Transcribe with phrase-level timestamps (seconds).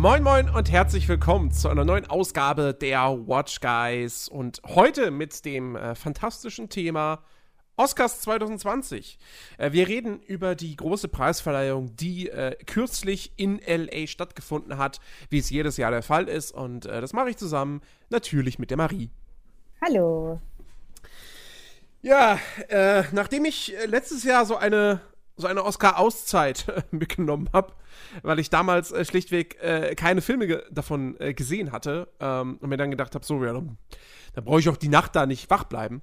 [0.00, 4.28] Moin Moin und herzlich willkommen zu einer neuen Ausgabe der Watch Guys.
[4.28, 7.22] Und heute mit dem äh, fantastischen Thema
[7.80, 9.18] Oscars 2020.
[9.56, 15.38] Äh, wir reden über die große Preisverleihung, die äh, kürzlich in LA stattgefunden hat, wie
[15.38, 17.80] es jedes Jahr der Fall ist und äh, das mache ich zusammen
[18.10, 19.08] natürlich mit der Marie.
[19.80, 20.42] Hallo.
[22.02, 25.00] Ja, äh, nachdem ich äh, letztes Jahr so eine
[25.38, 27.72] so eine Oscar-Auszeit mitgenommen habe,
[28.20, 29.56] weil ich damals schlichtweg
[29.96, 33.78] keine Filme ge davon gesehen hatte ähm, und mir dann gedacht habe, so, ja, dann,
[34.34, 36.02] dann brauche ich auch die Nacht da nicht wach bleiben.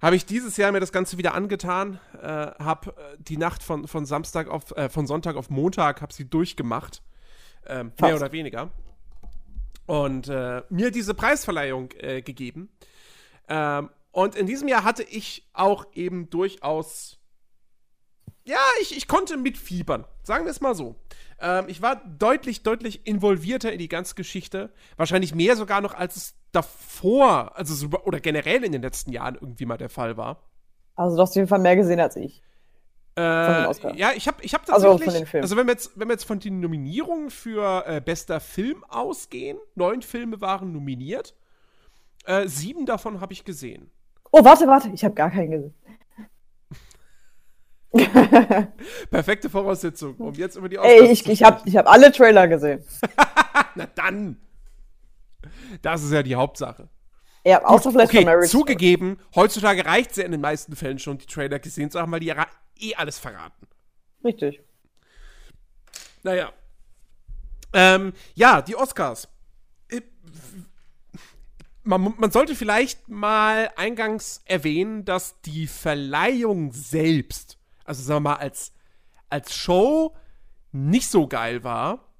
[0.00, 3.88] Habe ich dieses Jahr mir das Ganze wieder angetan, äh, habe äh, die Nacht von,
[3.88, 7.02] von Samstag auf, äh, von Sonntag auf Montag, habe sie durchgemacht,
[7.66, 8.70] ähm, mehr oder weniger.
[9.86, 10.28] Und
[10.68, 12.68] mir diese Preisverleihung gegeben.
[13.48, 17.18] Ähm, und in diesem Jahr hatte ich auch eben durchaus
[18.48, 20.06] ja, ich, ich konnte mitfiebern.
[20.22, 20.96] Sagen wir es mal so.
[21.38, 24.72] Ähm, ich war deutlich, deutlich involvierter in die ganze Geschichte.
[24.96, 29.34] Wahrscheinlich mehr sogar noch, als es davor, also so, oder generell in den letzten Jahren
[29.34, 30.42] irgendwie mal der Fall war.
[30.94, 32.42] Also du hast auf jeden Fall mehr gesehen als ich.
[33.16, 35.42] Äh, ja, ich habe ich hab tatsächlich, also, den Filmen.
[35.42, 39.58] also wenn wir jetzt, wenn wir jetzt von den Nominierungen für äh, bester Film ausgehen,
[39.74, 41.34] neun Filme waren nominiert,
[42.26, 43.90] äh, sieben davon habe ich gesehen.
[44.30, 45.74] Oh, warte, warte, ich habe gar keinen gesehen.
[49.10, 52.46] Perfekte Voraussetzung, um jetzt über die Oscars Ey, ich, ich habe ich hab alle Trailer
[52.46, 52.84] gesehen.
[53.74, 54.36] Na dann.
[55.82, 56.88] Das ist ja die Hauptsache.
[57.44, 61.18] Ja, außer vielleicht okay, von zugegeben, heutzutage reicht es ja in den meisten Fällen schon,
[61.18, 62.46] die Trailer gesehen zu haben, weil die ja
[62.78, 63.66] eh alles verraten.
[64.24, 64.60] Richtig.
[66.22, 66.52] Naja.
[67.72, 69.28] Ähm, ja, die Oscars.
[69.88, 70.02] Äh,
[71.84, 78.36] man, man, sollte vielleicht mal eingangs erwähnen, dass die Verleihung selbst also sagen wir mal,
[78.36, 78.72] als,
[79.30, 80.14] als Show
[80.72, 82.12] nicht so geil war,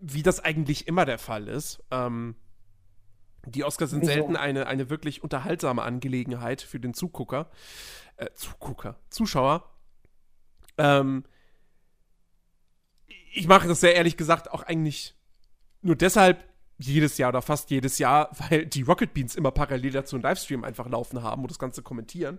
[0.00, 1.84] wie das eigentlich immer der Fall ist.
[1.90, 2.36] Ähm,
[3.46, 4.12] die Oscars sind Wieso?
[4.12, 7.50] selten eine, eine wirklich unterhaltsame Angelegenheit für den Zugucker.
[8.16, 9.68] Äh, Zugucker, Zuschauer.
[10.76, 11.24] Ähm,
[13.32, 15.14] ich mache das sehr ehrlich gesagt auch eigentlich
[15.82, 16.44] nur deshalb
[16.78, 20.64] jedes Jahr oder fast jedes Jahr, weil die Rocket Beans immer parallel dazu einen Livestream
[20.64, 22.38] einfach laufen haben und das Ganze kommentieren.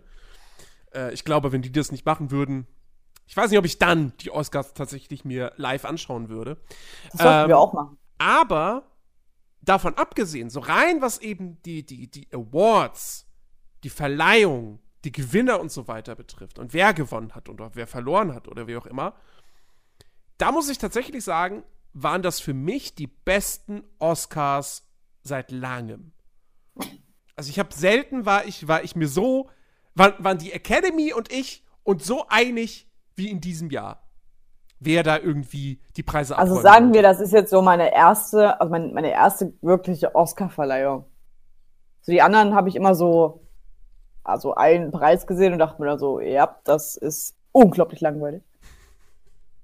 [0.93, 2.67] Äh, ich glaube, wenn die das nicht machen würden,
[3.25, 6.57] ich weiß nicht, ob ich dann die Oscars tatsächlich mir live anschauen würde.
[7.11, 7.97] Das sollten ähm, wir auch machen.
[8.17, 8.88] Aber
[9.69, 13.27] davon abgesehen, so rein was eben die, die, die Awards,
[13.83, 18.33] die Verleihung, die Gewinner und so weiter betrifft und wer gewonnen hat oder wer verloren
[18.33, 19.15] hat oder wie auch immer,
[20.37, 21.63] da muss ich tatsächlich sagen,
[21.93, 24.87] waren das für mich die besten Oscars
[25.21, 26.13] seit langem.
[27.35, 29.49] Also ich habe selten war ich war ich mir so
[29.93, 34.08] waren, waren die Academy und ich uns so einig wie in diesem Jahr.
[34.79, 38.71] Wer da irgendwie die Preise Also sagen wir, das ist jetzt so meine erste, also
[38.71, 41.05] meine, meine erste wirkliche Oscar-Verleihung.
[42.01, 43.41] So die anderen habe ich immer so,
[44.23, 48.41] also einen Preis gesehen und dachte mir dann so, ja, das ist unglaublich langweilig.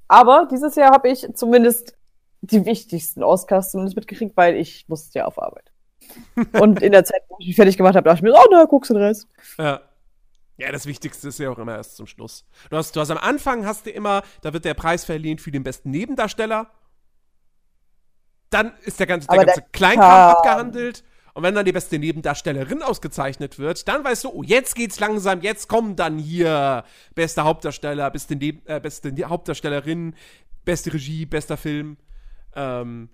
[0.08, 1.98] Aber dieses Jahr habe ich zumindest
[2.42, 5.72] die wichtigsten Oscars zumindest mitgekriegt, weil ich musste ja auf Arbeit.
[6.60, 8.66] und in der Zeit, wo ich mich fertig gemacht habe, dachte ich mir, oh, na,
[8.66, 9.28] guckst du den Rest.
[9.58, 9.82] Ja.
[10.58, 12.46] Ja, das Wichtigste ist ja auch immer erst zum Schluss.
[12.70, 15.52] Du hast, du hast am Anfang hast du immer, da wird der Preis verliehen für
[15.52, 16.72] den besten Nebendarsteller.
[18.50, 21.04] Dann ist der ganze, der ganze der Kleinkram abgehandelt.
[21.34, 25.42] Und wenn dann die beste Nebendarstellerin ausgezeichnet wird, dann weißt du, oh, jetzt geht's langsam,
[25.42, 30.16] jetzt kommen dann hier beste Hauptdarsteller, beste, Neb äh, beste Hauptdarstellerin,
[30.64, 31.98] beste Regie, bester Film.
[32.56, 33.10] Ähm,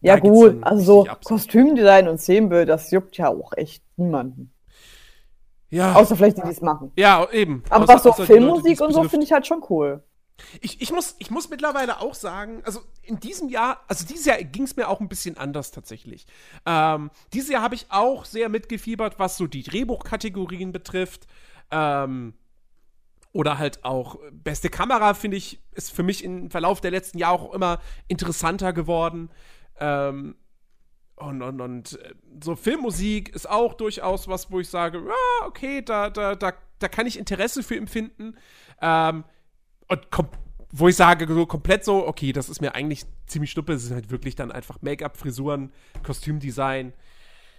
[0.00, 4.50] ja, gut, also so Kostümdesign und Szenenbild, das juckt ja auch echt niemanden.
[5.70, 5.94] Ja.
[5.94, 6.92] Außer vielleicht die, die es machen.
[6.96, 7.62] Ja, eben.
[7.68, 10.02] Aber außer, was so Filmmusik und so finde ich halt schon cool.
[10.60, 14.38] Ich, ich, muss, ich muss mittlerweile auch sagen, also in diesem Jahr, also dieses Jahr
[14.38, 16.26] ging es mir auch ein bisschen anders tatsächlich.
[16.64, 21.26] Ähm, dieses Jahr habe ich auch sehr mitgefiebert, was so die Drehbuchkategorien betrifft.
[21.70, 22.34] Ähm,
[23.32, 27.42] oder halt auch beste Kamera, finde ich, ist für mich im Verlauf der letzten Jahre
[27.42, 29.30] auch immer interessanter geworden.
[29.78, 30.36] Ähm,
[31.20, 35.82] und, und, und äh, so Filmmusik ist auch durchaus was, wo ich sage, ah, okay,
[35.82, 38.36] da, da, da, da kann ich Interesse für empfinden.
[38.80, 39.24] Ähm,
[39.88, 40.06] und
[40.70, 43.94] wo ich sage, so komplett so, okay, das ist mir eigentlich ziemlich schnuppe, es sind
[43.94, 45.72] halt wirklich dann einfach Make-up, Frisuren,
[46.02, 46.92] Kostümdesign.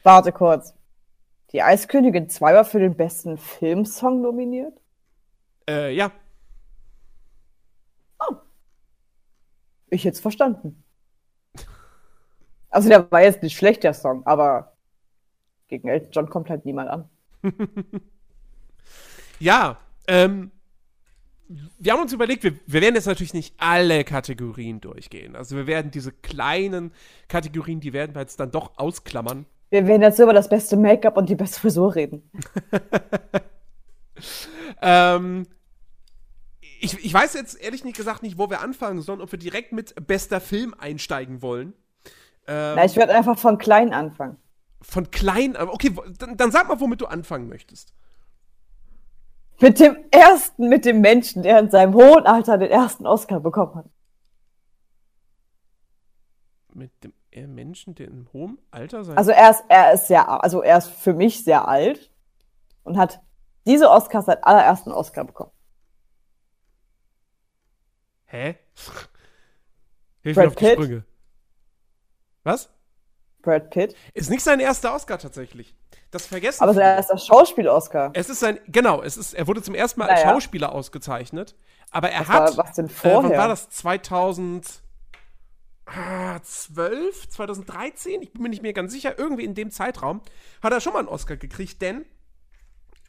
[0.03, 0.73] Warte kurz.
[1.51, 4.79] Die Eiskönigin 2 war für den besten Filmsong nominiert?
[5.67, 6.11] Äh, ja.
[8.19, 8.35] Oh.
[9.89, 10.83] Ich jetzt verstanden.
[12.69, 14.73] Also der war jetzt nicht schlecht, der Song, aber
[15.67, 17.09] gegen Elton John kommt halt niemand an.
[19.39, 19.77] ja,
[20.07, 20.51] ähm,
[21.79, 25.35] wir haben uns überlegt, wir, wir, werden jetzt natürlich nicht alle Kategorien durchgehen.
[25.35, 26.91] Also wir werden diese kleinen
[27.27, 29.45] Kategorien, die werden wir jetzt dann doch ausklammern.
[29.71, 32.29] Wir werden jetzt über das beste Make-up und die beste Frisur reden.
[34.81, 35.47] ähm,
[36.79, 39.71] ich, ich weiß jetzt ehrlich nicht gesagt nicht, wo wir anfangen sollen, ob wir direkt
[39.71, 41.73] mit bester Film einsteigen wollen.
[42.49, 44.37] Ähm, Na, ich werde einfach von klein anfangen.
[44.81, 45.55] Von klein?
[45.55, 47.93] Okay, dann, dann sag mal, womit du anfangen möchtest.
[49.59, 53.75] Mit dem ersten, mit dem Menschen, der in seinem hohen Alter den ersten Oscar bekommen
[53.75, 53.85] hat.
[56.73, 57.13] Mit dem
[57.53, 60.87] Menschen, der in hohem Alter sein Also er ist, er ist sehr, also er ist
[60.87, 62.11] für mich sehr alt
[62.83, 63.21] und hat
[63.67, 65.51] diese Oscars seit allerersten Oscar bekommen.
[68.25, 68.55] Hä?
[70.21, 70.73] Hilf Brad mir auf die Pitt.
[70.73, 71.03] Sprünge.
[72.49, 72.69] Was?
[73.43, 73.95] Brad Pitt.
[74.13, 75.73] Ist nicht sein erster Oscar tatsächlich.
[76.11, 76.63] Das vergessen.
[76.63, 78.11] Aber sein erster Schauspiel-Oscar.
[78.13, 80.17] Es ist sein, genau, es ist, er wurde zum ersten Mal naja.
[80.17, 81.55] als Schauspieler ausgezeichnet.
[81.91, 82.57] Aber er was hat.
[82.57, 83.19] War, was denn vorher?
[83.19, 83.69] Äh, wann war das?
[83.69, 84.89] 2012?
[87.29, 88.23] 2013?
[88.23, 89.19] Ich bin mir nicht mehr ganz sicher.
[89.19, 90.21] Irgendwie in dem Zeitraum
[90.63, 92.05] hat er schon mal einen Oscar gekriegt, denn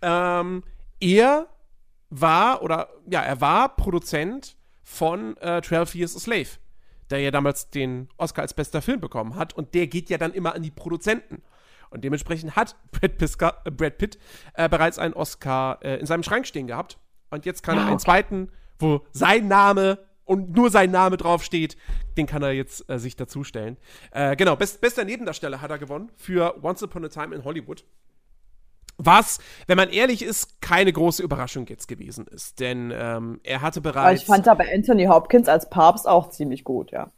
[0.03, 0.63] ähm,
[1.01, 1.47] er
[2.11, 6.49] war, oder ja, er war Produzent von äh, 12 Years a Slave
[7.11, 9.53] der ja damals den Oscar als bester Film bekommen hat.
[9.55, 11.43] Und der geht ja dann immer an die Produzenten.
[11.91, 14.19] Und dementsprechend hat Brad, Piska, äh, Brad Pitt
[14.55, 16.99] äh, bereits einen Oscar äh, in seinem Schrank stehen gehabt.
[17.31, 21.77] Und jetzt kann er einen zweiten, wo sein Name und nur sein Name draufsteht,
[22.17, 23.77] den kann er jetzt äh, sich dazustellen.
[24.13, 27.85] Äh, genau, best, bester Nebendarsteller hat er gewonnen für Once Upon a Time in Hollywood.
[29.03, 32.61] Was, wenn man ehrlich ist, keine große Überraschung jetzt gewesen ist.
[32.61, 34.05] Denn ähm, er hatte bereits.
[34.05, 37.11] Aber ich fand aber Anthony Hopkins als Papst auch ziemlich gut, ja.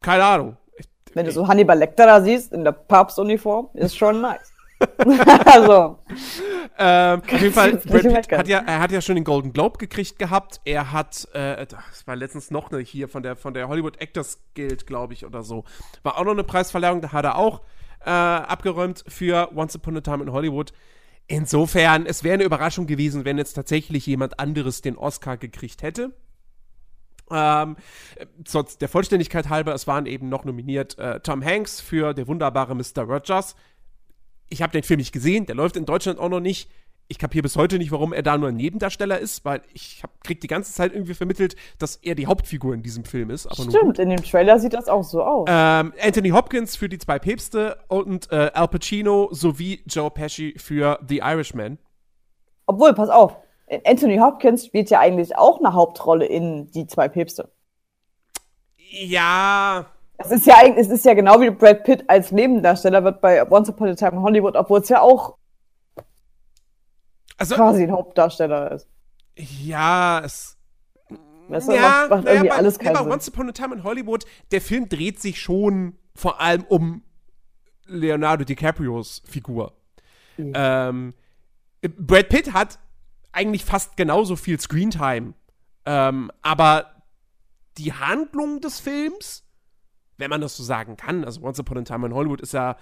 [0.00, 0.56] Keine Ahnung.
[1.14, 4.52] Wenn du so Hannibal Lecter da siehst, in der Papstuniform, ist schon nice.
[5.44, 5.98] also.
[6.78, 9.78] Ähm, auf jeden Fall, Brad Pitt hat ja, er hat ja schon den Golden Globe
[9.78, 10.60] gekriegt gehabt.
[10.64, 14.38] Er hat, äh, das war letztens noch eine hier von der, von der Hollywood Actors
[14.54, 15.64] Guild, glaube ich, oder so.
[16.04, 17.62] War auch noch eine Preisverleihung, da hat er auch
[18.08, 20.72] äh, abgeräumt für Once Upon a Time in Hollywood.
[21.26, 26.14] Insofern, es wäre eine Überraschung gewesen, wenn jetzt tatsächlich jemand anderes den Oscar gekriegt hätte.
[27.30, 27.76] Ähm,
[28.80, 33.02] der Vollständigkeit halber, es waren eben noch nominiert äh, Tom Hanks für Der wunderbare Mr.
[33.02, 33.54] Rogers.
[34.48, 36.70] Ich habe den Film nicht gesehen, der läuft in Deutschland auch noch nicht
[37.08, 40.22] ich kapiere bis heute nicht, warum er da nur ein Nebendarsteller ist, weil ich hab,
[40.22, 43.48] krieg die ganze Zeit irgendwie vermittelt, dass er die Hauptfigur in diesem Film ist.
[43.54, 45.48] Stimmt, in dem Trailer sieht das auch so aus.
[45.50, 50.98] Ähm, Anthony Hopkins für die zwei Päpste und äh, Al Pacino sowie Joe Pesci für
[51.08, 51.78] The Irishman.
[52.66, 53.38] Obwohl, pass auf,
[53.84, 57.50] Anthony Hopkins spielt ja eigentlich auch eine Hauptrolle in Die zwei Päpste.
[58.76, 59.86] Ja.
[60.18, 63.50] Es ist ja eigentlich, es ist ja genau wie Brad Pitt als Nebendarsteller wird bei
[63.50, 65.37] Once Upon a Time in Hollywood, obwohl es ja auch
[67.38, 68.88] also, quasi ein Hauptdarsteller ist.
[69.36, 70.56] Ja, es.
[71.48, 73.12] Weißt du, ja, macht, macht irgendwie ja, alles keinen ja, Sinn.
[73.12, 77.02] Once Upon a Time in Hollywood, der Film dreht sich schon vor allem um
[77.86, 79.72] Leonardo DiCaprios Figur.
[80.36, 80.52] Mhm.
[80.54, 81.14] Ähm,
[81.96, 82.78] Brad Pitt hat
[83.32, 85.34] eigentlich fast genauso viel Screentime.
[85.86, 87.02] Ähm, aber
[87.78, 89.44] die Handlung des Films,
[90.18, 92.76] wenn man das so sagen kann, also Once Upon a Time in Hollywood ist ja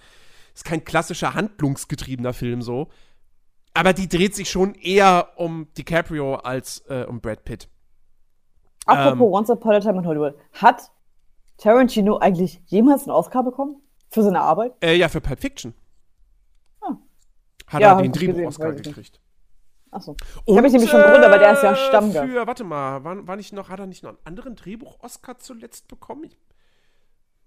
[0.55, 2.89] ist kein klassischer handlungsgetriebener Film so,
[3.76, 7.68] aber die dreht sich schon eher um DiCaprio als äh, um Brad Pitt.
[8.87, 10.35] Apropos ähm, Once Upon a Time in Hollywood.
[10.52, 10.90] Hat
[11.59, 13.83] Tarantino eigentlich jemals einen Oscar bekommen?
[14.09, 14.73] Für seine Arbeit?
[14.80, 15.75] Äh, ja, für Pulp Fiction.
[16.80, 16.97] Ah.
[17.66, 19.21] Hat ja, er den Drehbuch-Oscar gekriegt.
[19.90, 20.16] Achso.
[20.47, 22.30] Ich habe mich nämlich schon gewundert, weil der ist ja äh, Stammgast.
[22.30, 25.88] Für, warte mal, war, war nicht noch, hat er nicht noch einen anderen Drehbuch-Oscar zuletzt
[25.88, 26.25] bekommen?
[26.25, 26.38] Ich,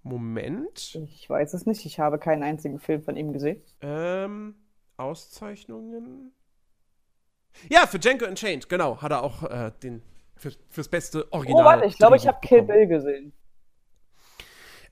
[0.02, 0.94] Moment.
[0.94, 1.84] Ich weiß es nicht.
[1.86, 3.62] Ich habe keinen einzigen Film von ihm gesehen.
[3.80, 4.54] Ähm.
[5.00, 6.32] Auszeichnungen.
[7.68, 10.02] Ja, für Django Unchained, genau, hat er auch äh, den
[10.36, 11.62] für, fürs beste Original.
[11.62, 13.32] Oh, warte, ich glaube, ich habe Kill Bill gesehen.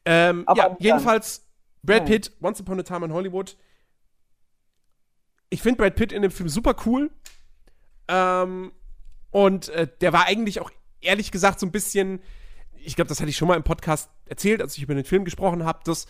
[0.04, 1.46] Ähm, ja, jedenfalls
[1.82, 2.48] Brad Pitt, Nein.
[2.48, 3.56] Once Upon a Time in Hollywood.
[5.50, 7.10] Ich finde Brad Pitt in dem Film super cool.
[8.08, 8.72] Ähm,
[9.30, 12.20] und äh, der war eigentlich auch ehrlich gesagt so ein bisschen,
[12.74, 15.24] ich glaube, das hatte ich schon mal im Podcast erzählt, als ich über den Film
[15.24, 16.06] gesprochen habe, dass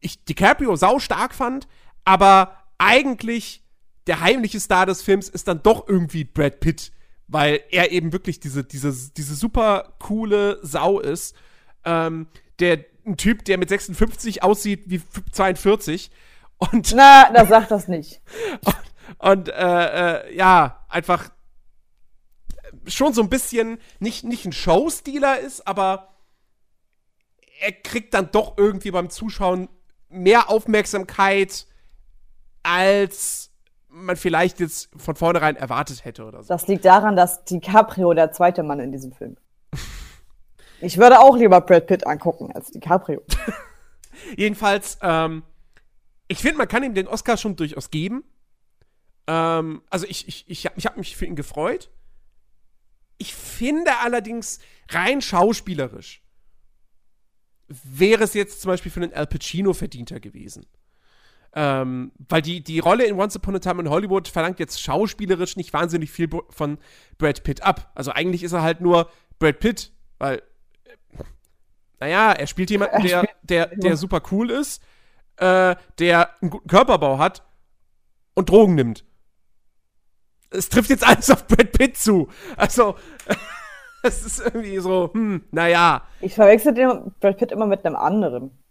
[0.00, 1.68] ich DiCaprio sau stark fand,
[2.04, 3.62] aber eigentlich
[4.06, 6.92] der heimliche Star des Films ist dann doch irgendwie Brad Pitt,
[7.28, 11.36] weil er eben wirklich diese, diese, diese super coole Sau ist,
[11.84, 12.26] ähm,
[12.58, 15.00] der ein Typ, der mit 56 aussieht wie
[15.32, 16.10] 42.
[16.58, 18.20] Und, Na, da sagt das nicht.
[19.18, 21.30] und äh, äh, ja, einfach
[22.86, 26.14] schon so ein bisschen nicht, nicht ein Showstealer ist, aber
[27.60, 29.68] er kriegt dann doch irgendwie beim Zuschauen
[30.08, 31.66] mehr Aufmerksamkeit,
[32.62, 33.50] als
[33.88, 36.48] man vielleicht jetzt von vornherein erwartet hätte oder so.
[36.48, 39.36] Das liegt daran, dass DiCaprio der zweite Mann in diesem Film.
[40.80, 43.22] Ich würde auch lieber Brad Pitt angucken als DiCaprio.
[44.36, 45.42] Jedenfalls, ähm,
[46.26, 48.24] ich finde, man kann ihm den Oscar schon durchaus geben.
[49.26, 51.90] Ähm, also ich, ich, ich, ich habe mich für ihn gefreut.
[53.18, 54.58] Ich finde allerdings
[54.90, 56.22] rein schauspielerisch
[57.84, 60.66] wäre es jetzt zum Beispiel für einen Al Pacino verdienter gewesen.
[61.54, 65.56] Ähm, weil die, die Rolle in Once Upon a Time in Hollywood verlangt jetzt schauspielerisch
[65.56, 66.78] nicht wahnsinnig viel von
[67.18, 67.90] Brad Pitt ab.
[67.94, 71.22] Also eigentlich ist er halt nur Brad Pitt, weil, äh,
[72.00, 74.82] naja, er spielt jemanden, der, der, der super cool ist,
[75.36, 77.42] äh, der einen guten Körperbau hat
[78.34, 79.04] und Drogen nimmt.
[80.50, 82.28] Es trifft jetzt alles auf Brad Pitt zu.
[82.56, 82.96] Also,
[84.02, 86.02] es ist irgendwie so, hm, naja.
[86.20, 88.61] Ich verwechsel den Brad Pitt immer mit einem anderen.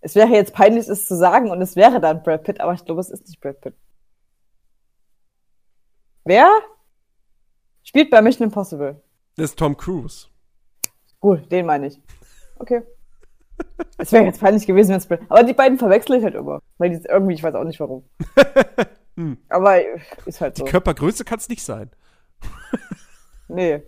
[0.00, 2.84] Es wäre jetzt peinlich, es zu sagen, und es wäre dann Brad Pitt, aber ich
[2.84, 3.74] glaube, es ist nicht Brad Pitt.
[6.24, 6.48] Wer
[7.82, 9.02] spielt bei Mission Impossible?
[9.36, 10.28] Das ist Tom Cruise.
[11.20, 12.00] Gut, den meine ich.
[12.58, 12.82] Okay.
[13.96, 16.60] Es wäre jetzt peinlich gewesen, wenn es Brad Aber die beiden verwechsel ich halt immer.
[16.78, 18.08] Weil die irgendwie, ich weiß auch nicht warum.
[19.16, 19.36] hm.
[19.48, 19.80] Aber
[20.26, 20.64] ist halt so.
[20.64, 21.90] Die Körpergröße kann es nicht sein.
[23.48, 23.82] nee.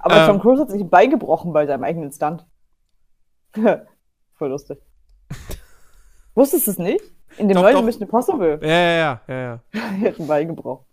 [0.00, 2.44] Aber ähm, Tom Cruise hat sich ein Bein gebrochen bei seinem eigenen Stunt.
[3.52, 4.80] Voll lustig.
[6.34, 7.04] Wusstest du es nicht?
[7.36, 7.84] In dem doch, neuen doch.
[7.84, 8.58] Mission Impossible.
[8.62, 9.60] Ja, ja, ja, ja.
[10.02, 10.12] ja.
[10.26, 10.84] Bein gebrochen.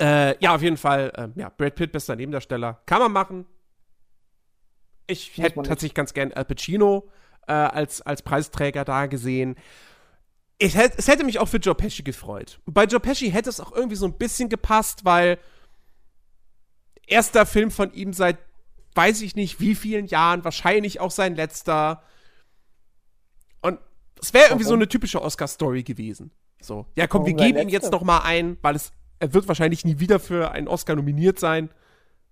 [0.00, 1.12] Äh, ja, auf jeden Fall.
[1.16, 2.80] Ähm, ja, Brad Pitt, bester Nebendarsteller.
[2.86, 3.46] Kann man machen.
[5.06, 7.08] Ich hätte tatsächlich ganz gern Al Pacino
[7.46, 9.56] äh, als, als Preisträger da gesehen.
[10.58, 12.60] Ich hätt, es hätte mich auch für Joe Pesci gefreut.
[12.66, 15.38] Bei Joe Pesci hätte es auch irgendwie so ein bisschen gepasst, weil
[17.06, 18.38] erster Film von ihm seit
[18.94, 22.02] weiß ich nicht wie vielen Jahren, wahrscheinlich auch sein letzter.
[24.22, 26.30] Es wäre irgendwie so eine typische Oscar-Story gewesen.
[26.60, 29.48] So, ja, komm, Warum wir geben ihm jetzt noch mal ein, weil es, er wird
[29.48, 31.70] wahrscheinlich nie wieder für einen Oscar nominiert sein.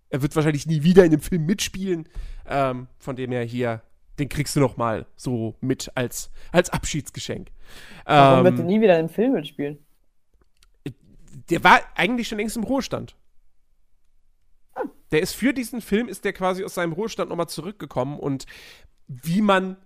[0.08, 2.08] Er wird wahrscheinlich nie wieder in dem Film mitspielen.
[2.46, 3.82] Ähm, von dem her hier,
[4.20, 7.50] den kriegst du noch mal so mit als, als Abschiedsgeschenk.
[8.04, 9.78] Warum ähm, wird er nie wieder in einem Film mitspielen?
[11.48, 13.16] Der war eigentlich schon längst im Ruhestand.
[14.74, 14.82] Ah.
[15.10, 18.46] Der ist für diesen Film, ist der quasi aus seinem Ruhestand nochmal zurückgekommen und
[19.08, 19.76] wie man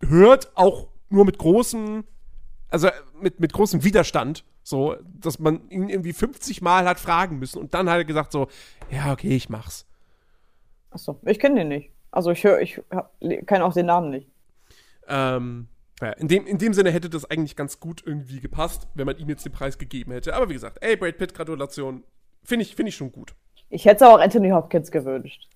[0.00, 2.04] hört, auch nur mit großem,
[2.68, 2.88] also
[3.20, 7.74] mit, mit großem Widerstand, so, dass man ihn irgendwie 50 Mal hat fragen müssen und
[7.74, 8.48] dann hat er gesagt so,
[8.90, 9.86] ja, okay, ich mach's.
[10.90, 11.90] Achso, ich kenne den nicht.
[12.10, 12.80] Also ich höre, ich
[13.46, 14.28] kenne auch den Namen nicht.
[15.06, 15.68] Ähm,
[16.00, 19.18] ja, in, dem, in dem Sinne hätte das eigentlich ganz gut irgendwie gepasst, wenn man
[19.18, 20.34] ihm jetzt den Preis gegeben hätte.
[20.34, 22.04] Aber wie gesagt, ey, Brad Pitt, Gratulation.
[22.44, 23.34] Finde ich, find ich schon gut.
[23.68, 25.48] Ich hätte es auch Anthony Hopkins gewünscht.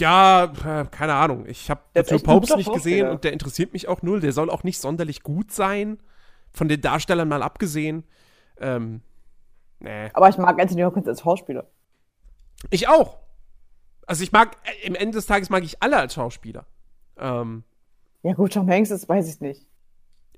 [0.00, 1.44] Ja, äh, keine Ahnung.
[1.46, 4.20] Ich habe Two Popes nicht gesehen und der interessiert mich auch null.
[4.20, 5.98] Der soll auch nicht sonderlich gut sein.
[6.52, 8.04] Von den Darstellern mal abgesehen.
[8.58, 9.02] Ähm,
[9.78, 10.10] nee.
[10.14, 11.66] Aber ich mag Anthony Hopkins als Schauspieler.
[12.70, 13.18] Ich auch.
[14.06, 16.66] Also ich mag, äh, im Ende des Tages mag ich alle als Schauspieler.
[17.18, 17.62] Ähm,
[18.22, 19.66] ja gut, Tom Hanks ist, weiß ich nicht.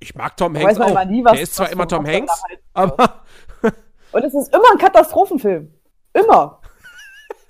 [0.01, 1.05] Ich mag Tom Hanks auch.
[1.07, 2.43] Nie, was, der ist zwar immer Tom Hanks,
[2.75, 3.23] aber...
[4.13, 5.73] und es ist immer ein Katastrophenfilm.
[6.13, 6.61] Immer.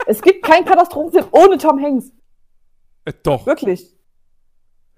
[0.06, 2.10] Es gibt keinen Katastrophenfilm ohne Tom Hanks.
[3.04, 3.46] Äh, doch.
[3.46, 3.94] Wirklich.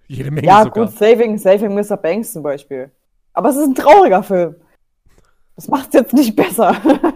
[0.07, 0.87] Jede Menge Ja, sogar.
[0.87, 1.97] gut, Saving, Saving Mr.
[1.97, 2.91] Banks zum Beispiel.
[3.33, 4.57] Aber es ist ein trauriger Film.
[5.57, 6.77] Das macht es jetzt nicht besser.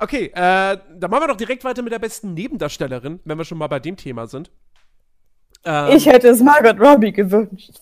[0.00, 3.58] okay, äh, dann machen wir doch direkt weiter mit der besten Nebendarstellerin, wenn wir schon
[3.58, 4.50] mal bei dem Thema sind.
[5.64, 7.80] Ähm, ich hätte es Margot Robbie gewünscht.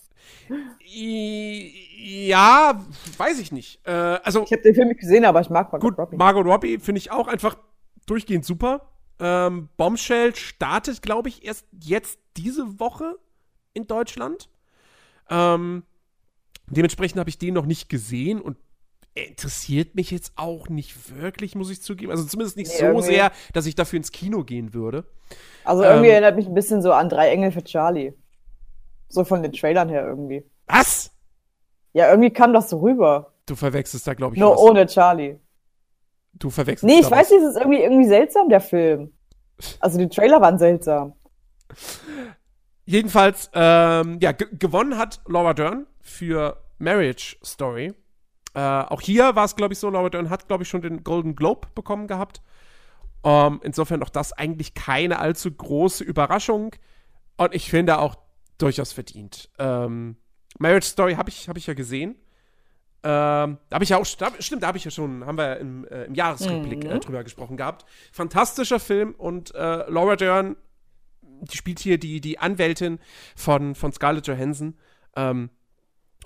[0.87, 2.81] Ja,
[3.17, 3.81] weiß ich nicht.
[3.87, 6.17] Äh, also, ich habe den Film nicht gesehen, aber ich mag Margot gut, Robbie.
[6.17, 7.57] Margot Robbie finde ich auch einfach
[8.07, 8.89] durchgehend super.
[9.19, 13.17] Ähm, Bombshell startet, glaube ich, erst jetzt diese Woche
[13.73, 14.49] in Deutschland.
[15.31, 15.85] Ähm,
[16.67, 18.57] dementsprechend habe ich den noch nicht gesehen und
[19.15, 22.11] er interessiert mich jetzt auch nicht wirklich, muss ich zugeben.
[22.11, 23.07] Also zumindest nicht nee, so irgendwie.
[23.07, 25.05] sehr, dass ich dafür ins Kino gehen würde.
[25.65, 28.13] Also irgendwie ähm, erinnert mich ein bisschen so an Drei Engel für Charlie.
[29.09, 30.45] So von den Trailern her irgendwie.
[30.67, 31.13] Was?
[31.93, 33.33] Ja, irgendwie kam das so rüber.
[33.47, 34.59] Du verwechselst da, glaube ich, Nur was.
[34.59, 35.39] ohne Charlie.
[36.35, 39.13] Du verwechselst Nee, ich weiß nicht, es ist irgendwie, irgendwie seltsam, der Film.
[39.81, 41.15] Also die Trailer waren seltsam.
[42.85, 47.95] Jedenfalls, ähm, ja, gewonnen hat Laura Dern für Marriage Story.
[48.55, 51.03] Äh, auch hier war es, glaube ich, so, Laura Dern hat, glaube ich, schon den
[51.03, 52.43] Golden Globe bekommen gehabt.
[53.23, 56.75] Um, insofern auch das eigentlich keine allzu große Überraschung.
[57.39, 58.17] Und ich finde auch
[58.59, 59.51] durchaus verdient.
[59.59, 60.19] Ähm,
[60.59, 62.17] Marriage Story habe ich, hab ich ja gesehen.
[63.07, 65.59] Ähm, da habe ich ja auch, da, stimmt, da habe ich ja schon, haben wir
[65.59, 66.91] im, äh, im Jahresrückblick Mhm.
[66.91, 67.85] äh, drüber gesprochen gehabt.
[68.13, 70.57] Fantastischer Film und äh, Laura Dern,
[71.23, 72.99] die spielt hier die, die Anwältin
[73.37, 74.75] von, von Scarlett Johansson.
[75.17, 75.51] Ähm,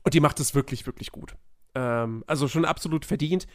[0.04, 1.34] und die macht es wirklich, wirklich gut.
[1.74, 3.48] Ähm, also schon absolut verdient.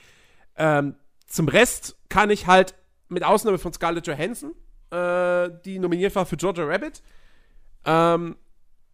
[0.57, 2.75] Ähm, zum Rest kann ich halt,
[3.07, 4.51] mit Ausnahme von Scarlett Johansson,
[4.91, 7.01] äh, die nominiert war für Georgia Rabbit,
[7.85, 8.35] ähm,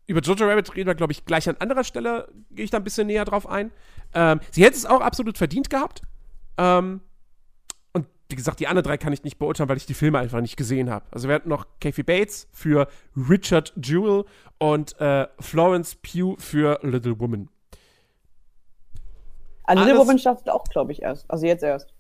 [0.08, 2.84] über Jojo Rabbit reden wir, glaube ich, gleich an anderer Stelle, gehe ich da ein
[2.84, 3.72] bisschen näher drauf ein.
[4.14, 6.02] Ähm, sie hätte es auch absolut verdient gehabt.
[6.58, 7.02] Ähm,
[7.94, 10.42] und wie gesagt, die anderen drei kann ich nicht beurteilen, weil ich die Filme einfach
[10.42, 11.06] nicht gesehen habe.
[11.12, 14.26] Also wir hatten noch Kathy Bates für Richard Jewell
[14.58, 17.50] und äh, Florence Pugh für Little Woman.
[19.64, 21.30] Also Little Alles- Woman startet auch, glaube ich, erst.
[21.30, 21.94] Also jetzt erst.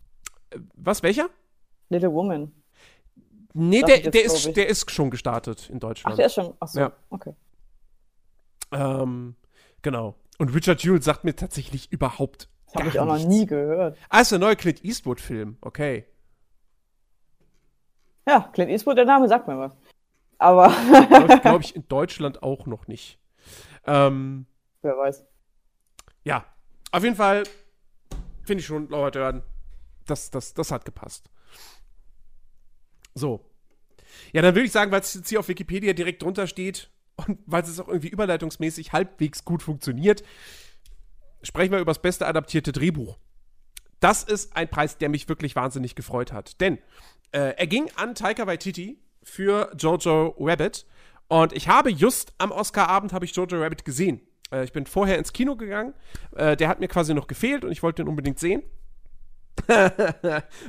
[0.76, 1.30] Was, welcher?
[1.90, 2.52] Little Woman.
[3.54, 6.18] Nee, der, der, ist, der ist schon gestartet in Ach, Deutschland.
[6.18, 6.54] der ist schon.
[6.60, 6.80] Ach so.
[6.80, 6.92] Ja.
[7.10, 7.34] Okay.
[8.72, 9.36] ähm,
[9.82, 10.16] genau.
[10.40, 13.30] Und Richard Jewell sagt mir tatsächlich überhaupt Das habe ich auch noch nichts.
[13.30, 13.98] nie gehört.
[14.10, 15.58] Ah, ist der neue Clint Eastwood-Film.
[15.62, 16.06] Okay.
[18.28, 19.76] Ja, Clint Eastwood, der Name sagt mir was.
[20.38, 20.70] Aber
[21.42, 23.20] glaube ich, in Deutschland auch noch nicht.
[23.86, 24.46] Ähm,
[24.82, 25.26] wer weiß.
[26.24, 26.46] ja,
[26.92, 27.44] auf jeden Fall
[28.44, 29.44] finde ich schon, Laura Dern,
[30.06, 31.30] das, das, das hat gepasst.
[33.14, 33.46] So.
[34.32, 36.90] Ja, dann würde ich sagen, weil es jetzt hier auf Wikipedia direkt drunter steht
[37.28, 40.24] und weil es auch irgendwie überleitungsmäßig halbwegs gut funktioniert,
[41.44, 43.18] sprechen wir über das beste adaptierte Drehbuch.
[44.00, 46.62] Das ist ein Preis, der mich wirklich wahnsinnig gefreut hat.
[46.62, 46.78] Denn
[47.32, 50.86] äh, er ging an Taika Waititi für Jojo Rabbit.
[51.28, 54.22] Und ich habe just am Oscarabend habe ich Jojo Rabbit gesehen.
[54.52, 55.94] Äh, ich bin vorher ins Kino gegangen.
[56.36, 58.64] Äh, der hat mir quasi noch gefehlt und ich wollte ihn unbedingt sehen.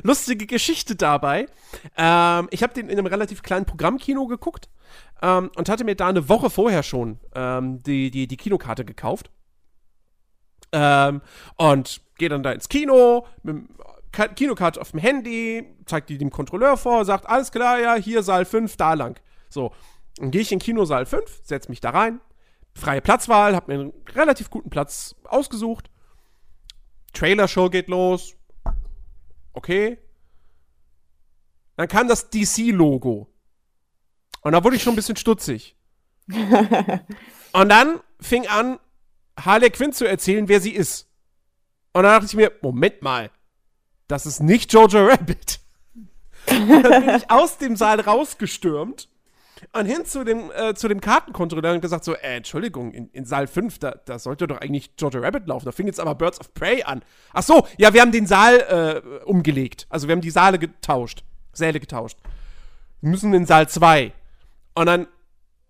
[0.03, 1.47] Lustige Geschichte dabei.
[1.97, 4.69] Ähm, ich habe den in einem relativ kleinen Programmkino geguckt
[5.23, 9.31] ähm, und hatte mir da eine Woche vorher schon ähm, die, die, die Kinokarte gekauft.
[10.73, 11.21] Ähm,
[11.57, 13.67] und gehe dann da ins Kino, mit
[14.13, 18.45] Kinokarte auf dem Handy, zeigt die dem Kontrolleur vor, sagt, alles klar, ja, hier Saal
[18.45, 19.21] 5, da lang.
[19.49, 19.73] So,
[20.17, 22.21] dann gehe ich in Kinosaal 5, setze mich da rein,
[22.75, 25.91] freie Platzwahl, habe mir einen relativ guten Platz ausgesucht.
[27.13, 28.37] Trailer-Show geht los.
[29.53, 29.99] Okay.
[31.77, 33.29] Dann kam das DC-Logo.
[34.43, 35.77] Und da wurde ich schon ein bisschen stutzig.
[37.53, 38.79] Und dann fing an,
[39.39, 41.09] Harley Quinn zu erzählen, wer sie ist.
[41.93, 43.31] Und dann dachte ich mir, Moment mal,
[44.07, 45.61] das ist nicht Jojo Rabbit.
[46.47, 49.09] Und dann bin ich aus dem Saal rausgestürmt
[49.73, 53.25] und hin zu dem, äh, zu dem Kartenkontrolleur und gesagt so, äh, Entschuldigung, in, in
[53.25, 55.67] Saal 5, da, da sollte doch eigentlich Jojo Rabbit laufen.
[55.67, 57.03] Da fing jetzt aber Birds of Prey an.
[57.33, 59.87] Ach so, ja, wir haben den Saal äh, umgelegt.
[59.91, 61.25] Also wir haben die Saale getauscht.
[61.53, 62.19] Säle getauscht.
[63.01, 64.13] Wir müssen in Saal 2.
[64.75, 65.07] Und dann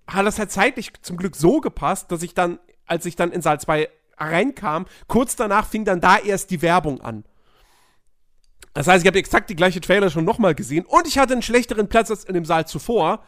[0.07, 3.43] hat das halt zeitlich zum Glück so gepasst, dass ich dann, als ich dann in
[3.43, 7.25] Saal 2 reinkam, kurz danach fing dann da erst die Werbung an.
[8.75, 11.43] Das heißt, ich habe exakt die gleiche Trailer schon nochmal gesehen und ich hatte einen
[11.43, 13.25] schlechteren Platz als in dem Saal zuvor.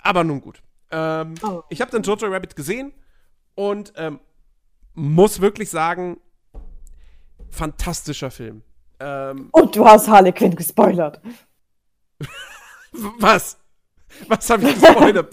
[0.00, 0.62] Aber nun gut.
[0.90, 1.62] Ähm, Oh.
[1.68, 2.92] Ich habe dann Jojo Rabbit gesehen
[3.54, 4.20] und ähm,
[4.94, 6.18] muss wirklich sagen,
[7.50, 8.62] fantastischer Film.
[9.00, 11.20] Ähm, Und du hast Harley Quinn gespoilert.
[12.92, 13.58] was?
[14.28, 15.32] Was habe ich gespoilert?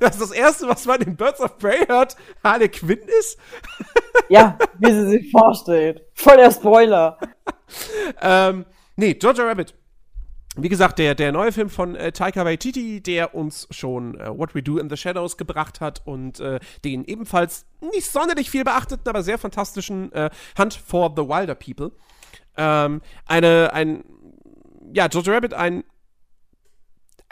[0.00, 3.38] das ist das Erste, was man in Birds of Prey hört, Harley Quinn ist?
[4.28, 6.02] Ja, wie sie sich vorstellt.
[6.14, 7.18] Voll der Spoiler.
[8.20, 8.64] Ähm,
[8.96, 9.74] nee, Jojo Rabbit.
[10.56, 14.54] Wie gesagt, der, der neue Film von äh, Taika Waititi, der uns schon äh, What
[14.54, 19.08] We Do in the Shadows gebracht hat und äh, den ebenfalls nicht sonderlich viel beachteten,
[19.08, 21.90] aber sehr fantastischen äh, Hunt for the Wilder People.
[22.56, 24.04] Ähm, eine, ein,
[24.92, 25.82] ja, Jojo Rabbit, ein,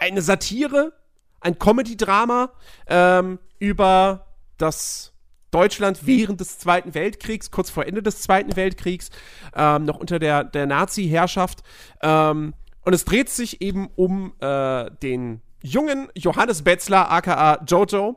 [0.03, 0.93] eine Satire,
[1.41, 2.51] ein Comedy-Drama
[2.89, 4.27] ähm, über
[4.59, 5.13] das
[5.53, 9.11] Deutschland während des Zweiten Weltkriegs, kurz vor Ende des Zweiten Weltkriegs,
[9.55, 11.63] ähm, noch unter der, der Nazi-Herrschaft.
[12.03, 18.17] Ähm, und es dreht sich eben um äh, den jungen Johannes Betzler, aka Jojo,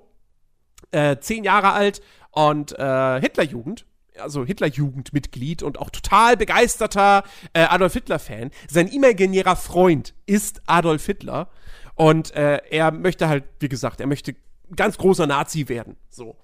[0.89, 3.85] äh, zehn Jahre alt und äh, Hitlerjugend.
[4.17, 8.49] Also Hitlerjugendmitglied und auch total begeisterter äh, Adolf Hitler-Fan.
[8.69, 11.49] Sein imaginärer Freund ist Adolf Hitler.
[11.95, 14.35] Und äh, er möchte halt, wie gesagt, er möchte
[14.75, 15.95] ganz großer Nazi werden.
[16.09, 16.35] So.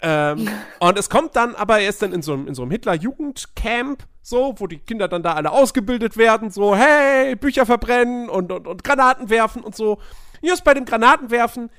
[0.00, 0.48] Ähm,
[0.80, 4.04] und es kommt dann, aber er ist dann in so einem, in so einem Hitler-Jugendcamp,
[4.22, 8.66] so, wo die Kinder dann da alle ausgebildet werden, so, hey, Bücher verbrennen und, und,
[8.66, 9.98] und Granaten werfen und so.
[10.42, 11.70] Just bei dem Granatenwerfen,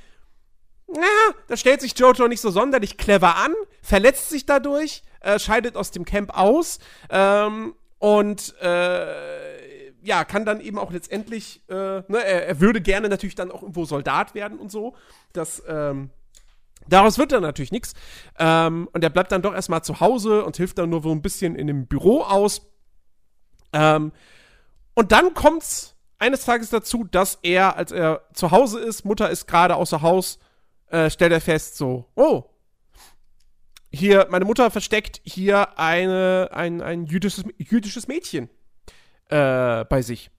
[0.96, 5.76] ja, da stellt sich Jojo nicht so sonderlich clever an, verletzt sich dadurch, äh, scheidet
[5.76, 9.59] aus dem Camp aus ähm, und äh,
[10.02, 13.62] ja, kann dann eben auch letztendlich, äh, ne, er, er, würde gerne natürlich dann auch
[13.62, 14.96] irgendwo Soldat werden und so.
[15.34, 16.10] Das, ähm,
[16.88, 17.94] daraus wird dann natürlich nichts.
[18.38, 21.22] Ähm, und er bleibt dann doch erstmal zu Hause und hilft dann nur so ein
[21.22, 22.62] bisschen in dem Büro aus.
[23.74, 24.12] Ähm,
[24.96, 29.48] und dann kommt's eines Tages dazu, dass er, als er zu Hause ist, Mutter ist
[29.48, 30.40] gerade außer Haus,
[30.88, 32.44] äh, stellt er fest, so, oh,
[33.92, 38.50] hier, meine Mutter versteckt hier eine, ein, ein jüdisches, jüdisches Mädchen
[39.30, 40.30] äh, bei sich.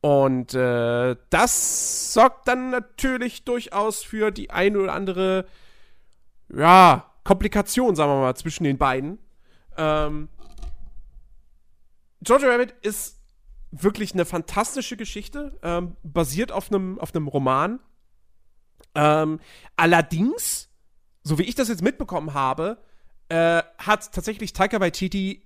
[0.00, 5.46] Und äh, das sorgt dann natürlich durchaus für die eine oder andere,
[6.48, 9.18] ja, Komplikation, sagen wir mal, zwischen den beiden.
[9.76, 10.28] Ähm,
[12.24, 13.20] Jojo Rabbit ist
[13.72, 17.80] wirklich eine fantastische Geschichte, ähm, basiert auf einem auf Roman.
[18.94, 19.40] Ähm,
[19.76, 20.70] allerdings,
[21.22, 22.78] so wie ich das jetzt mitbekommen habe,
[23.28, 25.45] äh, hat tatsächlich Taika Waititi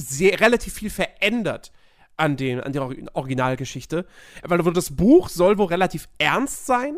[0.00, 1.72] sehr relativ viel verändert
[2.16, 2.82] an, den, an der
[3.14, 4.06] Originalgeschichte.
[4.42, 6.96] Weil das Buch soll wohl relativ ernst sein.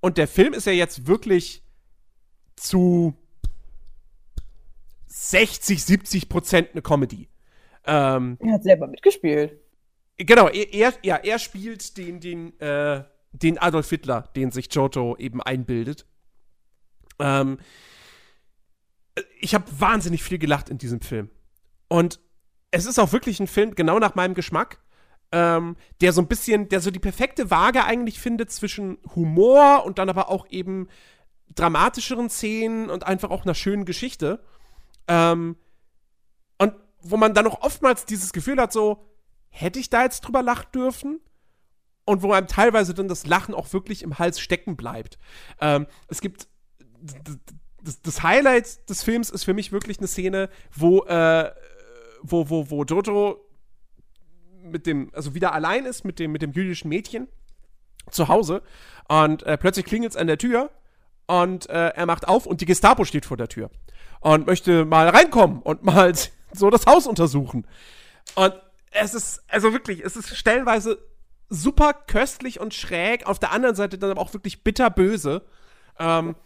[0.00, 1.62] Und der Film ist ja jetzt wirklich
[2.56, 3.14] zu
[5.06, 7.28] 60, 70 Prozent eine Comedy.
[7.84, 9.58] Ähm, er hat selber mitgespielt.
[10.18, 15.16] Genau, er, er, ja, er spielt den, den, äh, den Adolf Hitler, den sich Jojo
[15.16, 16.06] eben einbildet.
[17.18, 17.58] Ähm,
[19.40, 21.30] ich habe wahnsinnig viel gelacht in diesem Film.
[21.88, 22.20] Und
[22.70, 24.80] es ist auch wirklich ein Film genau nach meinem Geschmack,
[25.32, 29.98] ähm, der so ein bisschen, der so die perfekte Waage eigentlich findet zwischen Humor und
[29.98, 30.88] dann aber auch eben
[31.54, 34.42] dramatischeren Szenen und einfach auch einer schönen Geschichte.
[35.06, 35.56] Ähm,
[36.58, 39.04] und wo man dann auch oftmals dieses Gefühl hat, so,
[39.48, 41.20] hätte ich da jetzt drüber lachen dürfen?
[42.04, 45.18] Und wo einem teilweise dann das Lachen auch wirklich im Hals stecken bleibt.
[45.60, 46.48] Ähm, es gibt
[48.02, 51.52] das, Highlight des Films ist für mich wirklich eine Szene, wo äh,
[52.22, 53.40] wo, wo, wo Jojo
[54.62, 57.28] mit dem, also wieder allein ist mit dem, mit dem jüdischen Mädchen
[58.10, 58.62] zu Hause
[59.08, 60.70] und äh, plötzlich klingelt es an der Tür
[61.26, 63.70] und äh, er macht auf und die Gestapo steht vor der Tür
[64.20, 66.12] und möchte mal reinkommen und mal
[66.52, 67.66] so das Haus untersuchen.
[68.34, 68.54] Und
[68.90, 70.98] es ist, also wirklich, es ist stellenweise
[71.48, 75.42] super köstlich und schräg, auf der anderen Seite dann aber auch wirklich bitterböse.
[75.98, 76.36] Ähm,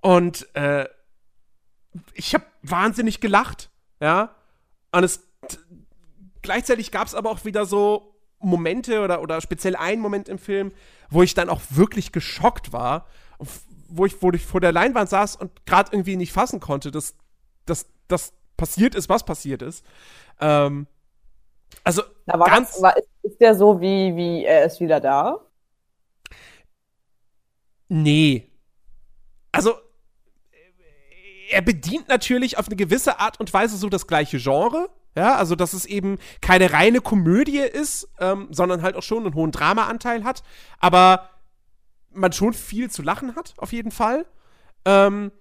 [0.00, 0.88] und äh,
[2.14, 4.34] ich habe wahnsinnig gelacht, ja.
[4.92, 5.26] Und es
[6.42, 10.72] gleichzeitig gab es aber auch wieder so Momente oder, oder speziell einen Moment im Film,
[11.10, 13.06] wo ich dann auch wirklich geschockt war,
[13.88, 17.14] wo ich, wo ich vor der Leinwand saß und gerade irgendwie nicht fassen konnte, dass
[17.66, 19.84] das passiert ist, was passiert ist.
[20.40, 20.86] Ähm,
[21.84, 25.00] also Na, war ganz das, war, ist, ist der so wie, wie er ist wieder
[25.00, 25.40] da?
[27.88, 28.50] Nee.
[29.52, 29.74] Also
[31.50, 34.88] er bedient natürlich auf eine gewisse Art und Weise so das gleiche Genre.
[35.16, 39.34] Ja, also dass es eben keine reine Komödie ist, ähm, sondern halt auch schon einen
[39.34, 40.44] hohen Dramaanteil hat,
[40.78, 41.30] aber
[42.12, 44.24] man schon viel zu lachen hat, auf jeden Fall.
[44.84, 45.32] Ähm,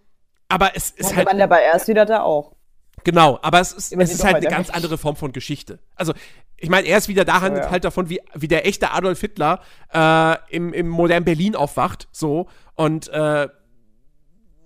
[0.47, 1.27] aber es ist ja, halt.
[1.27, 2.55] Man dabei erst wieder da auch.
[3.03, 5.79] Genau, aber es ist, es ist halt eine ganz andere Form von Geschichte.
[5.95, 6.13] Also,
[6.57, 7.71] ich meine, er ist wieder da handelt ja, ja.
[7.71, 9.61] halt davon, wie, wie der echte Adolf Hitler
[9.93, 13.47] äh, im, im modernen Berlin aufwacht, so, und äh,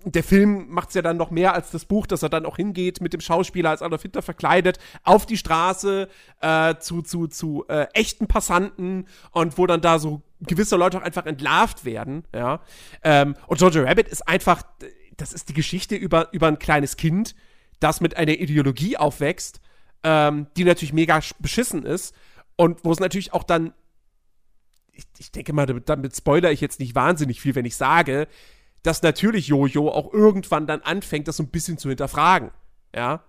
[0.04, 2.56] der Film macht es ja dann noch mehr als das Buch, dass er dann auch
[2.56, 6.08] hingeht mit dem Schauspieler als Adolf Hitler verkleidet auf die Straße
[6.40, 11.02] äh, zu, zu, zu äh, echten Passanten und wo dann da so gewisse Leute auch
[11.02, 12.60] einfach entlarvt werden, ja.
[13.02, 14.62] Ähm, und Jojo Rabbit ist einfach,
[15.16, 17.34] das ist die Geschichte über, über ein kleines Kind,
[17.80, 19.60] das mit einer Ideologie aufwächst,
[20.02, 22.14] ähm, die natürlich mega beschissen ist
[22.56, 23.72] und wo es natürlich auch dann
[24.96, 28.28] ich, ich denke mal, damit, damit spoiler ich jetzt nicht wahnsinnig viel, wenn ich sage,
[28.84, 32.50] dass natürlich Jojo auch irgendwann dann anfängt, das so ein bisschen zu hinterfragen.
[32.94, 33.24] Ja.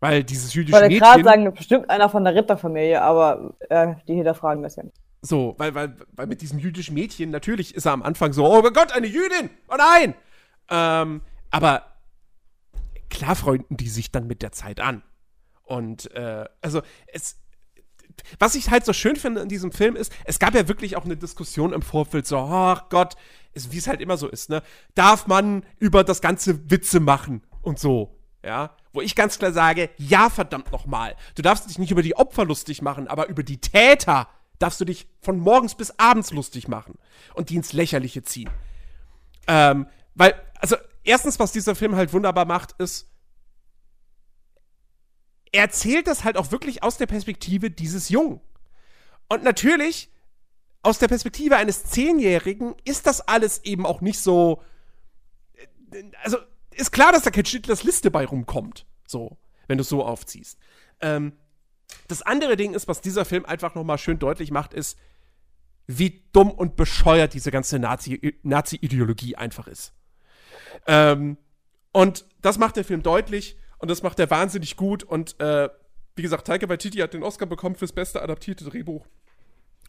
[0.00, 0.96] Weil dieses jüdische Mädchen.
[0.96, 4.82] Ich wollte gerade sagen, bestimmt einer von der Ritterfamilie, aber äh, die hinterfragen das ja
[4.82, 4.96] nicht.
[5.20, 8.60] So, weil, weil, weil mit diesem jüdischen Mädchen, natürlich ist er am Anfang so, oh
[8.62, 9.50] mein Gott, eine Jüdin!
[9.68, 10.14] Oh nein!
[10.68, 11.82] Ähm, aber
[13.10, 15.02] klar freunden die sich dann mit der Zeit an.
[15.62, 17.36] Und äh, also es,
[18.38, 21.04] was ich halt so schön finde in diesem Film ist, es gab ja wirklich auch
[21.04, 23.14] eine Diskussion im Vorfeld, so, ach Gott,
[23.54, 24.62] wie es halt immer so ist, ne?
[24.94, 28.76] Darf man über das ganze Witze machen und so, ja?
[28.92, 31.16] Wo ich ganz klar sage, ja, verdammt nochmal.
[31.34, 34.84] Du darfst dich nicht über die Opfer lustig machen, aber über die Täter darfst du
[34.84, 36.98] dich von morgens bis abends lustig machen
[37.34, 38.50] und die ins Lächerliche ziehen.
[39.48, 43.08] Ähm, weil, also, erstens, was dieser Film halt wunderbar macht, ist,
[45.52, 48.40] er erzählt das halt auch wirklich aus der Perspektive dieses Jungen.
[49.28, 50.10] Und natürlich,
[50.82, 54.62] aus der Perspektive eines Zehnjährigen ist das alles eben auch nicht so.
[56.22, 56.38] Also,
[56.72, 58.86] ist klar, dass da kein Schindlers Liste bei rumkommt.
[59.06, 59.36] So,
[59.68, 60.58] wenn du es so aufziehst.
[61.00, 61.34] Ähm,
[62.08, 64.98] Das andere Ding ist, was dieser Film einfach nochmal schön deutlich macht, ist,
[65.86, 69.92] wie dumm und bescheuert diese ganze Nazi-Ideologie Nazi einfach ist.
[70.86, 71.36] Ähm,
[71.92, 75.02] und das macht der Film deutlich und das macht er wahnsinnig gut.
[75.02, 75.68] Und äh,
[76.14, 79.04] wie gesagt, Taika Waititi hat den Oscar bekommen fürs beste adaptierte Drehbuch.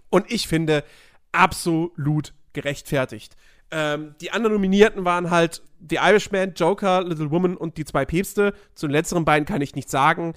[0.09, 0.83] Und ich finde,
[1.31, 3.35] absolut gerechtfertigt.
[3.69, 8.55] Ähm, die anderen Nominierten waren halt The Irishman, Joker, Little Woman und die zwei Päpste.
[8.73, 10.33] Zu den letzteren beiden kann ich nichts sagen.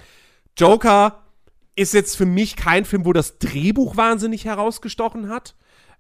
[0.59, 1.23] Joker
[1.77, 5.55] ist jetzt für mich kein Film, wo das Drehbuch wahnsinnig herausgestochen hat.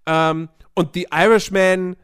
[0.04, 1.96] Ähm, und The Irishman,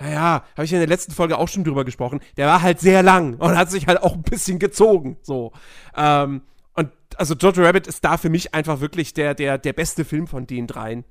[0.00, 2.20] naja, habe ich in der letzten Folge auch schon drüber gesprochen.
[2.38, 5.18] Der war halt sehr lang und hat sich halt auch ein bisschen gezogen.
[5.22, 5.52] So.
[5.94, 6.42] Ähm,
[6.74, 10.26] und also Jojo Rabbit ist da für mich einfach wirklich der, der, der beste Film
[10.26, 11.04] von den dreien.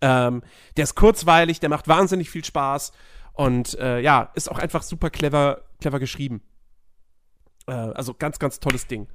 [0.00, 0.42] Ähm,
[0.76, 2.92] der ist kurzweilig, der macht wahnsinnig viel Spaß
[3.34, 6.40] und äh, ja, ist auch einfach super clever, clever geschrieben.
[7.66, 9.06] Äh, also ganz, ganz tolles Ding.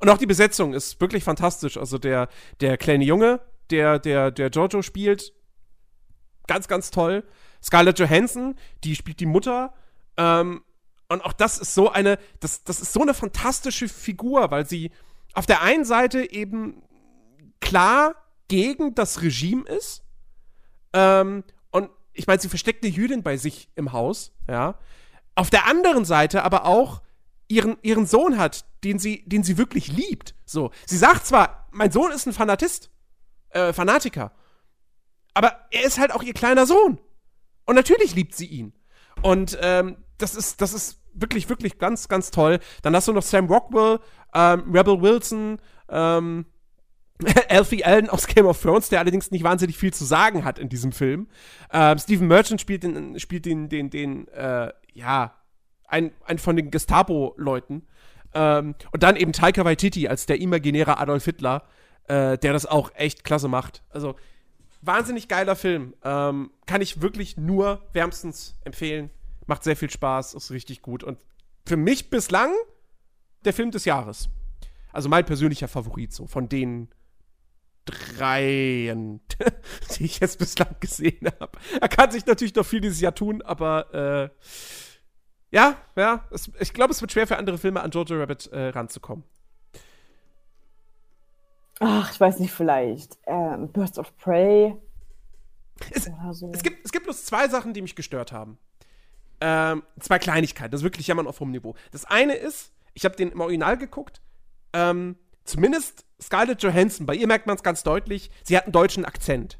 [0.00, 1.76] Und auch die Besetzung ist wirklich fantastisch.
[1.76, 2.28] Also der,
[2.60, 5.34] der kleine Junge, der, der, der Jojo spielt,
[6.46, 7.24] ganz, ganz toll.
[7.62, 9.72] Scarlett Johansson, die spielt die Mutter.
[10.16, 10.62] Ähm,
[11.08, 14.90] und auch das ist so eine, das, das ist so eine fantastische Figur, weil sie
[15.34, 16.82] auf der einen Seite eben
[17.60, 18.14] klar
[18.48, 20.02] gegen das Regime ist.
[20.92, 24.78] Ähm, und ich meine, sie versteckt eine Jüdin bei sich im Haus, ja.
[25.34, 27.00] Auf der anderen Seite aber auch
[27.46, 30.34] ihren, ihren Sohn hat, den sie, den sie wirklich liebt.
[30.44, 30.70] So.
[30.84, 32.90] Sie sagt zwar, mein Sohn ist ein Fanatist,
[33.50, 34.32] äh, Fanatiker,
[35.34, 36.98] aber er ist halt auch ihr kleiner Sohn.
[37.68, 38.72] Und natürlich liebt sie ihn.
[39.20, 42.60] Und ähm, das ist, das ist wirklich, wirklich ganz, ganz toll.
[42.80, 44.00] Dann hast du noch Sam Rockwell,
[44.34, 45.58] ähm, Rebel Wilson,
[45.90, 46.46] ähm,
[47.50, 50.70] Alfie Allen aus Game of Thrones, der allerdings nicht wahnsinnig viel zu sagen hat in
[50.70, 51.28] diesem Film.
[51.70, 55.34] Ähm, Stephen Merchant spielt den, spielt den, den, den, äh, ja,
[55.86, 57.86] ein, ein von den Gestapo-Leuten.
[58.32, 61.64] Ähm, und dann eben Taika Waititi als der imaginäre Adolf Hitler,
[62.04, 63.82] äh, der das auch echt klasse macht.
[63.90, 64.16] Also,
[64.82, 65.94] wahnsinnig geiler Film.
[66.02, 69.10] Ähm, kann ich wirklich nur wärmstens empfehlen.
[69.46, 71.02] Macht sehr viel Spaß, ist richtig gut.
[71.04, 71.18] Und
[71.66, 72.52] für mich bislang
[73.44, 74.28] der Film des Jahres.
[74.92, 76.88] Also mein persönlicher Favorit, so von den
[77.84, 79.20] dreien,
[79.96, 81.58] die ich jetzt bislang gesehen habe.
[81.80, 84.30] Er kann sich natürlich noch viel dieses Jahr tun, aber äh,
[85.50, 88.68] ja, ja, es, ich glaube, es wird schwer für andere Filme an Jojo Rabbit äh,
[88.68, 89.24] ranzukommen.
[91.80, 93.18] Ach, ich weiß nicht, vielleicht.
[93.26, 94.74] Ähm, Burst of Prey.
[95.90, 96.50] Es, so.
[96.52, 98.58] es, gibt, es gibt bloß zwei Sachen, die mich gestört haben.
[99.40, 101.76] Ähm, zwei Kleinigkeiten, das ist wirklich jammern auf hohem Niveau.
[101.92, 104.20] Das eine ist, ich habe den im Original geguckt,
[104.72, 109.04] ähm, zumindest Scarlett Johansson, bei ihr merkt man es ganz deutlich, sie hat einen deutschen
[109.04, 109.58] Akzent.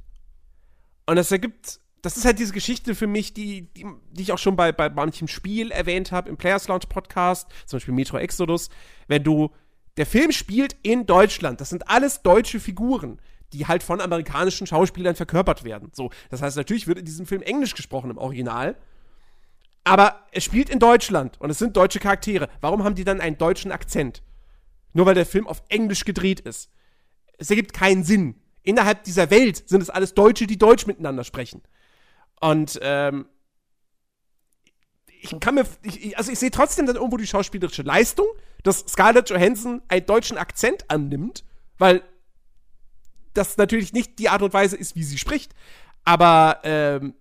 [1.07, 4.39] Und das ergibt, das ist halt diese Geschichte für mich, die, die, die ich auch
[4.39, 8.71] schon bei, bei manchem Spiel erwähnt habe, im Players Lounge Podcast, zum Beispiel Metro Exodus,
[9.07, 9.51] wenn du,
[9.99, 13.21] der Film spielt in Deutschland, das sind alles deutsche Figuren
[13.53, 15.91] die halt von amerikanischen Schauspielern verkörpert werden.
[15.95, 18.77] So, das heißt, natürlich wird in diesem Film Englisch gesprochen im Original.
[19.85, 22.49] Aber es spielt in Deutschland und es sind deutsche Charaktere.
[22.61, 24.23] Warum haben die dann einen deutschen Akzent?
[24.93, 26.71] Nur weil der Film auf Englisch gedreht ist.
[27.39, 28.35] Es ergibt keinen Sinn.
[28.63, 31.63] Innerhalb dieser Welt sind es alles Deutsche, die Deutsch miteinander sprechen.
[32.41, 33.27] Und ähm,
[35.21, 38.27] ich kann mir, ich, also ich sehe trotzdem dann irgendwo die schauspielerische Leistung,
[38.63, 41.45] dass Scarlett Johansson einen deutschen Akzent annimmt,
[41.79, 42.03] weil
[43.35, 45.55] das natürlich nicht die Art und Weise ist, wie sie spricht.
[46.05, 47.15] Aber ähm,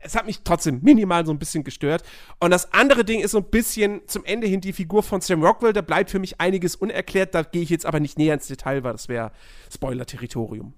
[0.00, 2.02] es hat mich trotzdem minimal so ein bisschen gestört.
[2.38, 5.42] Und das andere Ding ist so ein bisschen zum Ende hin die Figur von Sam
[5.42, 5.72] Rockwell.
[5.72, 7.34] Da bleibt für mich einiges unerklärt.
[7.34, 9.32] Da gehe ich jetzt aber nicht näher ins Detail, weil das wäre
[9.72, 10.74] Spoiler-Territorium.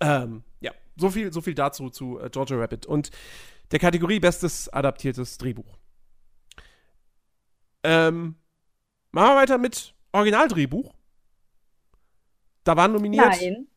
[0.00, 2.86] Ähm, ja, so viel, so viel dazu zu äh, Georgia Rabbit.
[2.86, 3.10] Und
[3.70, 5.78] der Kategorie Bestes adaptiertes Drehbuch.
[7.82, 8.36] Ähm,
[9.10, 10.92] machen wir weiter mit Originaldrehbuch.
[12.64, 13.26] Da waren nominiert.
[13.26, 13.68] Nein.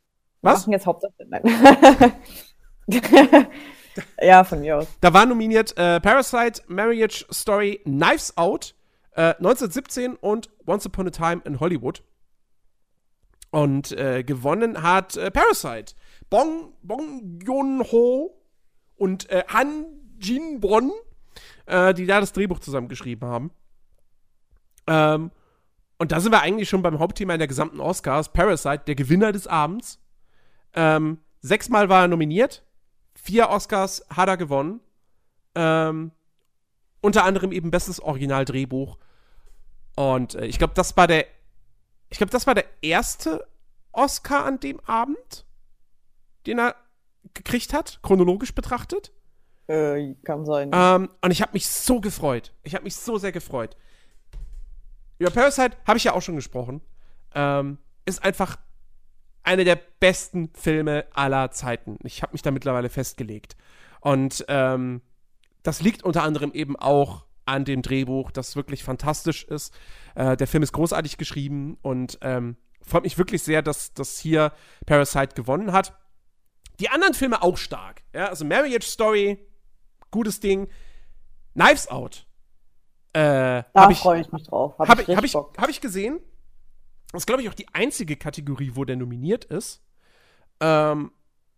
[0.42, 0.68] Was?
[0.68, 1.14] Wir machen jetzt Hauptsache.
[1.28, 2.14] Nein.
[4.22, 4.88] ja, von mir aus.
[5.00, 8.76] Da waren nominiert äh, Parasite, Marriage Story, Knives Out,
[9.12, 12.04] äh, 1917 und Once Upon a Time in Hollywood.
[13.52, 15.94] Und äh, gewonnen hat äh, Parasite.
[16.30, 18.43] Bong, Bong Joon-ho
[19.04, 19.86] und äh, Han
[20.18, 20.94] Jin-bon,
[21.66, 23.52] äh, die da das Drehbuch zusammengeschrieben haben.
[24.88, 25.30] Ähm,
[25.98, 28.32] und da sind wir eigentlich schon beim Hauptthema in der gesamten Oscars.
[28.32, 30.00] Parasite, der Gewinner des Abends.
[30.74, 32.64] Ähm, sechsmal war er nominiert.
[33.14, 34.80] Vier Oscars hat er gewonnen.
[35.54, 36.12] Ähm,
[37.02, 38.98] unter anderem eben bestes Originaldrehbuch.
[39.98, 41.26] Und äh, ich glaube, das war der.
[42.10, 43.46] Ich glaube, das war der erste
[43.92, 45.46] Oscar an dem Abend,
[46.46, 46.76] den er
[47.34, 49.12] gekriegt hat, chronologisch betrachtet.
[49.68, 50.72] Äh, kann sein.
[50.74, 52.54] Ähm, und ich habe mich so gefreut.
[52.64, 53.76] Ich habe mich so sehr gefreut
[55.24, 56.82] über Parasite habe ich ja auch schon gesprochen.
[57.34, 58.58] Ähm, ist einfach
[59.44, 61.98] einer der besten Filme aller Zeiten.
[62.04, 63.56] Ich habe mich da mittlerweile festgelegt.
[64.02, 65.02] Und ähm,
[65.64, 69.74] das liegt unter anderem eben auch an dem Drehbuch, das wirklich fantastisch ist.
[70.16, 74.52] Äh, der Film ist großartig geschrieben und ähm, freut mich wirklich sehr, dass, dass hier
[74.86, 75.94] Parasite gewonnen hat.
[76.80, 78.04] Die anderen Filme auch stark.
[78.14, 79.40] Ja, also Marriage Story,
[80.12, 80.68] gutes Ding.
[81.54, 82.26] Knives Out.
[83.14, 84.78] Äh, da freue ich mich drauf.
[84.80, 86.20] Habe ich, hab ich, hab ich, hab ich gesehen.
[87.12, 89.84] Das ist, glaube ich, auch die einzige Kategorie, wo der nominiert ist.
[90.60, 91.12] Ähm,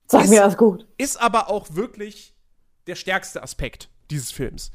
[0.08, 0.86] Sag ist, mir das gut.
[0.98, 2.36] Ist aber auch wirklich
[2.88, 4.72] der stärkste Aspekt dieses Films.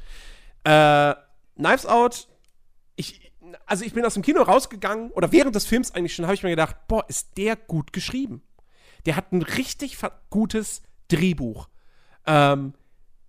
[0.65, 1.15] Äh,
[1.57, 2.29] Knives Out,
[2.97, 3.33] ich,
[3.67, 6.43] also ich bin aus dem Kino rausgegangen, oder während des Films eigentlich schon, habe ich
[6.43, 8.43] mir gedacht, boah, ist der gut geschrieben.
[9.07, 9.99] Der hat ein richtig
[10.31, 11.69] gutes Drehbuch.
[12.27, 12.75] Ähm,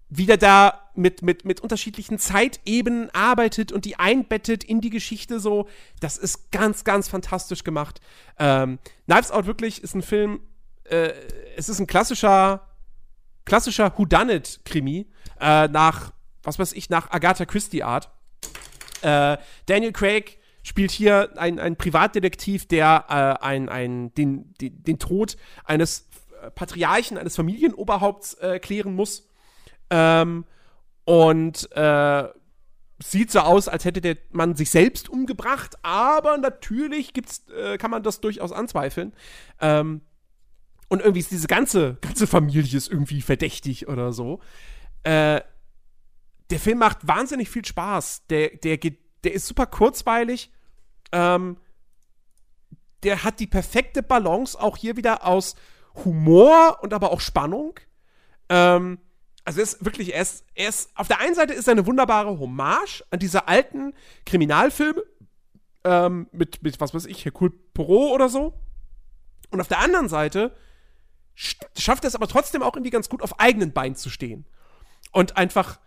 [0.09, 5.39] wie der da mit, mit, mit unterschiedlichen Zeitebenen arbeitet und die einbettet in die Geschichte
[5.39, 5.69] so.
[6.01, 8.01] Das ist ganz, ganz fantastisch gemacht.
[8.37, 10.41] Ähm, Knives Out wirklich ist ein Film,
[10.83, 11.13] äh,
[11.55, 12.67] es ist ein klassischer,
[13.45, 15.07] klassischer Whodunit-Krimi
[15.39, 16.11] äh, nach,
[16.43, 18.09] was weiß ich, nach Agatha Christie-Art.
[19.01, 25.37] Äh, Daniel Craig spielt hier einen Privatdetektiv, der äh, ein, ein, den, den, den Tod
[25.65, 26.07] eines
[26.55, 29.29] Patriarchen, eines Familienoberhaupts äh, klären muss
[29.89, 30.45] ähm,
[31.05, 32.27] und äh,
[32.99, 37.91] sieht so aus, als hätte der Mann sich selbst umgebracht, aber natürlich gibt's, äh, kann
[37.91, 39.13] man das durchaus anzweifeln.
[39.59, 40.01] Ähm,
[40.87, 44.41] und irgendwie ist diese ganze, ganze Familie ist irgendwie verdächtig oder so.
[45.03, 45.41] Äh,
[46.49, 48.27] der Film macht wahnsinnig viel Spaß.
[48.27, 50.51] Der, der, geht, der ist super kurzweilig.
[51.11, 51.57] Ähm,
[53.03, 55.55] der hat die perfekte Balance auch hier wieder aus
[56.05, 57.79] Humor und aber auch Spannung.
[58.49, 58.99] Ähm,
[59.43, 62.39] also ist wirklich, er ist, er ist, auf der einen Seite ist er eine wunderbare
[62.39, 63.93] Hommage an diese alten
[64.25, 65.03] Kriminalfilme
[65.83, 68.53] ähm, mit, mit, was weiß ich, Hercule Poirot oder so.
[69.49, 70.55] Und auf der anderen Seite
[71.35, 74.45] schafft er es aber trotzdem auch irgendwie ganz gut auf eigenen Beinen zu stehen.
[75.11, 75.79] Und einfach,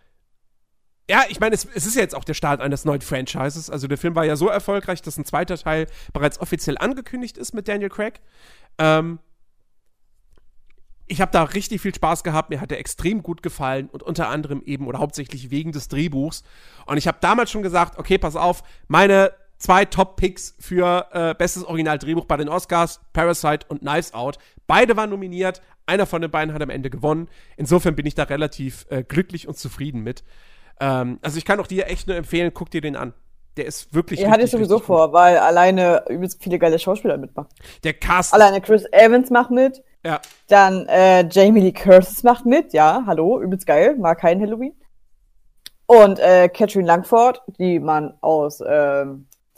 [1.09, 3.69] ja, ich meine, es, es, ist ja jetzt auch der Start eines neuen Franchises.
[3.69, 7.53] Also der Film war ja so erfolgreich, dass ein zweiter Teil bereits offiziell angekündigt ist
[7.53, 8.21] mit Daniel Craig.
[8.77, 9.19] Ähm,
[11.07, 14.29] ich habe da richtig viel Spaß gehabt, mir hat er extrem gut gefallen und unter
[14.29, 16.43] anderem eben oder hauptsächlich wegen des Drehbuchs.
[16.87, 21.63] Und ich habe damals schon gesagt, okay, pass auf, meine zwei Top-Picks für äh, bestes
[21.63, 24.39] Original-Drehbuch bei den Oscars, Parasite und Knives Out.
[24.67, 27.29] Beide waren nominiert, einer von den beiden hat am Ende gewonnen.
[27.55, 30.23] Insofern bin ich da relativ äh, glücklich und zufrieden mit.
[30.79, 33.13] Ähm, also ich kann auch dir echt nur empfehlen, guck dir den an.
[33.57, 34.21] Der ist wirklich.
[34.21, 37.49] Er hatte ich sowieso vor, weil alleine übelst viele geile Schauspieler mitmachen.
[37.83, 38.33] Der Cast.
[38.33, 39.81] Alleine Chris Evans macht mit.
[40.05, 40.21] Ja.
[40.47, 44.73] Dann äh, Jamie Lee Curtis macht mit, ja, hallo, übelst geil, mag kein Halloween.
[45.87, 49.05] Und äh, Catherine Langford, die man aus äh,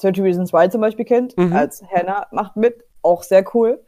[0.01, 1.53] 30 Reasons Why zum Beispiel kennt, mhm.
[1.53, 3.83] als Hannah, macht mit, auch sehr cool.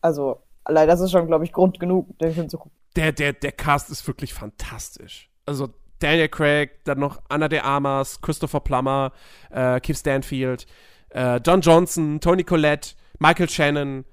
[0.00, 2.76] Also, allein das ist schon, glaube ich, Grund genug, den Film zu gucken.
[2.96, 5.30] Der, der, der Cast ist wirklich fantastisch.
[5.46, 5.70] Also,
[6.00, 9.12] Daniel Craig, dann noch Anna de Armas, Christopher Plummer,
[9.50, 10.66] äh, Keith Stanfield,
[11.10, 14.04] äh, John Johnson, Tony Collette, Michael Shannon,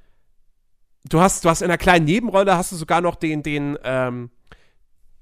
[1.09, 4.29] du hast, du hast in einer kleinen Nebenrolle hast du sogar noch den, den, ähm,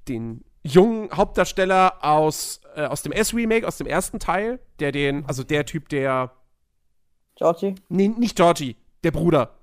[0.08, 5.44] den jungen Hauptdarsteller aus, äh, aus dem S-Remake, aus dem ersten Teil, der den, also
[5.44, 6.32] der Typ, der.
[7.36, 7.74] Georgie?
[7.88, 9.58] Nee, nicht Georgie, der Bruder.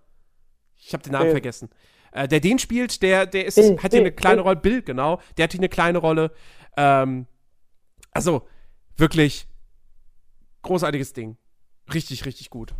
[0.77, 1.31] Ich habe den Namen Bill.
[1.31, 1.69] vergessen.
[2.11, 4.43] Äh, der den spielt, der, der ist, Bill, hat hier eine kleine Bill.
[4.43, 5.19] Rolle, Bill, genau.
[5.37, 6.31] Der hat hier eine kleine Rolle.
[6.77, 7.27] Ähm,
[8.11, 8.47] also,
[8.97, 9.47] wirklich
[10.61, 11.37] großartiges Ding.
[11.93, 12.73] Richtig, richtig gut.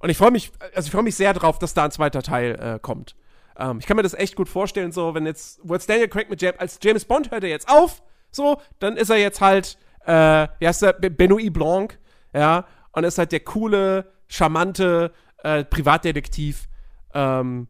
[0.00, 2.58] Und ich freue mich, also ich freue mich sehr drauf, dass da ein zweiter Teil
[2.58, 3.14] äh, kommt.
[3.56, 6.30] Ähm, ich kann mir das echt gut vorstellen, so, wenn jetzt, wo jetzt Daniel Craig
[6.30, 9.76] mit James, als James Bond hört er jetzt auf, so, dann ist er jetzt halt,
[10.06, 11.98] äh, wie heißt der, Benoit Blanc,
[12.32, 16.68] ja, und ist halt der coole, charmante äh, Privatdetektiv,
[17.12, 17.68] ähm,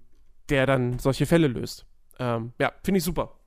[0.48, 1.86] der dann solche Fälle löst.
[2.18, 3.39] Ähm, ja, finde ich super.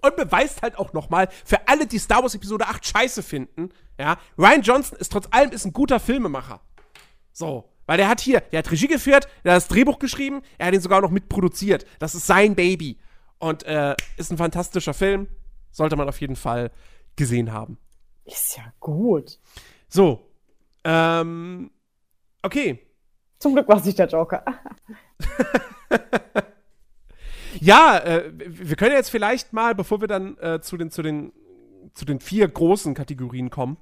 [0.00, 4.16] Und beweist halt auch nochmal, für alle, die Star Wars Episode 8 scheiße finden, ja,
[4.38, 6.60] Ryan Johnson ist trotz allem ist ein guter Filmemacher.
[7.32, 7.68] So.
[7.86, 10.74] Weil der hat hier, der hat Regie geführt, der hat das Drehbuch geschrieben, er hat
[10.74, 11.86] ihn sogar noch mitproduziert.
[11.98, 12.98] Das ist sein Baby.
[13.38, 15.26] Und äh, ist ein fantastischer Film.
[15.70, 16.70] Sollte man auf jeden Fall
[17.16, 17.78] gesehen haben.
[18.24, 19.38] Ist ja gut.
[19.88, 20.30] So.
[20.84, 21.70] Ähm.
[22.42, 22.86] Okay.
[23.38, 24.44] Zum Glück war es nicht der Joker.
[27.60, 31.32] ja, äh, wir können jetzt vielleicht mal, bevor wir dann äh, zu, den, zu, den,
[31.94, 33.76] zu den vier großen Kategorien kommen,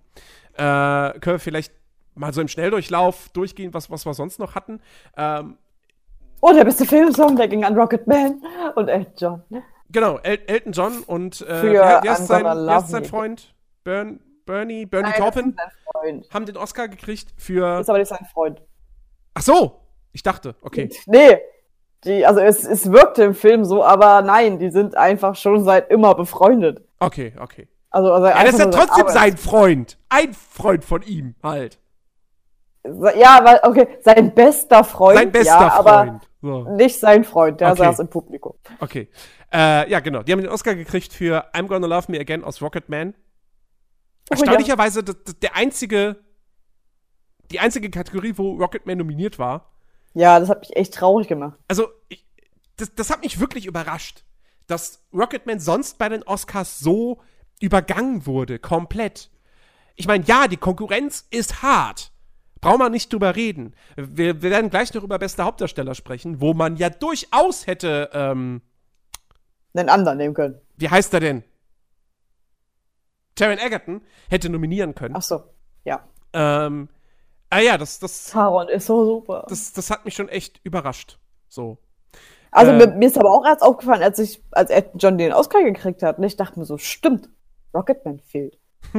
[0.55, 1.73] äh, können wir vielleicht
[2.15, 4.81] mal so im Schnelldurchlauf durchgehen, was, was wir sonst noch hatten.
[5.17, 5.59] Ähm,
[6.41, 8.43] oh, der beste Filmsong, der ging an Rocket Man
[8.75, 9.43] und Elton John.
[9.91, 13.55] Genau, El Elton John und äh, wer, wer, ist sein, wer, ist sein, Freund?
[13.85, 15.57] Bern, Bernie, Bernie Nein, Taupin?
[16.33, 17.81] Haben den Oscar gekriegt für.
[17.81, 18.63] Ist aber nicht sein Freund.
[19.35, 19.81] Ach so!
[20.13, 20.89] Ich dachte, okay.
[21.07, 21.39] Nee.
[22.07, 25.91] Die, also es, es wirkte im Film so, aber nein, die sind einfach schon seit
[25.91, 26.83] immer befreundet.
[27.01, 27.69] Okay, okay.
[27.91, 29.99] Also, also Ja, das ist ja trotzdem sein Freund.
[30.09, 31.79] Ein Freund von ihm halt.
[32.85, 35.19] Ja, weil, okay, sein bester Freund.
[35.19, 36.23] Sein bester ja, aber Freund.
[36.41, 36.77] So.
[36.77, 37.79] nicht sein Freund, der Okay.
[37.79, 38.55] saß im Publikum.
[38.79, 39.09] Okay.
[39.53, 40.23] Äh, ja, genau.
[40.23, 43.15] Die haben den Oscar gekriegt für I'm Gonna Love Me Again aus Rocket Man.
[43.15, 46.17] Oh, Erstaunlicherweise das, das, der einzige,
[47.51, 49.73] die einzige Kategorie, wo Rocket Man nominiert war.
[50.17, 51.59] Ja, das hat mich echt traurig gemacht.
[51.69, 52.27] Also, ich,
[52.77, 54.25] das, das hat mich wirklich überrascht,
[54.67, 57.21] dass Rocketman sonst bei den Oscars so
[57.61, 59.31] übergangen wurde, komplett.
[59.95, 62.13] Ich meine, ja, die Konkurrenz ist hart.
[62.63, 63.75] Brauchen wir nicht drüber reden.
[63.95, 68.63] Wir, wir werden gleich noch über beste Hauptdarsteller sprechen, wo man ja durchaus hätte, ähm,
[69.75, 70.59] einen anderen nehmen können.
[70.77, 71.45] wie heißt er denn?
[73.35, 74.01] Taron Egerton
[74.31, 75.15] hätte nominieren können.
[75.15, 75.45] Ach so,
[75.85, 76.09] ja.
[76.33, 76.89] Ähm,
[77.51, 79.47] ah ja, das, das, Taron ist so super.
[79.49, 81.19] das, das hat mich schon echt überrascht.
[81.49, 81.79] So.
[82.51, 85.63] also äh, mir, ist aber auch erst aufgefallen, als ich, als Elton John den Oscar
[85.63, 86.19] gekriegt hat.
[86.19, 87.29] Und ich dachte mir so, stimmt,
[87.75, 88.59] Rocketman fehlt.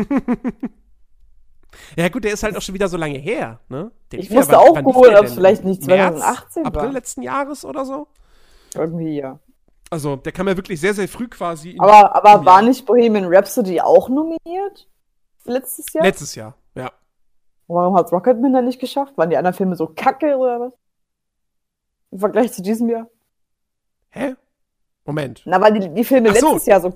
[1.95, 3.91] Ja, gut, der ist halt auch schon wieder so lange her, ne?
[4.11, 6.67] Der Ich wann- auch googeln, ob es vielleicht nicht März, 2018 war.
[6.75, 8.07] April letzten Jahres oder so?
[8.73, 9.39] Irgendwie, ja.
[9.89, 11.71] Also, der kam ja wirklich sehr, sehr früh quasi.
[11.71, 14.87] in- Aber, aber war nicht Bohemian Rhapsody auch nominiert?
[15.45, 16.03] Letztes Jahr?
[16.03, 16.55] Letztes Jahr,
[17.67, 17.75] ja.
[17.75, 19.17] Warum hat Rocketman dann nicht geschafft?
[19.17, 20.73] Waren die anderen Filme so kacke oder was?
[22.11, 23.07] Im Vergleich zu diesem Jahr?
[24.09, 24.35] Hä?
[25.05, 25.41] Moment.
[25.45, 26.53] Na, weil die, die Filme Ach so.
[26.53, 26.93] letztes Jahr so,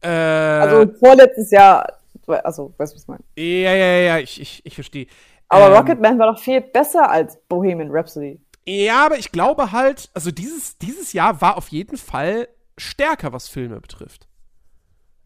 [0.00, 1.98] Äh, also vorletztes Jahr,
[2.44, 3.24] also, weißt du, was ich meine?
[3.36, 5.06] ja, ja, ja, ich, ich, ich verstehe.
[5.48, 8.40] Aber ähm, Rocketman war doch viel besser als Bohemian Rhapsody.
[8.66, 13.48] Ja, aber ich glaube halt, also dieses, dieses Jahr war auf jeden Fall stärker, was
[13.48, 14.27] Filme betrifft.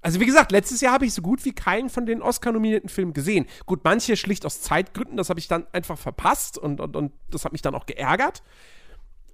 [0.03, 3.12] Also wie gesagt, letztes Jahr habe ich so gut wie keinen von den Oscar-nominierten Filmen
[3.12, 3.46] gesehen.
[3.66, 7.44] Gut, manche schlicht aus Zeitgründen, das habe ich dann einfach verpasst und, und, und das
[7.44, 8.42] hat mich dann auch geärgert.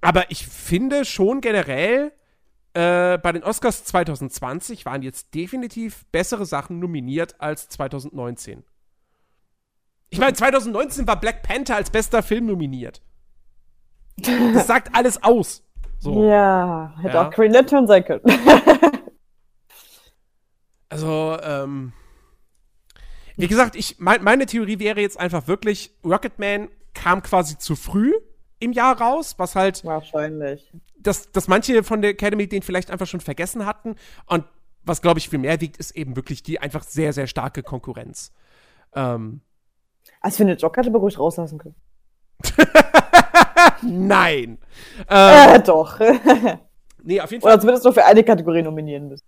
[0.01, 2.11] Aber ich finde schon generell,
[2.75, 8.63] äh, bei den Oscars 2020 waren jetzt definitiv bessere Sachen nominiert als 2019.
[10.11, 13.01] Ich meine, 2019 war Black Panther als bester Film nominiert.
[14.53, 15.63] Das sagt alles aus.
[15.99, 16.25] So.
[16.29, 17.27] Ja, hätte Ja.
[17.27, 18.21] auch Green Lantern sein können.
[20.89, 21.93] Also, ähm,
[23.37, 28.13] wie gesagt, ich, mein, meine Theorie wäre jetzt einfach wirklich, Rocketman kam quasi zu früh
[28.59, 30.73] im Jahr raus, was halt, Wahrscheinlich.
[30.97, 33.95] dass, dass manche von der Academy den vielleicht einfach schon vergessen hatten.
[34.25, 34.43] Und
[34.83, 38.33] was, glaube ich, viel mehr wiegt, ist eben wirklich die einfach sehr, sehr starke Konkurrenz.
[38.93, 39.41] Ähm,
[40.19, 41.75] Also Joker hätte man ruhig rauslassen können.
[43.83, 44.57] nein.
[45.09, 45.99] Ähm, Äh, doch.
[47.03, 47.53] nee, auf jeden Fall.
[47.53, 49.25] Oder zumindest nur für eine Kategorie nominieren müssen.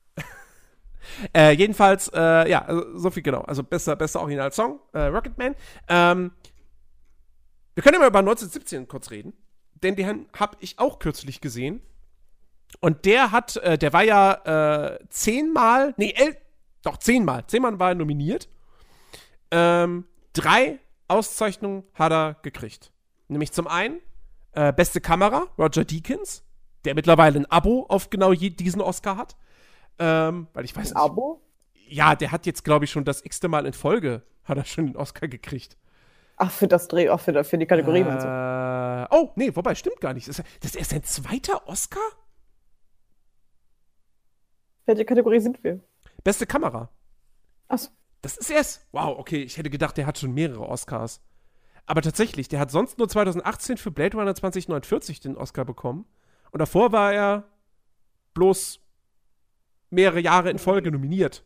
[1.35, 3.41] Äh, jedenfalls, äh, ja, also so viel genau.
[3.41, 5.55] Also bester, bester Originalsong, äh, Rocketman.
[5.87, 6.31] Ähm,
[7.73, 9.33] wir können ja mal über 1917 kurz reden,
[9.81, 11.81] denn den habe ich auch kürzlich gesehen.
[12.79, 16.37] Und der hat, äh, der war ja äh, zehnmal, nee, el
[16.83, 18.49] doch zehnmal, zehnmal war er nominiert.
[19.51, 22.91] Ähm, drei Auszeichnungen hat er gekriegt.
[23.27, 23.99] Nämlich zum einen
[24.53, 26.43] äh, beste Kamera, Roger Deakins,
[26.85, 29.35] der mittlerweile ein Abo auf genau diesen Oscar hat.
[30.01, 31.11] Ähm, weil ich weiß Ein nicht.
[31.11, 31.41] Abo?
[31.87, 34.87] Ja, der hat jetzt, glaube ich, schon das x-te Mal in Folge hat er schon
[34.87, 35.77] den Oscar gekriegt.
[36.37, 37.99] Ach, für das Dreh, auch für, für die Kategorie?
[37.99, 40.27] Äh, oh, nee, wobei, stimmt gar nicht.
[40.27, 42.01] Das ist, das ist erst sein zweiter Oscar?
[44.87, 45.79] Welche Kategorie sind wir?
[46.23, 46.89] Beste Kamera.
[47.67, 47.91] Achso.
[48.23, 48.87] Das ist erst.
[48.91, 51.21] Wow, okay, ich hätte gedacht, der hat schon mehrere Oscars.
[51.85, 56.05] Aber tatsächlich, der hat sonst nur 2018 für Blade Runner 2049 den Oscar bekommen.
[56.51, 57.43] Und davor war er
[58.33, 58.80] bloß
[59.91, 61.43] mehrere Jahre in Folge nominiert.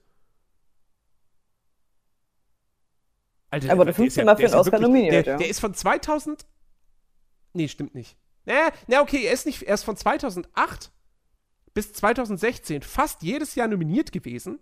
[3.49, 5.37] Alter, Aber der ist 15 Mal für der den Oscar wirklich- nominiert, der, ja.
[5.37, 6.45] Der ist von 2000.
[7.53, 8.17] Nee, stimmt nicht.
[8.45, 9.63] Na, na, okay, er ist nicht.
[9.63, 10.91] Er ist von 2008
[11.73, 14.59] bis 2016 fast jedes Jahr nominiert gewesen.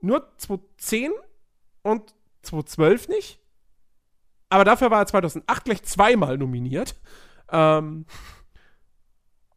[0.00, 1.12] Nur 2010
[1.82, 3.40] und 2012 nicht.
[4.48, 6.94] Aber dafür war er 2008 gleich zweimal nominiert.
[7.50, 8.06] Ähm,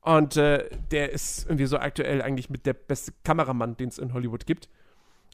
[0.01, 4.13] und äh, der ist irgendwie so aktuell eigentlich mit der beste Kameramann, den es in
[4.13, 4.67] Hollywood gibt.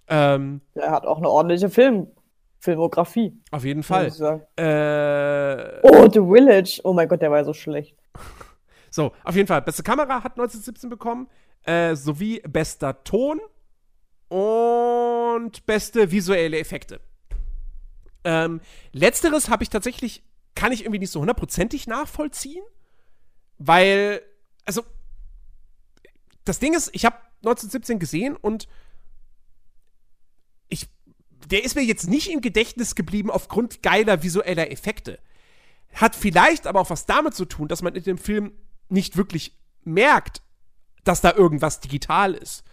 [0.08, 2.08] Ähm, Er hat auch eine ordentliche Film
[2.60, 4.08] Filmografie, auf jeden Fall.
[4.58, 6.82] Äh, Oh, The Village.
[6.84, 7.96] Oh mein Gott, der war ja so schlecht.
[8.90, 9.62] So, auf jeden Fall.
[9.62, 11.28] Beste Kamera hat 1917 bekommen.
[11.64, 13.40] Äh, sowie bester Ton
[14.30, 17.00] und beste visuelle Effekte.
[18.24, 18.60] Ähm,
[18.94, 20.24] letzteres habe ich tatsächlich,
[20.56, 22.64] kann ich irgendwie nicht so hundertprozentig nachvollziehen,
[23.60, 24.22] weil,
[24.68, 24.84] also,
[26.46, 28.68] das Ding ist, ich habe 1917 gesehen und
[30.70, 30.88] ich
[31.46, 35.20] der ist mir jetzt nicht im Gedächtnis geblieben aufgrund geiler visueller Effekte.
[35.94, 38.52] Hat vielleicht aber auch was damit zu tun, dass man in dem Film
[38.90, 40.42] nicht wirklich merkt,
[41.04, 42.64] dass da irgendwas digital ist.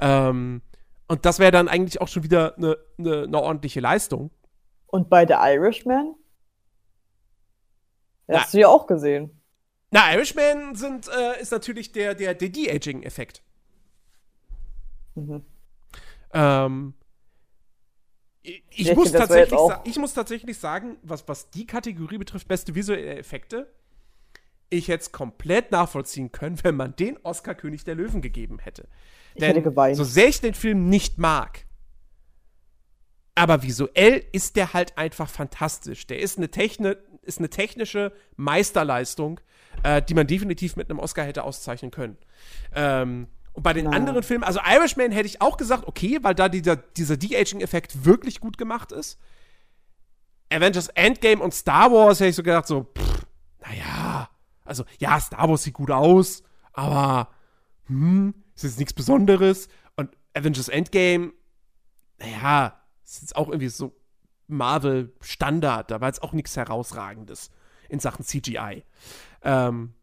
[0.00, 0.62] Ähm,
[1.06, 4.30] und das wäre dann eigentlich auch schon wieder eine ne, ne ordentliche Leistung.
[4.86, 6.14] Und bei The Irishman?
[8.26, 8.40] Na.
[8.40, 9.40] Hast du ja auch gesehen.
[9.94, 13.42] Na, Irishman sind, äh, ist natürlich der, der, der De-Aging-Effekt.
[15.14, 15.44] Mhm.
[16.32, 16.94] Ähm,
[18.42, 23.72] ich, muss tatsächlich ich muss tatsächlich sagen, was, was die Kategorie betrifft, beste visuelle Effekte,
[24.68, 28.88] ich hätte es komplett nachvollziehen können, wenn man den Oscar König der Löwen gegeben hätte.
[29.36, 29.96] Ich hätte geweint.
[29.96, 31.66] so sehr ich den Film nicht mag,
[33.36, 36.08] aber visuell ist der halt einfach fantastisch.
[36.08, 39.38] Der ist eine, Techni ist eine technische Meisterleistung,
[39.84, 42.16] äh, die man definitiv mit einem Oscar hätte auszeichnen können.
[42.74, 43.96] Ähm, und bei den Na.
[43.96, 48.40] anderen Filmen, also Irishman hätte ich auch gesagt, okay, weil da dieser, dieser De-Aging-Effekt wirklich
[48.40, 49.20] gut gemacht ist.
[50.50, 53.26] Avengers Endgame und Star Wars hätte ich so gedacht, so, pff,
[53.60, 54.28] naja,
[54.64, 57.28] also ja, Star Wars sieht gut aus, aber
[57.86, 59.68] hm, ist jetzt nichts Besonderes.
[59.96, 61.32] Und Avengers Endgame,
[62.18, 63.94] naja, ist jetzt auch irgendwie so
[64.46, 65.90] Marvel-Standard.
[65.90, 67.50] Da war jetzt auch nichts Herausragendes
[67.88, 68.84] in Sachen CGI.
[69.44, 69.94] Ähm,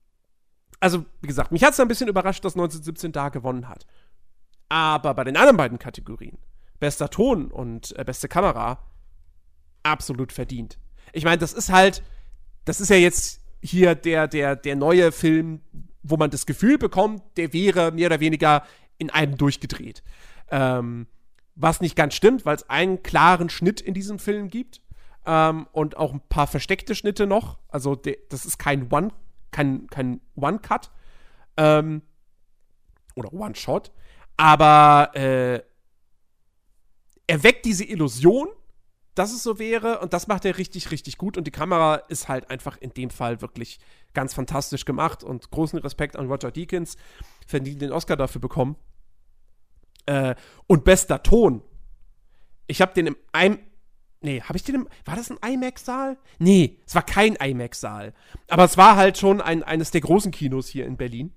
[0.80, 3.86] also, wie gesagt, mich hat es ein bisschen überrascht, dass 1917 da gewonnen hat.
[4.70, 6.38] Aber bei den anderen beiden Kategorien,
[6.80, 8.80] bester Ton und äh, beste Kamera,
[9.84, 10.80] absolut verdient.
[11.14, 12.04] Ich meine, das ist halt,
[12.66, 15.62] das ist ja jetzt hier der, der, der neue Film,
[16.04, 18.64] wo man das Gefühl bekommt, der wäre mehr oder weniger
[18.98, 20.04] in einem durchgedreht.
[20.50, 21.08] Ähm,
[21.56, 24.82] was nicht ganz stimmt, weil es einen klaren Schnitt in diesem Film gibt
[25.26, 27.60] ähm, und auch ein paar versteckte Schnitte noch.
[27.68, 29.12] Also das ist kein One,
[29.52, 30.92] kein, kein One-Cut
[31.58, 32.02] ähm,
[33.16, 33.92] oder One-Shot,
[34.38, 35.62] aber äh,
[37.28, 38.48] er weckt diese Illusion,
[39.16, 42.30] dass es so wäre und das macht er richtig, richtig gut und die Kamera ist
[42.30, 43.80] halt einfach in dem Fall wirklich
[44.14, 46.98] ganz fantastisch gemacht und großen Respekt an Roger Deakins,
[47.46, 48.76] verdient den Oscar dafür bekommen.
[50.06, 50.36] Äh,
[50.68, 51.62] und bester Ton.
[52.68, 53.18] Ich habe den im
[54.22, 56.18] Nee, habe ich den im war das ein IMAX-Saal?
[56.38, 58.14] Nee, es war kein IMAX-Saal.
[58.48, 61.34] Aber es war halt schon ein, eines der großen Kinos hier in Berlin,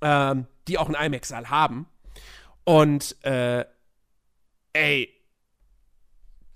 [0.00, 1.86] ähm, die auch einen IMAX-Saal haben.
[2.62, 3.64] Und äh,
[4.72, 5.10] ey,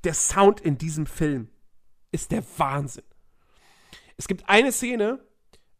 [0.05, 1.49] der Sound in diesem Film
[2.12, 3.05] ist der Wahnsinn.
[4.16, 5.19] Es gibt eine Szene,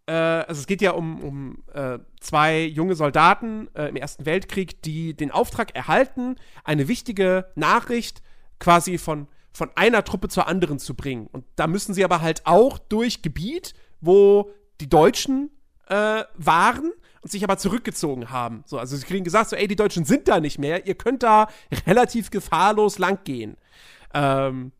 [0.07, 4.83] äh, also es geht ja um, um äh, zwei junge Soldaten äh, im Ersten Weltkrieg,
[4.83, 8.23] die den Auftrag erhalten, eine wichtige Nachricht
[8.59, 11.27] quasi von, von einer Truppe zur anderen zu bringen.
[11.27, 14.51] Und da müssen sie aber halt auch durch Gebiet, wo
[14.81, 15.51] die Deutschen
[15.87, 16.93] äh, waren
[17.23, 18.63] und sich aber zurückgezogen haben.
[18.67, 21.23] So, also sie kriegen gesagt, so, ey, die Deutschen sind da nicht mehr, ihr könnt
[21.23, 21.49] da
[21.87, 23.57] relativ gefahrlos lang gehen.
[24.15, 24.73] Ähm,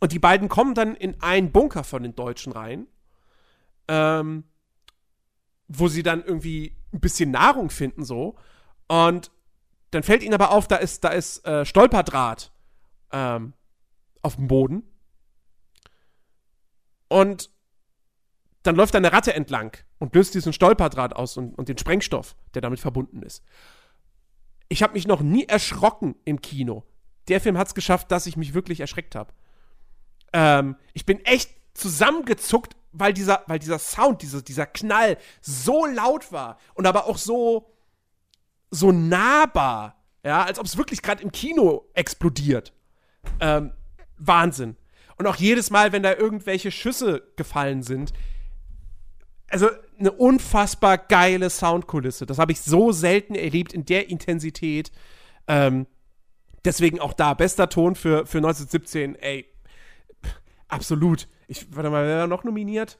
[0.00, 2.86] und die beiden kommen dann in einen Bunker von den Deutschen rein,
[3.88, 4.44] ähm,
[5.68, 8.36] wo sie dann irgendwie ein bisschen Nahrung finden, so.
[8.88, 9.30] Und
[9.92, 12.52] dann fällt ihnen aber auf, da ist, da ist äh, Stolperdraht
[13.12, 13.54] ähm,
[14.22, 14.82] auf dem Boden.
[17.08, 17.50] Und
[18.62, 22.62] dann läuft eine Ratte entlang und löst diesen Stolperdraht aus und, und den Sprengstoff, der
[22.62, 23.42] damit verbunden ist.
[24.68, 26.84] Ich habe mich noch nie erschrocken im Kino.
[27.28, 29.32] Der Film hat es geschafft, dass ich mich wirklich erschreckt habe.
[30.32, 36.32] Ähm, ich bin echt zusammengezuckt, weil dieser, weil dieser Sound, dieser, dieser Knall so laut
[36.32, 37.70] war und aber auch so,
[38.70, 40.02] so nahbar.
[40.24, 42.72] Ja, als ob es wirklich gerade im Kino explodiert.
[43.40, 43.72] Ähm,
[44.18, 44.76] Wahnsinn.
[45.18, 48.12] Und auch jedes Mal, wenn da irgendwelche Schüsse gefallen sind,
[49.48, 49.68] also
[49.98, 52.26] eine unfassbar geile Soundkulisse.
[52.26, 54.90] Das habe ich so selten erlebt in der Intensität.
[55.46, 55.86] Ähm,
[56.64, 59.46] deswegen auch da, bester Ton für, für 1917, ey,
[60.68, 61.28] absolut.
[61.48, 62.98] Ich, warte mal, wer war noch nominiert?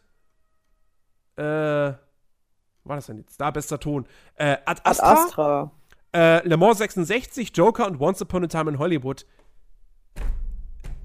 [1.36, 3.40] Äh, war das denn jetzt?
[3.40, 4.06] Da, bester Ton.
[4.34, 5.70] Äh, Ad Ad Astra, Astra.
[6.14, 9.24] Äh, Le Mans 66, Joker und Once Upon a Time in Hollywood.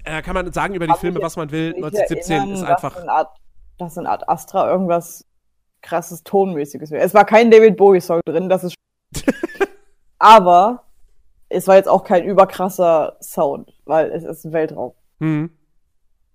[0.08, 1.74] Äh, kann man sagen über die Kann Filme, mich was man will.
[1.74, 3.02] Mich 1917 erinnern, ist dass einfach.
[3.02, 3.30] in Ad,
[3.78, 5.24] dass in Ad Astra irgendwas
[5.82, 7.04] krasses Tonmäßiges wäre.
[7.04, 8.74] Es war kein David Bowie-Song drin, das ist.
[10.18, 10.84] Aber
[11.48, 14.94] es war jetzt auch kein überkrasser Sound, weil es ist ein Weltraum.
[15.20, 15.50] Hm.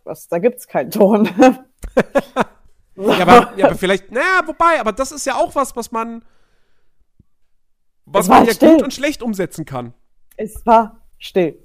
[0.03, 1.29] Was, da gibt's keinen Ton.
[2.95, 6.23] Ja, aber, ja, aber vielleicht, naja, wobei, aber das ist ja auch was, was man,
[8.05, 8.73] was man ja still.
[8.73, 9.93] gut und schlecht umsetzen kann.
[10.37, 11.57] es war still.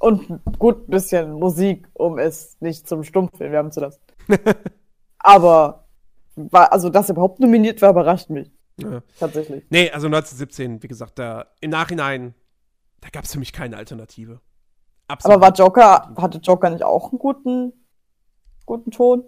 [0.00, 4.00] Und gut ein bisschen Musik, um es nicht zum Stummfilm werden zu lassen.
[5.18, 5.86] Aber
[6.34, 8.50] war, also, dass er überhaupt nominiert war, überrascht mich.
[8.78, 9.02] Ja.
[9.18, 9.64] Tatsächlich.
[9.68, 12.34] Nee, also 1917, wie gesagt, da im Nachhinein
[13.00, 14.40] Da gab es für mich keine Alternative.
[15.08, 15.36] Absolut.
[15.36, 17.72] Aber war Joker, hatte Joker nicht auch einen guten,
[18.64, 19.24] guten Ton?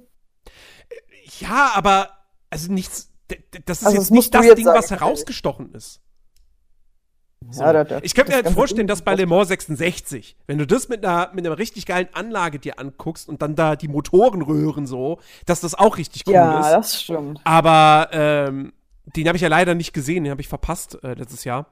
[1.41, 2.11] Ja, aber
[2.51, 3.13] also nichts.
[3.65, 6.02] Das ist Also jetzt nicht das Ding, sagen, was herausgestochen ist.
[7.51, 7.63] So.
[7.63, 10.67] Ja, der- der- ich könnte mir halt vorstellen, dass bei Le Mans 66, wenn du
[10.67, 14.43] das mit einer, mit einer richtig geilen Anlage dir anguckst und dann da die Motoren
[14.43, 16.71] rühren so, dass das auch richtig cool Ja, ist.
[16.73, 17.41] das stimmt.
[17.45, 18.73] Aber ähm,
[19.17, 21.67] den habe ich ja leider nicht gesehen, den habe ich verpasst äh, letztes Jahr.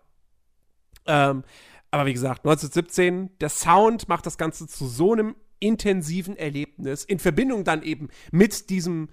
[1.07, 1.45] Ähm,
[1.91, 7.19] aber wie gesagt, 1917, der Sound macht das Ganze zu so einem intensiven Erlebnis, in
[7.19, 9.09] Verbindung dann eben mit diesem,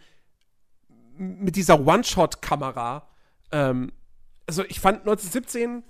[1.18, 3.08] mit dieser One-Shot-Kamera.
[3.52, 3.92] Ähm,
[4.46, 5.84] also ich fand 1917,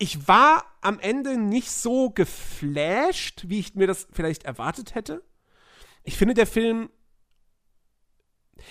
[0.00, 5.22] ich war am Ende nicht so geflasht, wie ich mir das vielleicht erwartet hätte.
[6.02, 6.90] Ich finde, der Film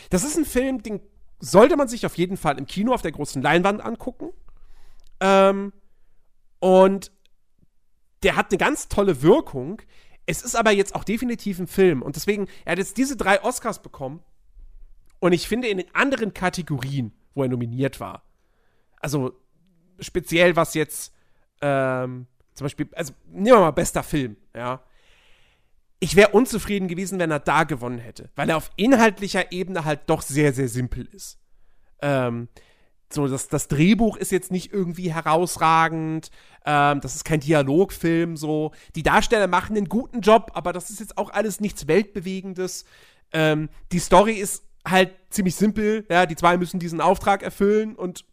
[0.10, 1.02] das ist ein Film, den
[1.40, 4.32] sollte man sich auf jeden Fall im Kino auf der großen Leinwand angucken.
[5.20, 5.74] Ähm,
[6.60, 7.12] und
[8.24, 9.82] der hat eine ganz tolle Wirkung.
[10.26, 12.02] Es ist aber jetzt auch definitiv ein Film.
[12.02, 14.22] Und deswegen, er hat jetzt diese drei Oscars bekommen.
[15.20, 18.24] Und ich finde in den anderen Kategorien, wo er nominiert war,
[19.02, 19.34] also
[20.00, 21.14] speziell was jetzt
[21.62, 24.84] ähm, zum Beispiel, also nehmen wir mal bester Film, ja.
[26.02, 30.02] Ich wäre unzufrieden gewesen, wenn er da gewonnen hätte, weil er auf inhaltlicher Ebene halt
[30.08, 31.40] doch sehr, sehr simpel ist.
[32.02, 32.48] Ähm,
[33.12, 36.30] so, das, das Drehbuch ist jetzt nicht irgendwie herausragend,
[36.66, 38.72] ähm, das ist kein Dialogfilm, so.
[38.96, 42.86] Die Darsteller machen einen guten Job, aber das ist jetzt auch alles nichts Weltbewegendes.
[43.34, 48.26] Ähm, die Story ist halt ziemlich simpel, ja, die zwei müssen diesen Auftrag erfüllen und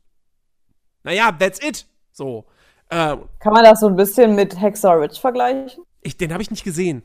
[1.05, 1.87] naja, that's it.
[2.12, 2.47] So.
[2.91, 5.84] Ähm, Kann man das so ein bisschen mit Hexer Rich vergleichen?
[6.07, 7.03] ich, den habe ich nicht gesehen.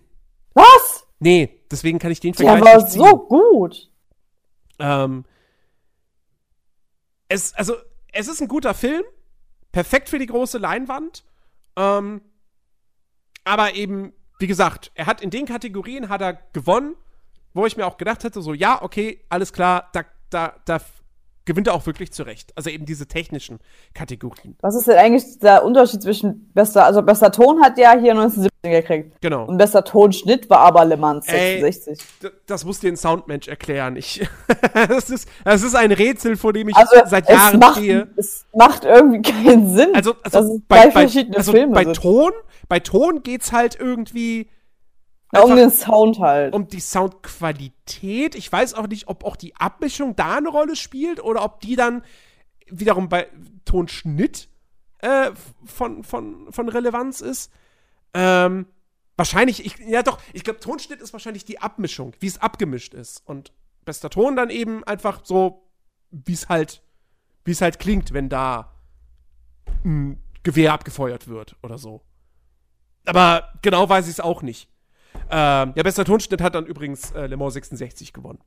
[0.54, 1.08] Was?
[1.20, 3.90] Nee, deswegen kann ich den Der Vergleich war so gut.
[4.80, 5.26] Ähm,
[7.28, 7.76] es, also,
[8.12, 9.04] es ist ein guter Film.
[9.72, 11.24] Perfekt für die große Leinwand.
[11.78, 12.22] Ähm,
[13.44, 16.96] aber eben, wie gesagt, er hat in den Kategorien hat er gewonnen,
[17.54, 20.80] wo ich mir auch gedacht hätte, so, ja, okay, alles klar, da, da, da
[21.46, 22.52] gewinnt er auch wirklich zurecht.
[22.56, 23.60] Also eben diese technischen
[23.94, 24.56] Kategorien.
[24.62, 28.50] Was ist denn eigentlich der Unterschied zwischen bester, also bester Ton hat ja hier 1917
[28.72, 29.22] gekriegt.
[29.22, 29.46] Genau.
[29.46, 31.60] Und bester Tonschnitt war aber Le Mans Ey.
[31.62, 32.00] 66.
[32.22, 33.96] D- Das muss dir ein Soundmensch erklären.
[33.96, 34.28] Ich,
[34.74, 38.08] das, ist, das ist ein Rätsel, vor dem ich Also seit Jahren macht, stehe.
[38.18, 39.89] es macht irgendwie keinen Sinn.
[39.96, 41.86] Also, also es bei, bei, verschiedene also Filme bei.
[41.86, 42.32] Ton,
[42.70, 44.48] bei Ton geht's halt irgendwie
[45.34, 46.54] Ja, um den Sound halt.
[46.54, 48.36] um die Soundqualität.
[48.36, 51.76] Ich weiß auch nicht, ob auch die Abmischung da eine Rolle spielt oder ob die
[51.76, 52.04] dann
[52.68, 53.28] wiederum bei
[53.66, 54.50] Tonschnitt
[55.00, 55.32] äh,
[55.66, 57.52] von, von, von Relevanz ist.
[58.14, 58.68] Ähm,
[59.16, 63.22] wahrscheinlich, ich, ja doch, ich glaube, Tonschnitt ist wahrscheinlich die Abmischung, wie es abgemischt ist.
[63.26, 63.52] Und
[63.86, 65.68] bester Ton dann eben einfach so,
[66.12, 66.84] wie es halt,
[67.46, 68.74] wie es halt klingt, wenn da
[69.84, 72.02] ein Gewehr abgefeuert wird oder so.
[73.06, 74.71] Aber genau weiß ich es auch nicht.
[75.30, 78.39] Ähm, ja, bester Tonschnitt hat dann übrigens äh, Le Mans 66 gewonnen.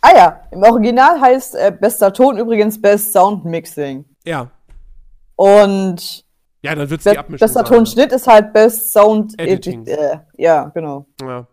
[0.00, 4.04] Ah ja, im Original heißt äh, bester Ton übrigens Best Sound Mixing.
[4.24, 4.50] Ja.
[5.34, 6.24] Und
[6.62, 7.74] Ja, dann wird's be die Abmischung bester sein.
[7.76, 9.82] Tonschnitt ist halt Best Sound Editing.
[9.86, 9.98] Edit.
[9.98, 11.06] Äh, ja, genau.
[11.20, 11.46] Ja.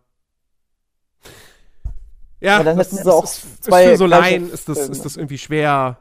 [2.42, 4.92] Ja, Ja, dann das, hätten sie auch ist, zwei für so Laien ist das, Filme.
[4.92, 5.98] ist das irgendwie schwer,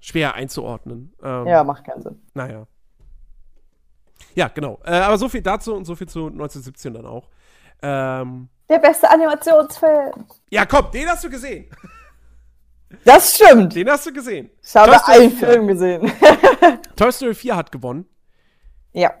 [0.00, 1.12] schwer einzuordnen.
[1.22, 2.22] Ähm, Ja, macht keinen Sinn.
[2.32, 2.66] Naja.
[4.34, 4.80] Ja, genau.
[4.84, 7.28] Äh, aber so viel dazu und so viel zu 1917 dann auch.
[7.82, 10.26] Ähm, Der beste Animationsfilm.
[10.50, 11.66] ja, komm, den hast du gesehen.
[13.04, 13.74] Das stimmt.
[13.74, 14.50] Den hast du gesehen.
[14.62, 15.48] Ich habe einen 4.
[15.48, 16.12] Film gesehen.
[16.96, 18.06] Toy Story 4 hat gewonnen.
[18.92, 19.12] ja.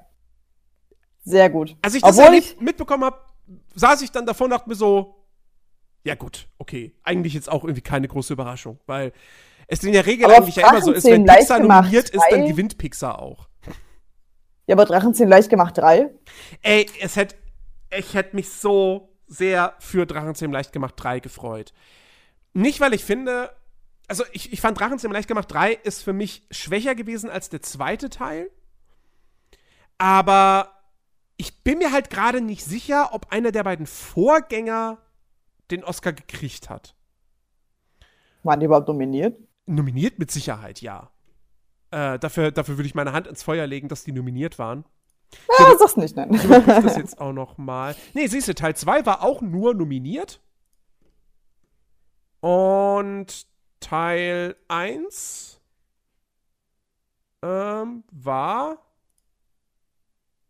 [1.24, 1.74] Sehr gut.
[1.80, 3.18] Als ich das Obwohl ich, mitbekommen habe,
[3.74, 5.24] saß ich dann davor und dachte mir so,
[6.04, 9.12] ja gut, okay, eigentlich jetzt auch irgendwie keine große Überraschung, weil
[9.66, 12.22] es in der Regel Aber eigentlich ja immer so ist, wenn Pixar gemacht nominiert ist,
[12.30, 13.48] dann gewinnt Pixar auch.
[14.66, 16.10] Ja, aber Drachenzähmen leicht gemacht 3.
[16.62, 17.36] Ey, es hätte,
[17.96, 21.72] ich hätte mich so sehr für Drachenzähmen leicht gemacht 3 gefreut.
[22.52, 23.50] Nicht, weil ich finde,
[24.08, 27.62] also ich, ich fand Drachenzähmen leicht gemacht 3 ist für mich schwächer gewesen als der
[27.62, 28.50] zweite Teil.
[29.98, 30.70] Aber
[31.36, 34.98] ich bin mir halt gerade nicht sicher, ob einer der beiden Vorgänger
[35.70, 36.94] den Oscar gekriegt hat.
[38.42, 39.36] Waren die überhaupt nominiert?
[39.66, 41.10] Nominiert mit Sicherheit, ja.
[41.94, 44.84] Äh, dafür, dafür würde ich meine Hand ins Feuer legen, dass die nominiert waren.
[45.60, 46.34] Ja, sag's nicht, nein.
[46.34, 47.94] Ich das jetzt auch noch mal.
[48.14, 50.40] Nee, siehst du, Teil 2 war auch nur nominiert.
[52.40, 53.46] Und
[53.78, 55.60] Teil 1
[57.42, 58.78] ähm, war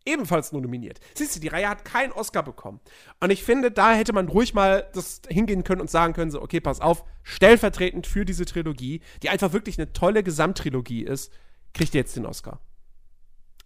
[0.05, 0.99] ebenfalls nur nominiert.
[1.15, 2.79] Siehst du, die Reihe hat keinen Oscar bekommen.
[3.19, 6.41] Und ich finde, da hätte man ruhig mal das hingehen können und sagen können, so,
[6.41, 11.33] okay, pass auf, stellvertretend für diese Trilogie, die einfach wirklich eine tolle Gesamttrilogie ist,
[11.73, 12.59] kriegt ihr jetzt den Oscar.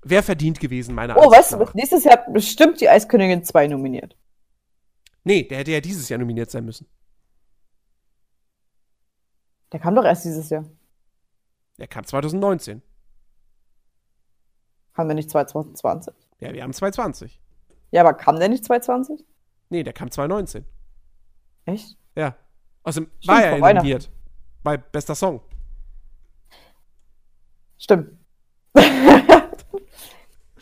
[0.01, 3.67] Wäre verdient gewesen, meiner Oh, weißt Ansicht du, nächstes Jahr hat bestimmt die Eiskönigin 2
[3.67, 4.15] nominiert.
[5.25, 6.87] Nee, der hätte ja dieses Jahr nominiert sein müssen.
[9.71, 10.65] Der kam doch erst dieses Jahr.
[11.77, 12.81] Der kam 2019.
[14.93, 16.13] Haben wir nicht 2020?
[16.39, 17.39] Ja, wir haben 2020.
[17.91, 19.25] Ja, aber kam der nicht 2020?
[19.69, 20.65] Nee, der kam 2019.
[21.65, 21.97] Echt?
[22.15, 22.35] Ja.
[22.83, 24.09] Außerdem Stimmt, war er nominiert.
[24.63, 25.41] Bei bester Song.
[27.77, 28.11] Stimmt.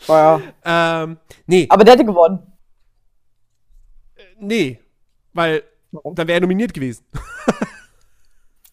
[0.06, 1.02] Boah, ja.
[1.02, 2.52] Ähm, nee, Aber der hätte gewonnen.
[4.38, 4.80] nee.
[5.32, 6.14] Weil Warum?
[6.14, 7.04] dann wäre er nominiert gewesen.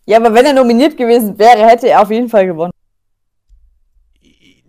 [0.07, 2.71] Ja, aber wenn er nominiert gewesen wäre, hätte er auf jeden Fall gewonnen.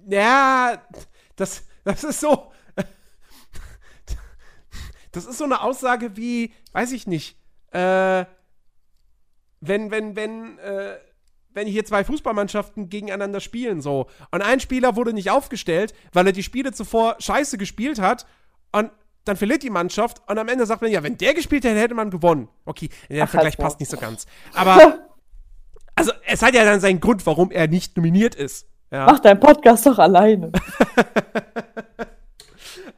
[0.09, 0.83] Ja,
[1.37, 2.53] das, das ist so.
[5.13, 7.39] Das ist so eine Aussage wie, weiß ich nicht,
[7.71, 8.27] äh,
[9.61, 10.99] wenn, wenn, wenn, äh,
[11.55, 14.09] wenn hier zwei Fußballmannschaften gegeneinander spielen, so.
[14.31, 18.27] Und ein Spieler wurde nicht aufgestellt, weil er die Spiele zuvor scheiße gespielt hat
[18.73, 18.91] und
[19.25, 21.95] dann verliert die Mannschaft und am Ende sagt man, ja, wenn der gespielt hätte, hätte
[21.95, 22.49] man gewonnen.
[22.67, 23.65] Okay, der Ach, Vergleich Maul.
[23.69, 24.27] passt nicht so ganz.
[24.53, 24.99] Aber,
[25.95, 28.69] also, es hat ja dann seinen Grund, warum er nicht nominiert ist.
[28.91, 29.07] Ja.
[29.07, 30.53] Mach deinen Podcast doch alleine.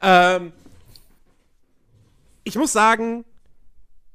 [0.01, 0.53] Ähm,
[2.45, 3.25] ich muss sagen,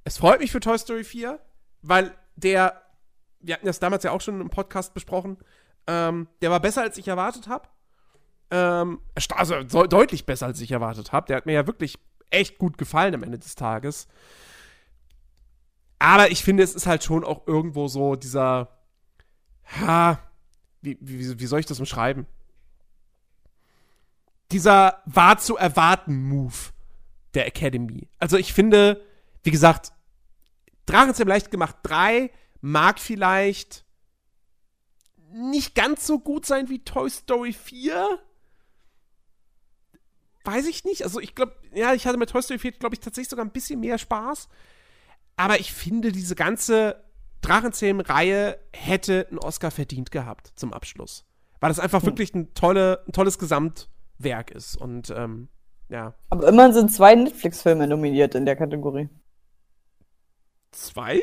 [0.04, 1.40] es freut mich für Toy Story 4,
[1.82, 2.82] weil der,
[3.40, 5.38] wir hatten das damals ja auch schon im Podcast besprochen,
[5.88, 7.68] ähm, der war besser, als ich erwartet habe.
[8.50, 9.02] Ähm,
[9.36, 11.28] also so, deutlich besser, als ich erwartet habe.
[11.28, 12.00] Der hat mir ja wirklich
[12.30, 14.08] echt gut gefallen am Ende des Tages.
[16.00, 18.70] Aber ich finde, es ist halt schon auch irgendwo so dieser,
[19.80, 20.20] ha,
[20.84, 22.28] wie, wie, wie soll ich das umschreiben?
[24.54, 26.54] dieser war zu erwarten Move
[27.34, 28.08] der Academy.
[28.20, 29.04] Also ich finde,
[29.42, 29.92] wie gesagt,
[30.86, 32.30] Drachenzähm leicht gemacht 3
[32.62, 33.84] mag vielleicht
[35.32, 38.20] nicht ganz so gut sein wie Toy Story 4.
[40.44, 41.04] Weiß ich nicht.
[41.04, 43.52] Also ich glaube, ja, ich hatte mit Toy Story 4, glaube ich, tatsächlich sogar ein
[43.52, 44.48] bisschen mehr Spaß.
[45.36, 47.04] Aber ich finde, diese ganze
[47.44, 51.26] Drachenzähmen-Reihe hätte einen Oscar verdient gehabt zum Abschluss.
[51.60, 54.76] Weil das einfach wirklich ein, tolle, ein tolles Gesamtwerk ist.
[54.76, 55.48] Und ähm,
[55.90, 56.14] ja.
[56.30, 59.10] Aber immerhin sind zwei Netflix-Filme nominiert in der Kategorie.
[60.72, 61.22] Zwei?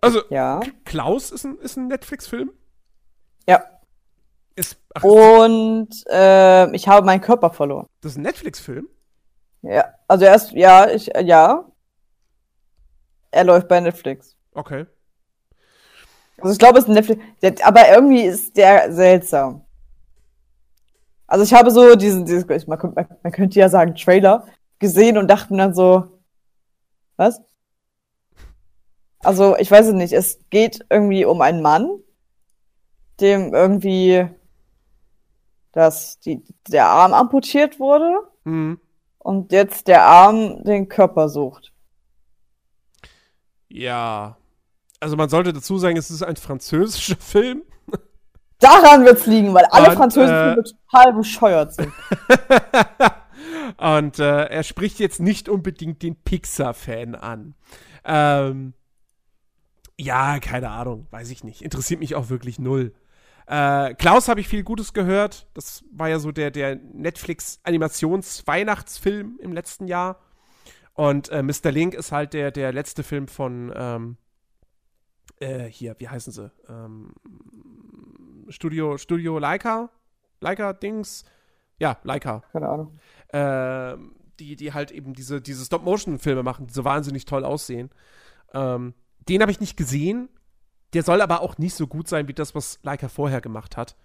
[0.00, 0.60] Also, Ja.
[0.84, 2.52] Klaus ist ein, ist ein Netflix-Film?
[3.48, 3.64] Ja.
[4.54, 7.86] Ist, ach, Und äh, ich habe meinen Körper verloren.
[8.00, 8.88] das ist ein Netflix-Film?
[9.62, 9.92] Ja.
[10.08, 11.64] Also erst, ja, ich, ja.
[13.30, 14.36] Er läuft bei Netflix.
[14.54, 14.86] Okay.
[16.38, 17.62] Also ich glaube, es ist ein Netflix.
[17.62, 19.62] Aber irgendwie ist der seltsam.
[21.26, 24.46] Also ich habe so diesen, diesen man, könnte- man, man könnte ja sagen, Trailer
[24.78, 26.20] gesehen und dachte mir dann so,
[27.16, 27.40] was?
[29.20, 30.12] Also ich weiß es nicht.
[30.12, 31.88] Es geht irgendwie um einen Mann,
[33.20, 34.28] dem irgendwie
[35.72, 38.14] das, die, der Arm amputiert wurde
[38.44, 38.78] Hm.
[39.18, 41.72] und jetzt der Arm den Körper sucht.
[43.68, 44.36] Ja.
[45.00, 47.62] Also, man sollte dazu sagen, es ist ein französischer Film.
[48.58, 51.92] Daran wird's liegen, weil alle Und, französischen äh, Filme total bescheuert sind.
[53.76, 57.54] Und äh, er spricht jetzt nicht unbedingt den Pixar-Fan an.
[58.04, 58.72] Ähm,
[59.98, 61.60] ja, keine Ahnung, weiß ich nicht.
[61.62, 62.94] Interessiert mich auch wirklich null.
[63.46, 65.46] Äh, Klaus habe ich viel Gutes gehört.
[65.54, 70.18] Das war ja so der, der Netflix-Animations-Weihnachtsfilm im letzten Jahr.
[70.94, 71.70] Und äh, Mr.
[71.70, 74.16] Link ist halt der, der letzte Film von ähm,
[75.40, 76.50] äh, hier, wie heißen sie?
[76.68, 77.14] Ähm,
[78.48, 79.90] Studio, Studio Leica?
[80.40, 81.24] Leica-Dings?
[81.78, 82.98] Ja, Leica Keine Ahnung.
[83.32, 87.90] ähm, die, die halt eben diese, diese Stop-Motion-Filme machen, die so wahnsinnig toll aussehen.
[88.54, 88.94] Ähm,
[89.28, 90.28] den habe ich nicht gesehen.
[90.92, 93.96] Der soll aber auch nicht so gut sein wie das, was Leica vorher gemacht hat.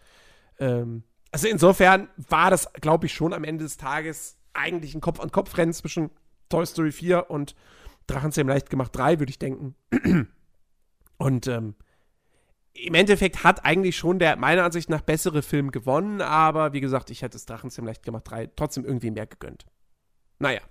[0.60, 5.74] Ähm, also insofern war das, glaube ich, schon am Ende des Tages eigentlich ein Kopf-an-Kopf-Rennen
[5.74, 6.10] zwischen
[6.50, 7.56] Toy Story 4 und
[8.08, 9.76] Drachenzähm leicht gemacht 3, würde ich denken.
[11.22, 11.76] Und ähm,
[12.74, 17.12] im Endeffekt hat eigentlich schon der meiner Ansicht nach bessere Film gewonnen, aber wie gesagt,
[17.12, 19.68] ich hätte es Drachenzähm leicht gemacht 3 trotzdem irgendwie mehr gegönnt.
[20.40, 20.62] Naja.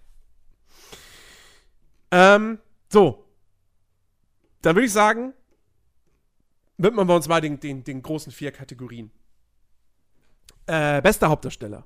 [2.10, 3.26] Ähm, so.
[4.62, 5.34] Dann würde ich sagen,
[6.78, 9.12] widmen wir uns mal den, den, den großen vier Kategorien.
[10.66, 11.84] Äh, bester Hauptdarsteller.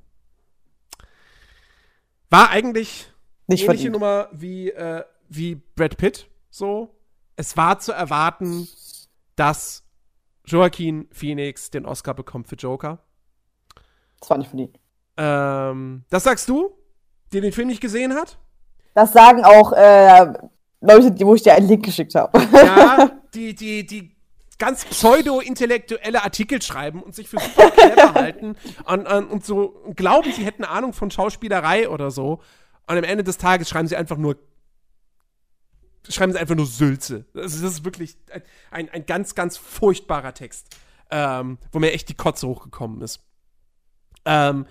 [2.31, 3.13] War eigentlich
[3.47, 3.93] Nicht ähnliche verdient.
[3.93, 6.29] Nummer wie, äh, wie Brad Pitt.
[6.49, 6.95] So.
[7.37, 8.69] Es war zu erwarten,
[9.37, 9.83] dass
[10.47, 13.01] Joaquin Phoenix den Oscar bekommt für Joker.
[14.21, 14.79] Das war nicht verdient.
[15.17, 16.73] Ähm, das sagst du,
[17.33, 18.39] der den Film nicht gesehen hat?
[18.95, 20.33] Das sagen auch äh,
[20.81, 22.39] Leute, die, wo ich dir einen Link geschickt habe.
[22.53, 24.15] Ja, die, die, die
[24.59, 28.57] ganz pseudo-intellektuelle Artikel schreiben und sich für super clever halten
[28.87, 32.41] und, und, und so glauben, sie hätten Ahnung von Schauspielerei oder so.
[32.87, 34.37] Und am Ende des Tages schreiben sie einfach nur
[36.09, 37.25] schreiben sie einfach nur Sülze.
[37.35, 40.77] Das ist, wirklich ein, ein, ein, ganz, ganz furchtbarer Text,
[41.11, 43.21] ähm, wo mir echt die Kotze hochgekommen ist.
[44.25, 44.67] Ähm,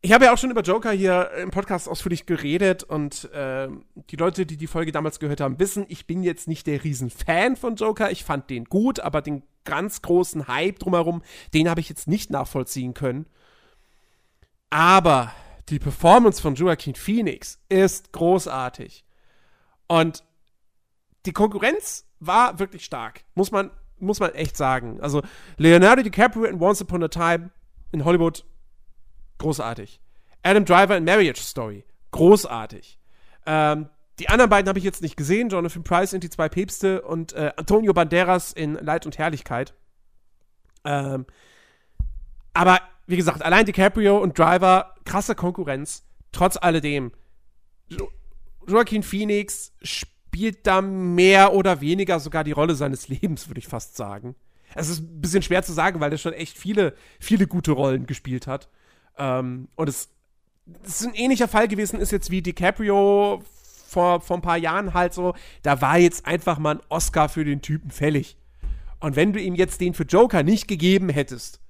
[0.00, 3.68] ich habe ja auch schon über Joker hier im Podcast ausführlich geredet und äh,
[4.10, 7.56] die Leute, die die Folge damals gehört haben, wissen, ich bin jetzt nicht der Riesenfan
[7.56, 8.12] von Joker.
[8.12, 12.30] Ich fand den gut, aber den ganz großen Hype drumherum, den habe ich jetzt nicht
[12.30, 13.26] nachvollziehen können.
[14.70, 15.32] Aber
[15.68, 19.04] die Performance von Joaquin Phoenix ist großartig.
[19.88, 20.22] Und
[21.26, 25.00] die Konkurrenz war wirklich stark, muss man, muss man echt sagen.
[25.00, 25.22] Also
[25.56, 27.50] Leonardo DiCaprio in Once Upon a Time
[27.90, 28.44] in Hollywood
[29.38, 30.00] großartig.
[30.42, 32.98] Adam Driver in Marriage Story, großartig.
[33.46, 35.48] Ähm, die anderen beiden habe ich jetzt nicht gesehen.
[35.48, 39.74] Jonathan Price in Die zwei Päpste und äh, Antonio Banderas in Leid und Herrlichkeit.
[40.84, 41.26] Ähm,
[42.52, 46.04] aber wie gesagt, allein DiCaprio und Driver, krasse Konkurrenz.
[46.32, 47.12] Trotz alledem,
[48.68, 53.96] Joaquin Phoenix spielt da mehr oder weniger sogar die Rolle seines Lebens, würde ich fast
[53.96, 54.34] sagen.
[54.74, 58.06] Es ist ein bisschen schwer zu sagen, weil er schon echt viele, viele gute Rollen
[58.06, 58.68] gespielt hat.
[59.16, 60.10] Ähm, und es,
[60.84, 63.42] es ist ein ähnlicher Fall gewesen, ist jetzt wie DiCaprio
[63.88, 65.34] vor, vor ein paar Jahren halt so.
[65.62, 68.36] Da war jetzt einfach mal ein Oscar für den Typen fällig.
[69.00, 71.60] Und wenn du ihm jetzt den für Joker nicht gegeben hättest,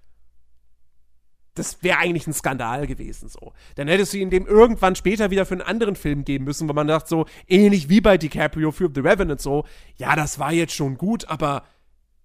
[1.58, 3.52] das wäre eigentlich ein Skandal gewesen so.
[3.74, 6.72] Dann hättest du ihn dem irgendwann später wieder für einen anderen Film geben müssen, wo
[6.72, 9.64] man dachte so, ähnlich wie bei DiCaprio für The Revenant so,
[9.96, 11.64] ja, das war jetzt schon gut, aber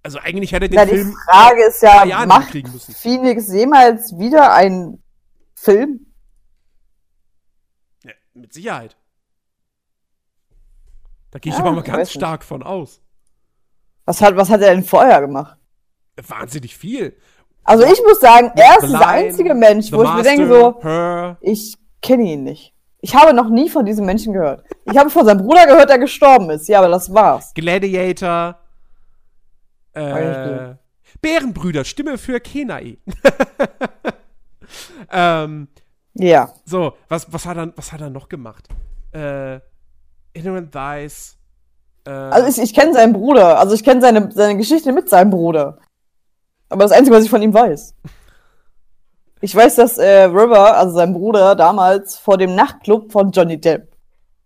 [0.04, 2.52] also eigentlich hätte der den ja, Film die Frage ist ja, macht
[2.96, 5.02] Phoenix jemals wieder einen
[5.56, 6.06] Film?
[8.04, 8.98] Ja, mit Sicherheit.
[11.32, 12.48] Da gehe ich ja, aber mal ganz stark nicht.
[12.48, 13.02] von aus.
[14.06, 15.58] Was hat, was hat er denn vorher gemacht?
[16.28, 17.18] Wahnsinnig viel.
[17.64, 21.38] Also ich muss sagen, er ist der einzige Mensch, wo ich mir denke so, her.
[21.42, 22.74] ich kenne ihn nicht.
[23.00, 24.64] Ich habe noch nie von diesem Menschen gehört.
[24.86, 26.68] Ich habe von seinem Bruder gehört, der gestorben ist.
[26.68, 27.54] Ja, aber das war's.
[27.54, 28.58] Gladiator.
[29.94, 30.76] Äh,
[31.22, 32.98] Bärenbrüder, Stimme für Kenai.
[35.12, 35.68] ähm,
[36.14, 36.50] ja.
[36.66, 38.68] So, was, was, hat er, was hat er noch gemacht?
[39.14, 39.60] Äh,
[40.34, 41.38] Ignorant Thighs.
[42.06, 43.60] Äh, also ich, ich kenne seinen Bruder.
[43.60, 45.80] Also ich kenne seine, seine Geschichte mit seinem Bruder.
[46.74, 47.94] Aber das Einzige, was ich von ihm weiß.
[49.42, 53.96] Ich weiß, dass äh, River, also sein Bruder, damals vor dem Nachtclub von Johnny Depp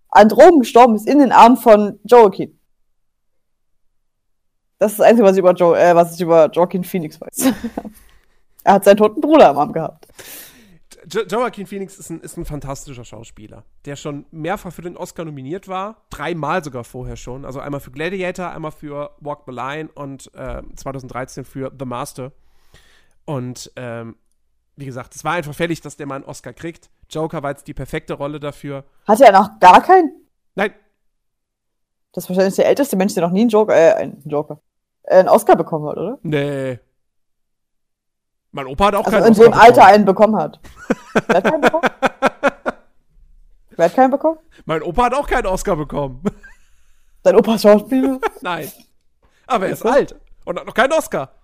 [0.10, 2.60] an Drogen gestorben ist in den Armen von Joaquin.
[4.78, 7.54] Das ist das Einzige, was ich über, jo äh, was ich über Joaquin Phoenix weiß.
[8.66, 10.06] er hat seinen toten Bruder am Arm gehabt.
[11.10, 15.24] Jo Joaquin Phoenix ist ein, ist ein fantastischer Schauspieler, der schon mehrfach für den Oscar
[15.24, 17.46] nominiert war, dreimal sogar vorher schon.
[17.46, 22.34] Also einmal für Gladiator, einmal für Walk the Line und äh, 2013 für The Master.
[23.24, 24.18] Und ähm,
[24.76, 26.90] wie gesagt, es war einfach fällig, dass der mal einen Oscar kriegt.
[27.10, 28.84] Joker war jetzt die perfekte Rolle dafür.
[29.08, 30.12] Hatte er noch gar keinen?
[30.56, 30.74] Nein.
[32.12, 34.60] Das ist wahrscheinlich der älteste Mensch, der noch nie einen Joker, äh, einen Joker,
[35.04, 36.20] äh, einen Oscar bekommen hat, oder?
[36.22, 36.80] Nee,
[38.58, 40.60] mein Opa hat auch also keinen in Oscar dem Alter einen bekommen hat.
[41.28, 41.90] Wer hat keinen bekommen?
[43.70, 44.40] Wer hat keinen bekommen?
[44.66, 46.24] Mein Opa hat auch keinen Oscar bekommen.
[47.22, 48.20] Dein Opa ist Schauspieler?
[48.42, 48.72] Nein.
[49.46, 51.36] Aber er ist alt und hat noch keinen Oscar.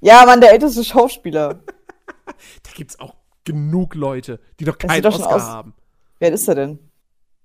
[0.00, 1.54] Ja, Mann, der älteste Schauspieler.
[2.26, 5.42] da gibt's auch genug Leute, die noch keinen Oscar aus...
[5.42, 5.72] haben.
[6.18, 6.90] Wer ist er denn?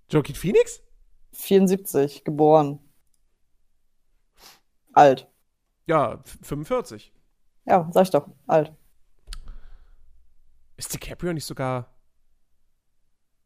[0.10, 0.82] Joaquin Phoenix?
[1.34, 2.80] 74, geboren.
[4.94, 5.28] Alt.
[5.86, 7.14] Ja, 45.
[7.68, 8.28] Ja, sag ich doch.
[8.48, 8.72] Alt.
[10.78, 11.94] Ist DiCaprio nicht sogar.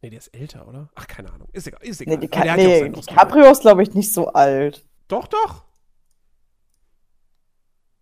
[0.01, 0.89] Nee, der ist älter, oder?
[0.95, 1.47] Ach, keine Ahnung.
[1.53, 1.79] Ist egal.
[1.83, 2.15] Ist egal.
[2.15, 4.85] Nee, Dica nee DiCaprio ist, glaube ich, nicht so alt.
[5.07, 5.65] Doch, doch.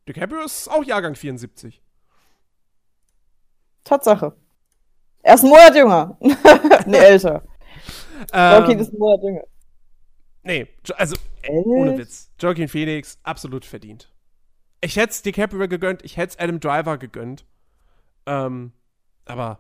[0.07, 1.81] DiCaprio ist auch Jahrgang 74.
[3.83, 4.35] Tatsache.
[5.21, 6.17] Er ist ein Monat jünger.
[6.85, 7.43] nee, älter.
[8.33, 9.43] Ähm, Joaquin ist ein Monat jünger.
[10.43, 11.65] Nee, also, Echt?
[11.65, 12.31] ohne Witz.
[12.39, 14.11] Joaquin Phoenix, absolut verdient.
[14.81, 17.45] Ich hätte es DiCaprio gegönnt, ich hätte es Adam Driver gegönnt.
[18.25, 18.71] Ähm,
[19.25, 19.59] aber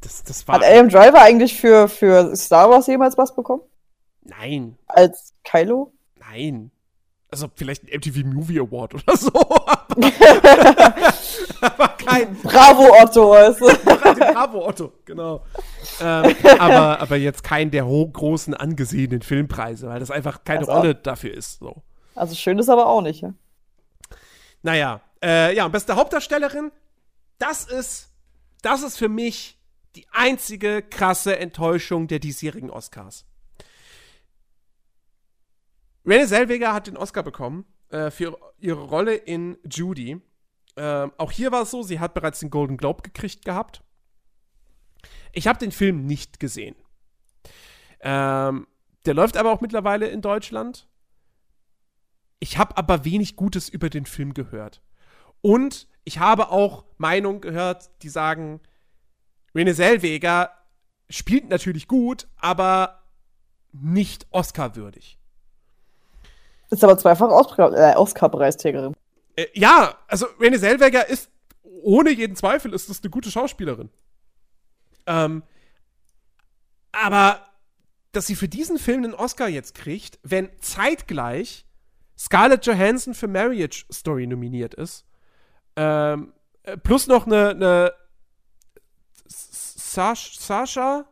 [0.00, 0.56] das, das war.
[0.56, 3.62] Hat Adam Driver eigentlich für, für Star Wars jemals was bekommen?
[4.22, 4.78] Nein.
[4.86, 5.92] Als Kylo?
[6.18, 6.70] Nein.
[7.30, 9.32] Also vielleicht ein MTV Movie Award oder so.
[11.60, 12.36] aber kein.
[12.36, 13.66] Bravo Otto, weißt du?
[14.32, 15.42] Bravo Otto, genau.
[16.00, 20.94] Ähm, aber, aber jetzt kein der großen angesehenen Filmpreise, weil das einfach keine also Rolle
[20.94, 21.58] dafür ist.
[21.58, 21.82] So.
[22.14, 23.34] Also schön ist aber auch nicht, ja?
[24.64, 26.72] Naja, äh, ja, und beste Hauptdarstellerin,
[27.36, 28.10] das ist,
[28.62, 29.58] das ist für mich
[29.94, 33.26] die einzige krasse Enttäuschung der diesjährigen Oscars.
[36.06, 40.22] Renée Zellweger hat den Oscar bekommen äh, für ihre Rolle in Judy.
[40.76, 43.82] Ähm, auch hier war es so, sie hat bereits den Golden Globe gekriegt gehabt.
[45.32, 46.74] Ich habe den Film nicht gesehen.
[48.00, 48.66] Ähm,
[49.04, 50.88] der läuft aber auch mittlerweile in Deutschland.
[52.38, 54.82] Ich habe aber wenig Gutes über den Film gehört.
[55.40, 58.60] Und ich habe auch Meinungen gehört, die sagen,
[59.54, 60.50] Renée Zellweger
[61.08, 63.02] spielt natürlich gut, aber
[63.72, 65.18] nicht Oscar-würdig.
[66.70, 68.94] Ist aber zweifach äh, Oscar-Preisträgerin.
[69.36, 71.30] Äh, ja, also Renée Zellweger ist,
[71.62, 73.90] ohne jeden Zweifel, ist das eine gute Schauspielerin.
[75.06, 75.42] Ähm,
[76.92, 77.40] aber
[78.12, 81.63] dass sie für diesen Film einen Oscar jetzt kriegt, wenn zeitgleich
[82.18, 85.04] Scarlett Johansson für Marriage Story nominiert ist,
[85.76, 87.92] ähm, äh, plus noch eine, eine
[89.26, 91.06] Sash, Sasha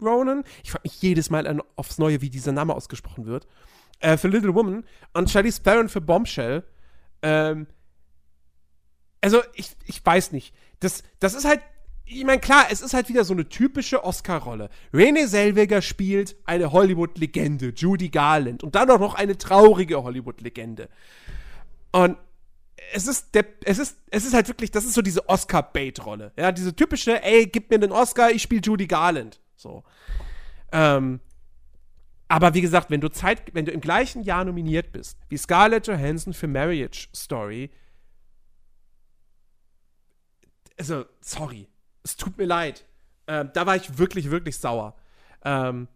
[0.00, 3.46] Ronan, ich frage mich jedes Mal an, aufs Neue, wie dieser Name ausgesprochen wird,
[4.00, 6.64] äh, für Little Woman und Charlize Theron für Bombshell.
[7.22, 7.66] Ähm,
[9.20, 10.54] also, ich, ich weiß nicht.
[10.80, 11.62] Das, das ist halt
[12.08, 14.70] ich meine, klar, es ist halt wieder so eine typische Oscar-Rolle.
[14.92, 20.88] Renée Zellweger spielt eine Hollywood-Legende, Judy Garland, und dann auch noch eine traurige Hollywood-Legende.
[21.90, 22.16] Und
[22.92, 26.32] es ist, der, es, ist, es ist halt wirklich, das ist so diese Oscar-Bait-Rolle.
[26.36, 29.40] Ja, diese typische, ey, gib mir den Oscar, ich spiele Judy Garland.
[29.56, 29.82] So.
[30.70, 31.20] Ähm,
[32.28, 35.88] aber wie gesagt, wenn du Zeit, wenn du im gleichen Jahr nominiert bist, wie Scarlett
[35.88, 37.70] Johansson für Marriage Story,
[40.78, 41.68] also, sorry,
[42.06, 42.84] es tut mir leid.
[43.26, 44.94] Ähm, da war ich wirklich, wirklich sauer.
[45.44, 45.88] Ähm,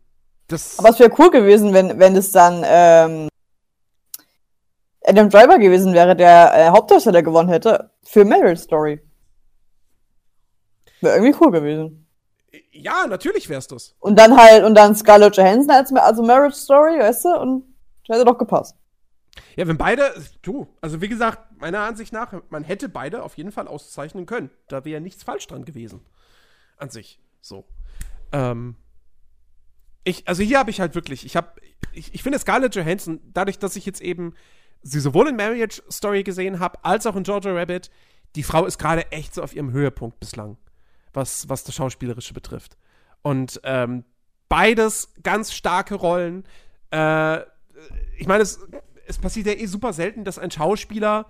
[0.48, 3.28] das Aber es wäre cool gewesen, wenn, wenn es dann ähm,
[5.04, 9.00] Adam Driver gewesen wäre, der äh, Hauptdarsteller gewonnen hätte für Marriage Story.
[11.00, 12.08] Wäre irgendwie cool gewesen.
[12.72, 13.94] Ja, natürlich wär's das.
[14.00, 17.40] Und dann halt, und dann Scarlett Johansson als also Marriage Story, weißt du?
[17.40, 17.64] Und
[18.08, 18.76] hätte doch gepasst.
[19.56, 20.12] Ja, wenn beide,
[20.42, 24.50] du, also wie gesagt, meiner Ansicht nach, man hätte beide auf jeden Fall auszeichnen können.
[24.68, 26.00] Da wäre nichts falsch dran gewesen.
[26.76, 27.20] An sich.
[27.40, 27.64] So.
[28.32, 28.76] Ähm.
[30.02, 31.60] Ich, also hier habe ich halt wirklich, ich habe,
[31.92, 34.34] ich, ich finde Scarlett Johansson, dadurch, dass ich jetzt eben
[34.82, 37.90] sie sowohl in Marriage Story gesehen habe, als auch in Georgia Rabbit,
[38.36, 40.56] die Frau ist gerade echt so auf ihrem Höhepunkt bislang,
[41.12, 42.76] was, was das Schauspielerische betrifft.
[43.22, 44.04] Und ähm,
[44.48, 46.44] beides ganz starke Rollen.
[46.90, 47.40] Äh,
[48.18, 48.60] ich meine, es
[49.10, 51.26] es passiert ja eh super selten, dass ein Schauspieler,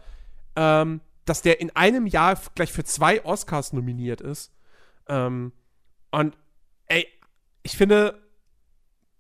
[0.55, 4.53] ähm, dass der in einem Jahr gleich für zwei Oscars nominiert ist.
[5.09, 5.53] Ähm,
[6.11, 6.37] und
[6.87, 7.07] ey,
[7.63, 8.21] ich finde,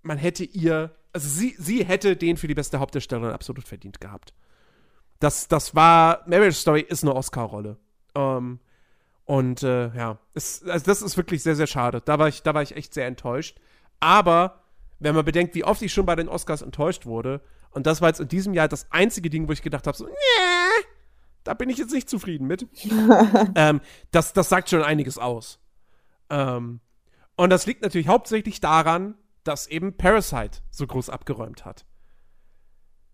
[0.02, 4.34] man hätte ihr, also sie, sie hätte den für die beste Hauptdarstellerin absolut verdient gehabt.
[5.18, 7.76] Das, das war, Marriage Story ist eine Oscar-Rolle.
[8.14, 8.60] Ähm,
[9.24, 12.00] und äh, ja, es, also das ist wirklich sehr, sehr schade.
[12.04, 13.60] Da war, ich, da war ich echt sehr enttäuscht.
[14.00, 14.59] Aber
[15.00, 17.40] wenn man bedenkt, wie oft ich schon bei den Oscars enttäuscht wurde,
[17.70, 20.06] und das war jetzt in diesem Jahr das einzige Ding, wo ich gedacht habe, so,
[20.06, 20.84] nee,
[21.44, 22.66] da bin ich jetzt nicht zufrieden mit.
[23.54, 23.80] ähm,
[24.10, 25.58] das, das sagt schon einiges aus.
[26.28, 26.80] Ähm,
[27.36, 31.86] und das liegt natürlich hauptsächlich daran, dass eben Parasite so groß abgeräumt hat.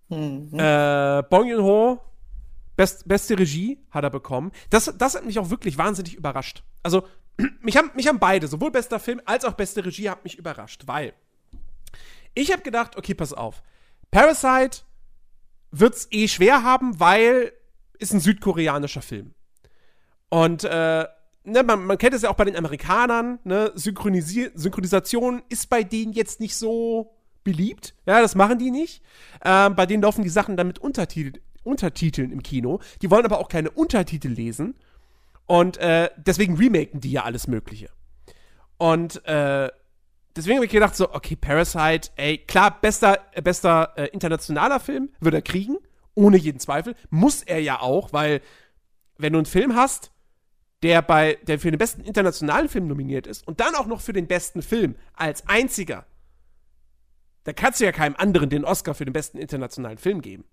[0.09, 0.51] Mhm.
[0.59, 2.01] Äh, Bong Joon-ho,
[2.77, 4.53] best, beste Regie hat er bekommen.
[4.71, 6.65] Das, das hat mich auch wirklich wahnsinnig überrascht.
[6.83, 7.07] Also,
[7.61, 10.85] mich haben, mich haben beide, sowohl bester Film als auch beste Regie, hat mich überrascht,
[10.87, 11.15] weil
[12.37, 13.63] ich habe gedacht, okay, pass auf.
[14.11, 14.83] Parasite
[15.73, 17.53] wird's eh schwer haben, weil
[17.99, 19.35] ist ein südkoreanischer Film.
[20.29, 21.07] Und äh,
[21.45, 25.83] ne, man, man, kennt es ja auch bei den Amerikanern, ne, Synchronisi Synchronisation ist bei
[25.83, 27.95] denen jetzt nicht so beliebt.
[28.05, 29.03] Ja, das machen die nicht.
[29.43, 32.81] Ähm, bei denen laufen die Sachen dann mit Untertitel, Untertiteln im Kino.
[33.01, 34.75] Die wollen aber auch keine Untertitel lesen.
[35.47, 37.89] Und äh, deswegen remaken die ja alles Mögliche.
[38.79, 39.71] Und äh,
[40.37, 45.35] deswegen habe ich gedacht, so, okay, Parasite, ey, klar, bester, bester äh, internationaler Film wird
[45.35, 45.79] er kriegen,
[46.15, 46.95] ohne jeden Zweifel.
[47.11, 48.41] Muss er ja auch, weil,
[49.19, 50.13] wenn du einen Film hast,
[50.83, 54.13] der bei, der für den besten internationalen Film nominiert ist und dann auch noch für
[54.13, 56.07] den besten Film als einziger,
[57.45, 60.45] da kannst du ja keinem anderen den Oscar für den besten internationalen Film geben.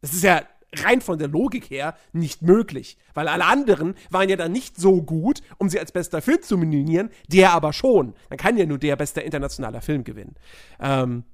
[0.00, 0.42] Das ist ja
[0.76, 5.02] rein von der Logik her nicht möglich, weil alle anderen waren ja dann nicht so
[5.02, 8.14] gut, um sie als bester Film zu nominieren, der aber schon.
[8.28, 10.36] Dann kann ja nur der beste internationaler Film gewinnen.
[10.78, 11.24] Ähm,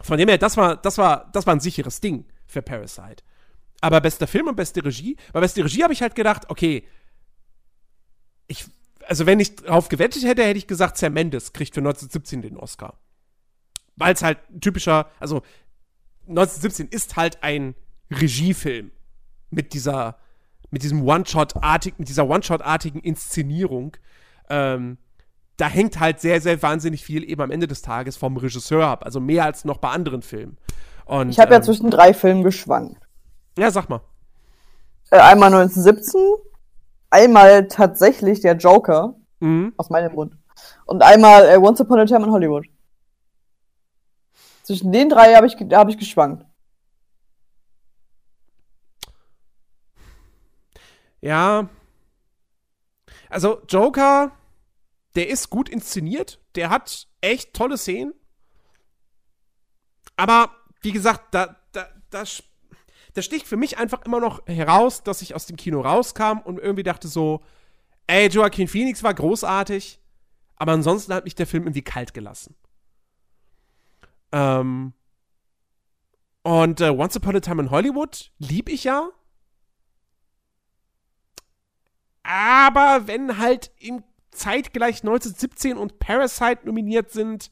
[0.00, 3.22] von dem her, das war, das war, das war ein sicheres Ding für Parasite.
[3.80, 6.84] Aber bester Film und beste Regie, bei beste Regie habe ich halt gedacht, okay,
[8.46, 8.64] ich,
[9.06, 12.56] also wenn ich drauf gewettet hätte, hätte ich gesagt, Sam Mendes kriegt für 1917 den
[12.56, 12.98] Oscar.
[13.96, 15.42] Weil es halt typischer, also
[16.28, 17.74] 1917 ist halt ein
[18.12, 18.90] Regiefilm
[19.50, 20.16] mit dieser,
[20.70, 23.96] mit diesem One-Shot-artigen, mit dieser One-Shot-artigen Inszenierung.
[24.48, 24.98] Ähm,
[25.56, 29.04] da hängt halt sehr, sehr wahnsinnig viel eben am Ende des Tages vom Regisseur ab,
[29.04, 30.56] also mehr als noch bei anderen Filmen.
[31.04, 33.02] Und, Ich habe ja ähm, zwischen drei Filmen geschwankt.
[33.58, 34.00] Ja, sag mal.
[35.10, 36.20] Äh, einmal 1917,
[37.10, 39.74] einmal tatsächlich der Joker Mhm.
[39.76, 40.36] aus meinem Mund
[40.86, 42.64] und einmal äh, Once Upon a Time in Hollywood.
[44.62, 46.46] Zwischen den drei habe ich, hab ich geschwankt.
[51.22, 51.68] Ja.
[53.30, 54.32] Also, Joker,
[55.14, 56.40] der ist gut inszeniert.
[56.54, 58.12] Der hat echt tolle Szenen.
[60.16, 60.50] Aber,
[60.82, 62.24] wie gesagt, da, da, da,
[63.14, 66.58] da sticht für mich einfach immer noch heraus, dass ich aus dem Kino rauskam und
[66.58, 67.42] irgendwie dachte so,
[68.06, 70.00] ey, Joaquin Phoenix war großartig,
[70.56, 72.54] aber ansonsten hat mich der Film irgendwie kalt gelassen.
[74.32, 74.92] Ähm,
[76.42, 79.10] und äh, Once Upon a Time in Hollywood lieb ich ja.
[82.22, 87.50] Aber wenn halt im zeitgleich 1917 und Parasite nominiert sind,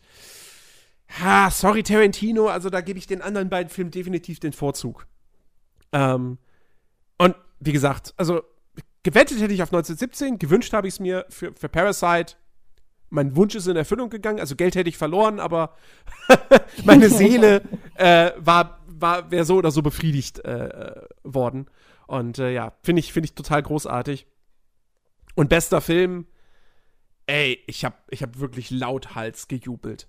[1.20, 5.06] ha, sorry Tarantino, also da gebe ich den anderen beiden Filmen definitiv den Vorzug.
[5.92, 6.38] Ähm,
[7.18, 8.42] und wie gesagt, also
[9.02, 12.34] gewettet hätte ich auf 1917, gewünscht habe ich es mir für, für Parasite.
[13.10, 15.74] Mein Wunsch ist in Erfüllung gegangen, also Geld hätte ich verloren, aber
[16.84, 17.62] meine Seele
[17.96, 20.94] äh, war, war wäre so oder so befriedigt äh,
[21.24, 21.66] worden.
[22.06, 24.26] Und äh, ja, finde ich, finde ich total großartig.
[25.34, 26.26] Und bester Film,
[27.26, 30.08] ey, ich hab, ich hab wirklich lauthals gejubelt.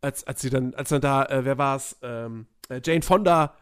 [0.00, 3.56] Als, als sie dann, als dann da, äh, wer war's, ähm, äh, Jane Fonda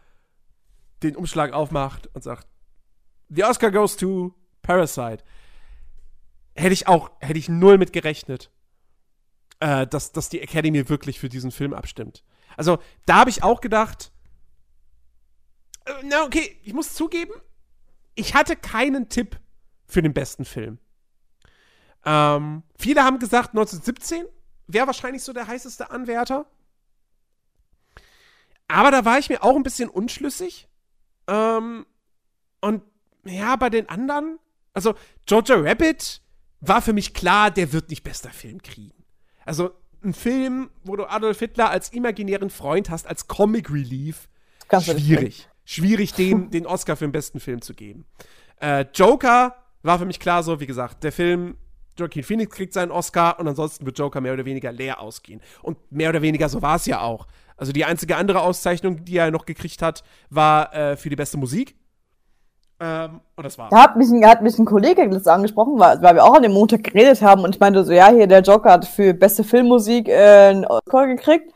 [1.02, 2.46] den Umschlag aufmacht und sagt,
[3.28, 5.24] The Oscar goes to Parasite.
[6.54, 8.50] Hätte ich auch, hätte ich null mit gerechnet,
[9.60, 12.24] äh, dass, dass die Academy wirklich für diesen Film abstimmt.
[12.56, 14.12] Also, da habe ich auch gedacht,
[15.86, 17.32] äh, na okay, ich muss zugeben,
[18.14, 19.38] ich hatte keinen Tipp
[19.86, 20.78] für den besten Film.
[22.04, 24.26] Ähm, viele haben gesagt, 1917
[24.66, 26.46] wäre wahrscheinlich so der heißeste Anwärter.
[28.68, 30.68] Aber da war ich mir auch ein bisschen unschlüssig.
[31.26, 31.86] Ähm,
[32.60, 32.82] und
[33.24, 34.38] ja, bei den anderen,
[34.72, 34.94] also
[35.26, 36.22] Georgia Rabbit
[36.60, 39.04] war für mich klar, der wird nicht bester Film kriegen.
[39.44, 39.70] Also
[40.02, 44.28] ein Film, wo du Adolf Hitler als imaginären Freund hast, als Comic Relief,
[44.68, 45.48] Kannst schwierig.
[45.64, 48.06] Schwierig, dem den Oscar für den besten Film zu geben.
[48.60, 51.56] Äh, Joker war für mich klar so, wie gesagt, der Film,
[51.98, 55.40] Joaquin Phoenix kriegt seinen Oscar und ansonsten wird Joker mehr oder weniger leer ausgehen.
[55.62, 57.26] Und mehr oder weniger so war es ja auch.
[57.56, 61.38] Also die einzige andere Auszeichnung, die er noch gekriegt hat, war äh, für die beste
[61.38, 61.74] Musik.
[62.78, 63.70] Ähm, und das war's.
[63.70, 66.52] Da hat mich, hat mich ein Kollege das angesprochen, weil, weil wir auch an dem
[66.52, 70.08] Montag geredet haben und ich meinte so, ja, hier der Joker hat für beste Filmmusik
[70.08, 71.52] äh, einen Oscar gekriegt.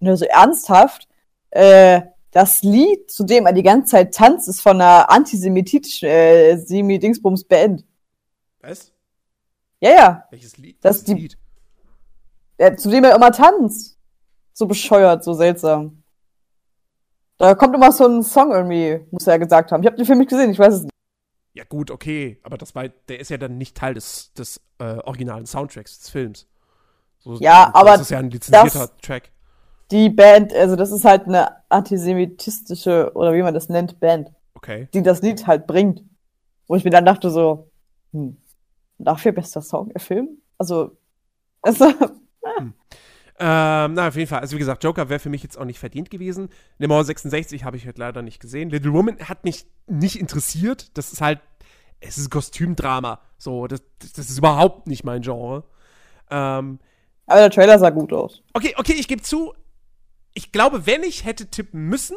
[0.00, 1.08] Er so ernsthaft,
[1.50, 2.02] äh,
[2.32, 7.44] das Lied, zu dem er die ganze Zeit tanzt, ist von einer antisemitischen äh, Semi-Dingsbums
[7.44, 7.84] Band.
[8.60, 8.92] Was?
[9.80, 10.76] Ja, ja, Welches Lied?
[10.84, 11.38] Das die- Lied?
[12.58, 13.96] äh, zu dem er immer tanzt.
[14.52, 16.02] So bescheuert, so seltsam.
[17.38, 19.82] Da kommt immer so ein Song irgendwie, muss er gesagt haben.
[19.82, 20.90] Ich habe den Film nicht gesehen, ich weiß es nicht.
[21.54, 22.38] Ja, gut, okay.
[22.42, 26.10] Aber das war, der ist ja dann nicht Teil des, des äh, originalen Soundtracks des
[26.10, 26.46] Films.
[27.18, 29.30] So, Ja, aber Das ist ja ein lizenzierter das- Track.
[29.90, 34.30] Die Band, also das ist halt eine antisemitistische, oder wie man das nennt, Band.
[34.54, 34.88] Okay.
[34.92, 36.02] die das Lied halt bringt.
[36.66, 37.70] Wo ich mir dann dachte so,
[38.12, 38.36] hm,
[38.98, 40.28] dafür bester Song, äh, Film?
[40.58, 40.96] Also,
[41.62, 41.86] also
[43.42, 44.40] Ähm, na, auf jeden Fall.
[44.40, 46.50] Also, wie gesagt, Joker wäre für mich jetzt auch nicht verdient gewesen.
[46.76, 48.68] Le Mans 66 habe ich heute leider nicht gesehen.
[48.68, 50.96] Little Woman hat mich nicht interessiert.
[50.98, 51.40] Das ist halt,
[52.00, 53.18] es ist Kostümdrama.
[53.38, 55.64] So, das, das ist überhaupt nicht mein Genre.
[56.30, 56.80] Ähm,
[57.26, 58.42] aber der Trailer sah gut aus.
[58.52, 59.54] okay, okay, ich gebe zu,
[60.34, 62.16] ich glaube, wenn ich hätte tippen müssen,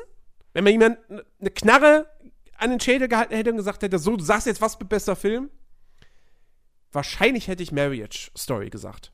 [0.53, 2.07] wenn mir jemand eine Knarre
[2.57, 5.15] an den Schädel gehalten hätte und gesagt hätte, so, du sagst jetzt was mit bester
[5.15, 5.49] Film,
[6.91, 9.11] wahrscheinlich hätte ich Marriage Story gesagt.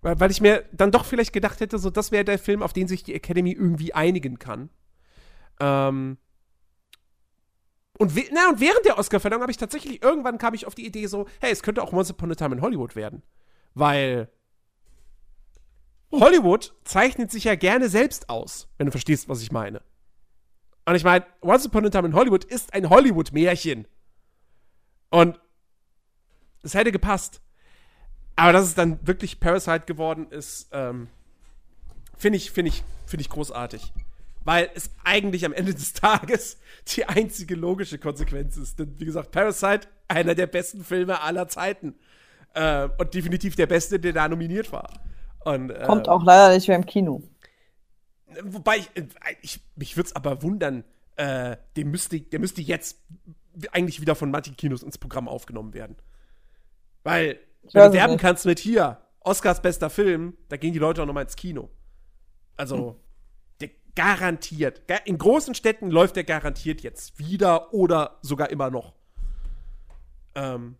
[0.00, 2.72] Weil, weil ich mir dann doch vielleicht gedacht hätte, so, das wäre der Film, auf
[2.72, 4.70] den sich die Academy irgendwie einigen kann.
[5.60, 6.18] Ähm.
[7.98, 11.06] Und, na, und während der Oscar-Verleihung habe ich tatsächlich, irgendwann kam ich auf die Idee
[11.06, 13.22] so, hey, es könnte auch Once Upon a Time in Hollywood werden.
[13.74, 14.30] Weil
[16.12, 19.82] Hollywood zeichnet sich ja gerne selbst aus, wenn du verstehst, was ich meine.
[20.86, 23.86] Und ich meine, Once Upon a Time in Hollywood ist ein Hollywood-Märchen.
[25.10, 25.38] Und
[26.62, 27.42] es hätte gepasst.
[28.36, 31.08] Aber dass es dann wirklich Parasite geworden ist, ähm,
[32.16, 33.92] finde ich, finde ich, finde ich großartig.
[34.44, 36.58] Weil es eigentlich am Ende des Tages
[36.94, 38.78] die einzige logische Konsequenz ist.
[38.78, 41.96] Denn wie gesagt, Parasite, einer der besten Filme aller Zeiten.
[42.54, 44.88] Äh, und definitiv der beste, der da nominiert war.
[45.54, 47.22] Und, äh, Kommt auch leider nicht mehr im Kino.
[48.42, 49.06] Wobei, ich, äh,
[49.42, 50.84] ich mich würde es aber wundern,
[51.16, 52.98] äh, der, müsste, der müsste jetzt
[53.72, 55.96] eigentlich wieder von manchen Kinos ins Programm aufgenommen werden.
[57.02, 57.40] Weil,
[57.72, 58.20] wenn du werben nicht.
[58.20, 61.70] kannst mit hier, Oscars bester Film, da gehen die Leute auch nochmal ins Kino.
[62.56, 63.00] Also,
[63.98, 64.82] garantiert.
[65.06, 68.94] In großen Städten läuft der garantiert jetzt wieder oder sogar immer noch.
[70.36, 70.76] Ähm,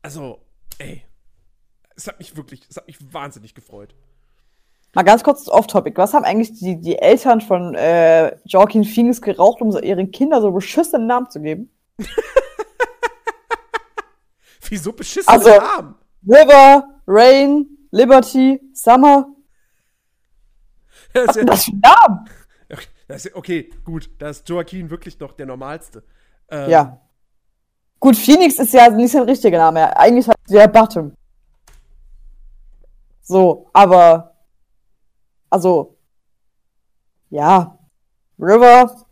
[0.00, 0.40] also,
[0.78, 1.04] ey.
[1.98, 3.92] Es hat mich wirklich, es hat mich wahnsinnig gefreut.
[4.94, 5.96] Mal ganz kurz off-topic.
[5.98, 10.40] Was haben eigentlich die, die Eltern von äh, Joaquin Phoenix geraucht, um so ihren Kindern
[10.40, 11.70] so beschissene Namen zu geben?
[14.68, 15.94] Wieso beschissene Also- Namen?
[16.26, 19.26] River, Rain, Liberty, Summer.
[21.14, 22.28] Das Was ist ja, das für Namen?
[23.08, 26.02] das ist okay, gut, da ist Joaquin wirklich noch der normalste.
[26.50, 27.00] Ähm, Ja.
[28.00, 29.96] Gut, Phoenix ist ja nicht sein richtiger Name.
[29.96, 31.14] Eigentlich heißt der Bottom.
[33.28, 34.34] So, aber.
[35.50, 35.98] Also.
[37.28, 37.78] Ja.
[38.38, 39.06] River.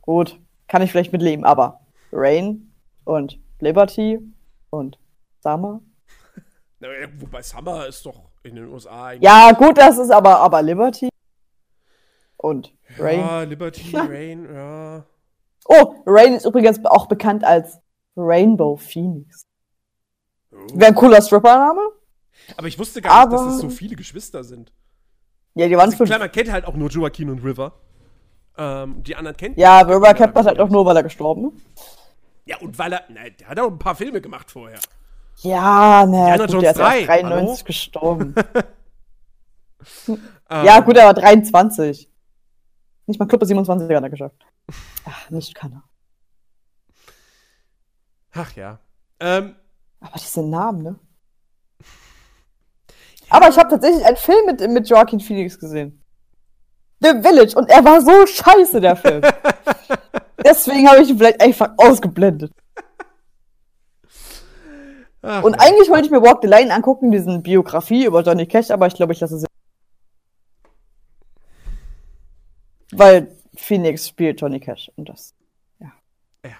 [0.00, 0.40] Gut.
[0.68, 1.80] Kann ich vielleicht mitleben, aber.
[2.12, 2.72] Rain
[3.04, 4.20] und Liberty
[4.70, 4.98] und
[5.40, 5.80] Summer.
[6.78, 6.88] na,
[7.18, 9.24] Wobei Summer ist doch in den USA eigentlich.
[9.24, 11.08] Ja, gut, das ist aber, aber Liberty.
[12.36, 13.18] Und Rain.
[13.18, 15.04] Ja, Liberty, Rain, ja.
[15.64, 17.80] Oh, Rain ist übrigens auch bekannt als
[18.16, 19.44] Rainbow Phoenix.
[20.50, 21.95] Wäre ein cooler Stripper-Name?
[22.56, 24.72] Aber ich wusste gar nicht, dass Aber- es so viele Geschwister sind.
[25.54, 26.08] Ja, die waren Also, fünf.
[26.10, 27.72] klar, man kennt halt auch nur Joaquin und River.
[28.58, 31.02] Ähm, die anderen kennt Ja, River man kennt man aber halt auch nur, weil er
[31.02, 31.66] gestorben ist.
[32.44, 34.78] Ja, und weil er, na, der hat auch ein paar Filme gemacht vorher.
[35.42, 37.64] Ja, ne, gut, Jones der ist 3, erst 93 hallo?
[37.64, 38.34] gestorben.
[40.08, 42.10] Ähm, ja, gut, er war 23.
[43.06, 44.44] Nicht mal Club der 27 hat er geschafft.
[45.04, 45.82] Ach, nicht kann er.
[48.32, 48.78] Ach ja.
[49.20, 49.54] Ähm,
[50.00, 50.98] Aber diese Namen, ne?
[53.28, 56.02] Aber ich habe tatsächlich einen Film mit, mit Joaquin Phoenix gesehen.
[57.00, 57.56] The Village.
[57.56, 59.22] Und er war so scheiße, der Film.
[60.44, 62.52] Deswegen habe ich ihn vielleicht einfach ausgeblendet.
[65.22, 65.60] ach Und ja.
[65.60, 68.94] eigentlich wollte ich mir Walk the Line angucken, diesen Biografie über Johnny Cash, aber ich
[68.94, 69.44] glaube, ich lasse es.
[72.92, 75.34] Weil Phoenix spielt Johnny Cash und das.
[75.80, 75.92] Ja.
[76.44, 76.56] Ja.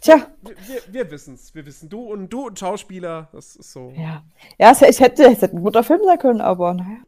[0.00, 1.54] Tja, Wir, wir, wir wissen's.
[1.54, 1.88] Wir wissen.
[1.88, 3.90] Du und du und Schauspieler, das ist so.
[3.96, 4.24] ja.
[4.58, 6.98] Ja, es, es, hätte, es hätte ein guter Film sein können, aber naja.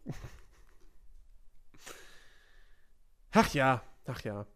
[3.32, 4.46] Ach ja, ach ja.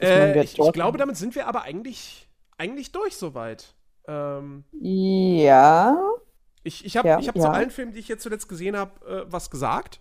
[0.00, 2.28] meine, Äh, ich, ich glaube, damit sind wir aber eigentlich,
[2.58, 3.74] eigentlich durch soweit.
[4.06, 5.96] Ähm, Ja.
[6.62, 7.42] ich ich habe Ja, ich hab ja.
[7.42, 10.00] zu allen Filmen, die ich jetzt zuletzt gesehen habe, äh, was gesagt.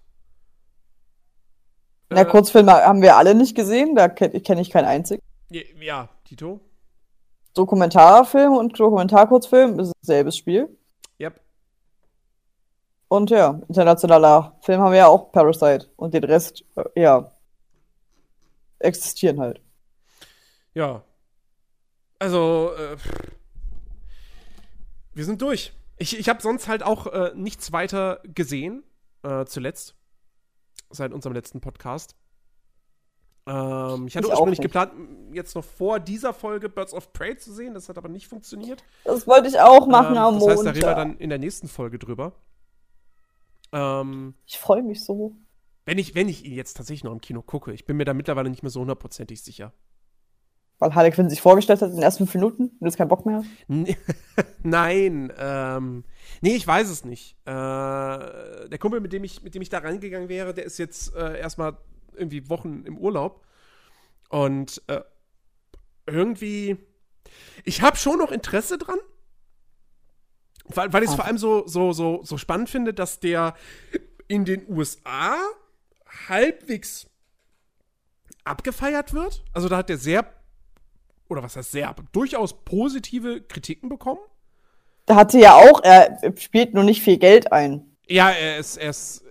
[2.09, 5.21] Na, Äh, Kurzfilme haben wir alle nicht gesehen, da kenne kenn ich keinen einzigen.
[5.49, 6.59] Ja, ja, Tito.
[7.55, 10.77] Dokumentarfilm und Dokumentarkurzfilm ist selbes Spiel.
[11.19, 11.39] Yep.
[13.07, 15.89] Und ja, internationaler Film haben wir ja auch Parasite.
[15.95, 17.31] Und den Rest, äh, ja,
[18.79, 19.61] existieren halt.
[20.73, 21.03] Ja.
[22.19, 22.97] Also, äh,
[25.13, 25.73] wir sind durch.
[25.97, 28.83] Ich, ich habe sonst halt auch äh, nichts weiter gesehen,
[29.23, 29.95] äh, zuletzt.
[30.89, 32.15] Seit unserem letzten Podcast.
[33.47, 34.61] Ähm, ich hatte Ich auch ursprünglich nicht.
[34.73, 34.91] geplant,
[35.33, 37.73] jetzt noch vor dieser Folge Birds of Prey zu sehen.
[37.75, 38.83] Das hat aber nicht funktioniert.
[39.03, 40.75] Das wollte ich auch machen ähm, am das heißt, da Montag.
[40.75, 42.33] reden wir dann in der nächsten Folge drüber.
[43.71, 45.35] Ähm, ich freue mich so.
[45.85, 48.13] wenn, ich, wenn ich ihn jetzt tatsächlich noch im Kino gucke, ich bin mir da
[48.13, 49.73] mittlerweile nicht mehr so hundertprozentig sicher.
[50.77, 53.07] Weil Harley Quinn sich vorgestellt hat in den ersten fünf Minuten und du jetzt keinen
[53.07, 53.47] Bock mehr hast.
[53.69, 53.95] N-
[54.63, 56.03] Nein, ähm,
[56.41, 57.37] nee, ich weiß es nicht.
[57.45, 61.15] Äh, der Kumpel, mit dem ich, mit dem ich da reingegangen wäre, der ist jetzt
[61.15, 61.77] äh, erstmal
[62.15, 63.43] irgendwie Wochen im Urlaub.
[64.29, 65.01] Und äh,
[66.07, 66.77] irgendwie,
[67.63, 68.99] ich habe schon noch Interesse dran.
[70.67, 71.17] Weil, weil ich es Ah.
[71.17, 73.53] vor allem so, so, so, so spannend finde, dass der
[74.27, 75.37] in den USA
[76.27, 77.07] halbwegs
[78.43, 79.43] abgefeiert wird.
[79.53, 80.25] Also da hat der sehr,
[81.27, 84.21] oder was heißt sehr, durchaus positive Kritiken bekommen.
[85.05, 87.95] Da hatte ja auch, er spielt nur nicht viel Geld ein.
[88.07, 89.23] Ja, er ist, er ist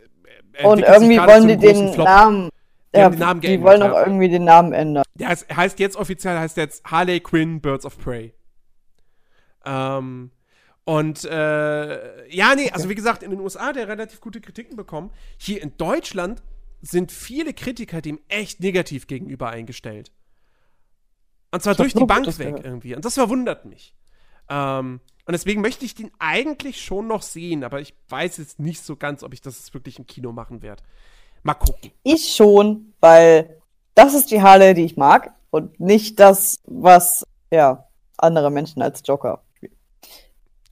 [0.52, 1.96] er Und irgendwie wollen die den.
[1.96, 2.48] Namen.
[2.94, 3.92] Die ja, haben den Namen die geändert, wollen ja.
[3.92, 5.04] auch irgendwie den Namen ändern.
[5.14, 8.32] Der heißt, heißt jetzt offiziell heißt jetzt Harley Quinn Birds of Prey.
[9.64, 10.30] Ähm,
[10.84, 14.76] und äh, ja, nee, also wie gesagt, in den USA hat er relativ gute Kritiken
[14.76, 15.10] bekommen.
[15.38, 16.42] Hier in Deutschland
[16.82, 20.12] sind viele Kritiker dem echt negativ gegenüber eingestellt.
[21.50, 22.64] Und zwar durch die Bank weg gehört.
[22.64, 22.94] irgendwie.
[22.94, 23.94] Und das verwundert mich.
[24.50, 28.82] Ähm, und deswegen möchte ich den eigentlich schon noch sehen, aber ich weiß jetzt nicht
[28.84, 30.82] so ganz, ob ich das wirklich im Kino machen werde.
[31.44, 31.92] Mal gucken.
[32.02, 33.60] Ich schon, weil
[33.94, 39.02] das ist die Harley, die ich mag und nicht das, was ja andere Menschen als
[39.04, 39.76] Joker spielen.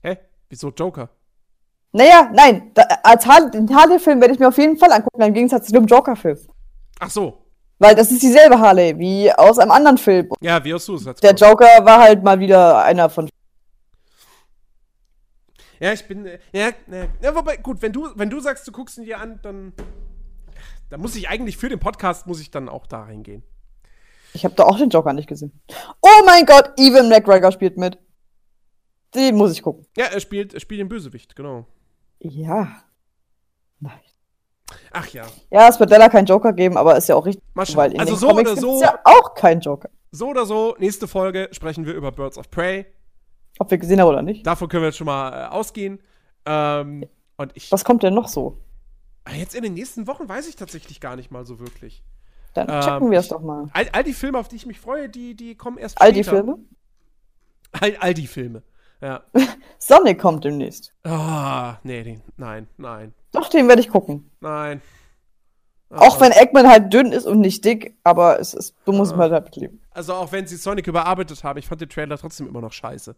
[0.01, 0.17] Hä?
[0.49, 1.09] Wieso Joker?
[1.91, 5.33] Naja, nein, da, als Harley, den Harley-Film werde ich mir auf jeden Fall angucken, im
[5.33, 6.39] Gegensatz zu dem Joker-Film.
[6.99, 7.39] Ach so.
[7.77, 10.29] Weil das ist dieselbe Harley wie aus einem anderen Film.
[10.41, 11.33] Ja, wie aus Suicide Der.
[11.35, 13.29] Joker war halt mal wieder einer von.
[15.79, 16.25] Ja, ich bin.
[16.25, 19.19] äh, Ja, ja, ja, wobei, gut, wenn du, wenn du sagst, du guckst ihn dir
[19.19, 19.73] an, dann.
[20.93, 23.41] Da muss ich eigentlich für den Podcast, muss ich dann auch da reingehen.
[24.33, 25.59] Ich habe da auch den Joker nicht gesehen.
[26.03, 27.97] Oh mein Gott, Evan McGregor spielt mit.
[29.15, 29.87] Den muss ich gucken.
[29.97, 31.65] Ja, er spielt, er spielt den Bösewicht, genau.
[32.19, 32.83] Ja.
[33.79, 34.19] Nice.
[34.91, 35.23] Ach ja.
[35.49, 37.99] Ja, es wird leider keinen Joker geben, aber ist ja auch richtig, Mal weil in
[37.99, 39.89] Also den so Comics oder so- ja auch keinen Joker.
[40.11, 42.85] So oder so, nächste Folge sprechen wir über Birds of Prey.
[43.57, 44.45] Ob wir gesehen haben oder nicht.
[44.45, 46.03] Davon können wir jetzt schon mal äh, ausgehen.
[46.45, 47.03] Ähm,
[47.37, 47.71] und ich.
[47.71, 48.59] Was kommt denn noch so?
[49.31, 52.03] Jetzt in den nächsten Wochen weiß ich tatsächlich gar nicht mal so wirklich.
[52.53, 53.69] Dann Ähm, checken wir es doch mal.
[53.73, 56.23] All, all die Filme, auf die ich mich freue, die, die kommen erst All die
[56.23, 56.37] später.
[56.43, 56.59] Filme?
[57.71, 58.61] All, all die Filme.
[59.01, 59.23] Ja.
[59.79, 60.93] Sonic kommt demnächst.
[61.03, 64.29] Ah, nee, den, nein, nein, Doch, den werde ich gucken.
[64.39, 64.81] nein.
[65.89, 66.21] Auch Ah.
[66.21, 69.17] wenn Eggman halt dünn ist und nicht dick, aber es ist, du musst Ah.
[69.17, 69.79] mal damit leben.
[69.91, 73.15] Also auch wenn sie Sonic überarbeitet haben, ich fand den Trailer trotzdem immer noch scheiße.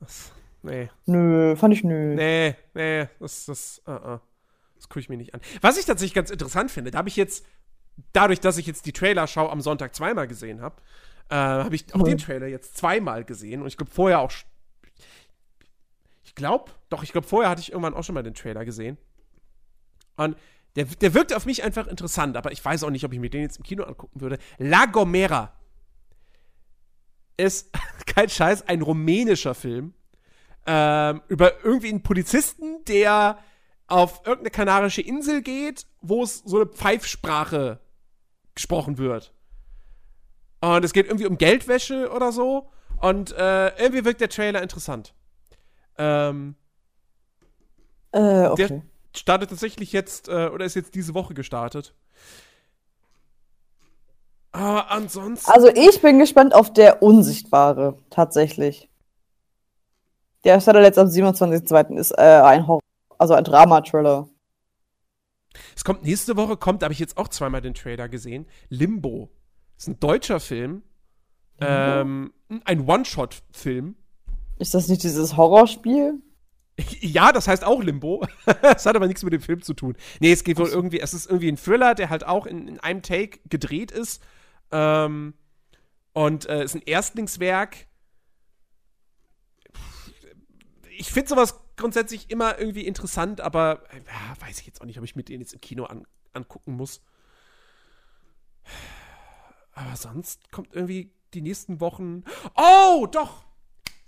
[0.00, 0.32] Das,
[0.62, 2.14] nee, Nö, fand ich nö.
[2.16, 4.20] nee, nee, das, das, uh -uh.
[4.86, 5.40] Das gucke ich mir nicht an.
[5.60, 7.44] Was ich tatsächlich ganz interessant finde, da habe ich jetzt,
[8.12, 10.76] dadurch, dass ich jetzt die Trailer schau am Sonntag zweimal gesehen habe,
[11.28, 12.04] äh, habe ich auch Mhm.
[12.04, 14.30] den Trailer jetzt zweimal gesehen und ich glaube vorher auch,
[16.24, 18.96] ich glaube, doch, ich glaube vorher hatte ich irgendwann auch schon mal den Trailer gesehen.
[20.16, 20.36] Und
[20.76, 23.30] der, der wirkte auf mich einfach interessant, aber ich weiß auch nicht, ob ich mir
[23.30, 24.38] den jetzt im Kino angucken würde.
[24.58, 25.52] La Gomera
[27.36, 27.70] ist,
[28.06, 29.94] kein Scheiß, ein rumänischer Film
[30.66, 33.38] ähm, über irgendwie einen Polizisten, der
[33.88, 37.78] auf irgendeine kanarische Insel geht, wo es so eine Pfeifsprache
[38.54, 39.32] gesprochen wird.
[40.60, 42.68] Und es geht irgendwie um Geldwäsche oder so.
[43.00, 45.14] Und äh, irgendwie wirkt der Trailer interessant.
[45.98, 46.56] Ähm,
[48.12, 48.66] Äh, okay.
[48.68, 48.82] der
[49.14, 51.94] startet tatsächlich jetzt, äh, oder ist jetzt diese Woche gestartet.
[54.52, 55.50] Aber ansonsten.
[55.50, 58.88] Also ich bin gespannt auf der Unsichtbare, tatsächlich.
[60.44, 61.98] Der startet jetzt am 27.02.
[61.98, 62.80] ist äh, ein Horror,
[63.18, 64.28] also ein Drama-Thriller.
[65.74, 68.46] Es kommt nächste Woche, kommt, habe ich jetzt auch zweimal den Trailer gesehen.
[68.68, 69.30] Limbo.
[69.76, 70.82] Das ist ein deutscher Film.
[71.60, 72.32] Ähm,
[72.64, 73.96] ein One-Shot-Film.
[74.58, 76.20] Ist das nicht dieses Horrorspiel?
[77.00, 78.26] Ja, das heißt auch Limbo.
[78.60, 79.96] das hat aber nichts mit dem Film zu tun.
[80.20, 82.80] Nee, es geht wohl irgendwie, es ist irgendwie ein Thriller, der halt auch in, in
[82.80, 84.22] einem Take gedreht ist.
[84.70, 85.32] Ähm,
[86.12, 87.86] und äh, ist ein Erstlingswerk.
[90.98, 95.04] Ich finde sowas grundsätzlich immer irgendwie interessant, aber ja, weiß ich jetzt auch nicht, ob
[95.04, 97.02] ich mir den jetzt im Kino an, angucken muss.
[99.72, 102.24] Aber sonst kommt irgendwie die nächsten Wochen.
[102.56, 103.44] Oh, doch!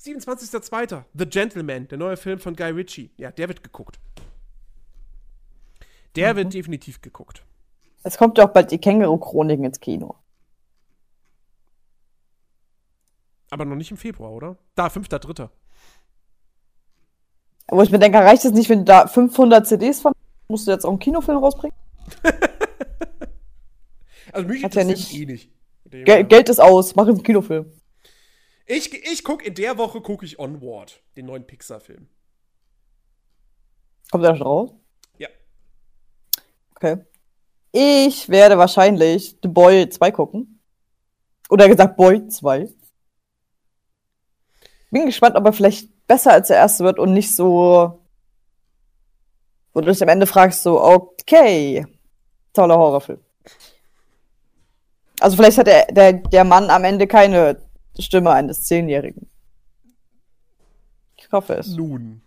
[0.00, 1.04] 27.02.
[1.12, 3.10] The Gentleman, der neue Film von Guy Ritchie.
[3.16, 3.98] Ja, der wird geguckt.
[6.16, 7.44] Der wird definitiv geguckt.
[8.02, 10.16] Es kommt ja auch bald die Känguru-Chroniken ins Kino.
[13.50, 14.56] Aber noch nicht im Februar, oder?
[14.74, 15.50] Da, 5.3.
[17.70, 20.12] Wo ich mir denke, reicht es nicht, wenn du da 500 CDs von
[20.48, 21.76] musst du jetzt auch einen Kinofilm rausbringen?
[24.30, 25.50] Also mich Hat ja nicht- eh nicht.
[25.86, 26.24] Gel.
[26.24, 27.72] Geld ist aus, mach einen Kinofilm.
[28.66, 32.06] Ich, ich gucke in der Woche gucke ich Onward, den neuen Pixar-Film.
[34.10, 34.70] Kommt der schon raus?
[35.16, 35.28] Ja.
[36.76, 36.98] Okay.
[37.72, 40.60] Ich werde wahrscheinlich The Boy 2 gucken.
[41.48, 42.68] Oder gesagt Boy 2.
[44.90, 48.02] Bin gespannt, ob er vielleicht besser als der erste wird und nicht so.
[49.72, 51.86] Wo du dich am Ende fragst, so, okay,
[52.52, 53.20] toller Horrorfilm.
[55.20, 57.60] Also vielleicht hat der, der, der Mann am Ende keine
[57.98, 59.30] Stimme eines Zehnjährigen.
[61.16, 61.68] Ich hoffe es.
[61.68, 62.22] Nun,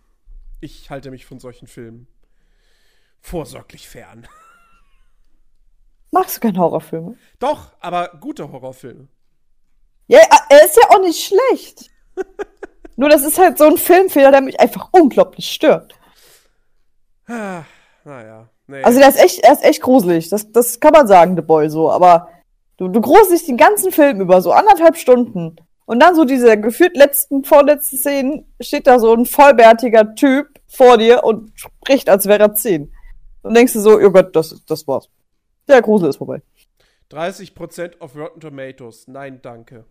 [0.62, 2.08] ich halte mich von solchen Filmen
[3.20, 4.28] vorsorglich fern.
[6.12, 7.16] Magst du keine Horrorfilme?
[7.40, 9.08] Doch, aber gute Horrorfilme.
[10.08, 11.90] Ja, er ist ja auch nicht schlecht.
[12.96, 15.96] Nur das ist halt so ein Filmfehler, der mich einfach unglaublich stört.
[17.28, 17.64] Ah,
[18.04, 18.50] naja.
[18.68, 18.84] Nee.
[18.84, 20.30] Also der ist echt, er ist echt gruselig.
[20.30, 21.92] Das, das kann man sagen, The Boy so.
[21.92, 22.30] Aber
[22.78, 25.56] du, du gruselst den ganzen Film über so anderthalb Stunden.
[25.86, 30.98] Und dann so diese gefühlt letzten, vorletzten Szenen steht da so ein vollbärtiger Typ vor
[30.98, 32.94] dir und spricht, als wäre er zehn.
[33.42, 35.10] Und denkst du so, oh Gott, das, das war's.
[35.68, 36.42] Der Grusel ist vorbei.
[37.12, 39.08] 30% auf Rotten Tomatoes.
[39.08, 39.86] Nein, danke.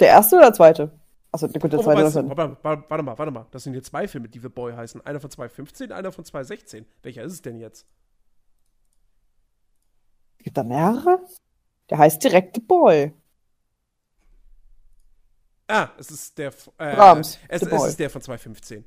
[0.00, 0.90] Der erste oder der zweite?
[1.32, 2.02] Achso, gut, der Oh, zweite.
[2.02, 3.46] warte, ist warte, warte, mal, warte mal.
[3.52, 5.04] Das sind hier zwei Filme, die The Boy heißen.
[5.06, 6.86] Einer von 2015, einer von 2016.
[7.02, 7.86] Welcher ist es denn jetzt?
[10.38, 11.20] Gibt da mehrere?
[11.90, 13.12] Der heißt direkt The Boy.
[15.68, 16.48] Ah, es ist der.
[16.78, 17.88] Äh, es, The es Boy.
[17.88, 18.84] ist der von 2015.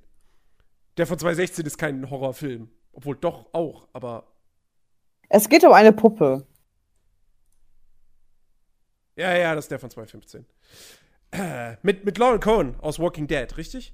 [0.98, 2.70] Der von 2016 ist kein Horrorfilm.
[2.92, 4.26] Obwohl doch auch, aber.
[5.30, 6.46] Es geht um eine Puppe.
[9.16, 10.46] Ja, ja, das ist der von 2015.
[11.32, 13.94] Äh, mit, mit Lauren Cohen aus Walking Dead, richtig?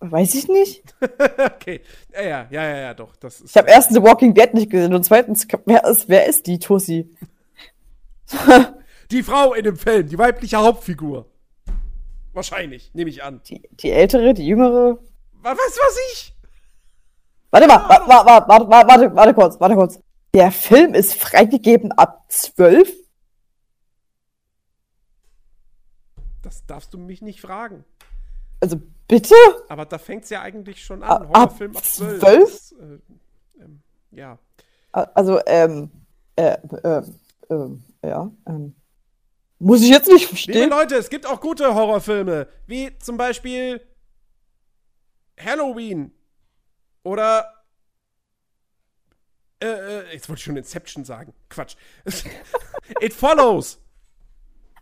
[0.00, 0.94] Weiß ich nicht.
[1.38, 1.82] okay.
[2.12, 3.16] Ja, ja, ja, ja, ja, doch.
[3.16, 6.26] Das ist, Ich habe erstens The Walking Dead nicht gesehen und zweitens, wer ist, wer
[6.26, 7.10] ist die Tussi?
[9.10, 11.26] Die Frau in dem Film, die weibliche Hauptfigur.
[12.32, 13.40] Wahrscheinlich, nehme ich an.
[13.48, 14.98] Die, die ältere, die jüngere?
[15.42, 16.36] Was was ich?
[17.50, 19.98] Warte mal, warte, warte, warte, warte, warte, warte kurz, warte kurz.
[20.32, 22.92] Der Film ist freigegeben ab 12?
[26.50, 27.84] Das darfst du mich nicht fragen.
[28.58, 29.36] Also bitte?
[29.68, 31.28] Aber da fängt es ja eigentlich schon Ab- an.
[31.28, 32.20] Horrorfilm ab ab 12.
[32.20, 32.40] 12?
[32.40, 32.98] Das, äh,
[33.62, 34.38] ähm, ja.
[34.90, 35.92] Also, ähm,
[36.34, 37.02] äh, äh,
[38.04, 38.74] ja, ähm.
[39.60, 40.70] Muss ich jetzt nicht Liebe verstehen?
[40.70, 43.80] Leute, es gibt auch gute Horrorfilme, wie zum Beispiel
[45.38, 46.12] Halloween
[47.04, 47.46] oder
[49.62, 51.32] äh, äh, jetzt wollte ich schon Inception sagen.
[51.48, 51.76] Quatsch.
[53.00, 53.78] It Follows.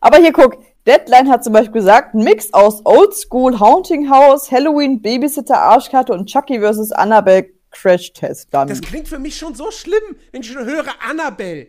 [0.00, 5.02] Aber hier guck, Deadline hat zum Beispiel gesagt, ein Mix aus Oldschool, Haunting House, Halloween,
[5.02, 6.92] Babysitter, Arschkarte und Chucky vs.
[6.92, 8.70] Annabelle Crash Test Dummy.
[8.70, 11.68] Das klingt für mich schon so schlimm, wenn ich schon höre Annabelle.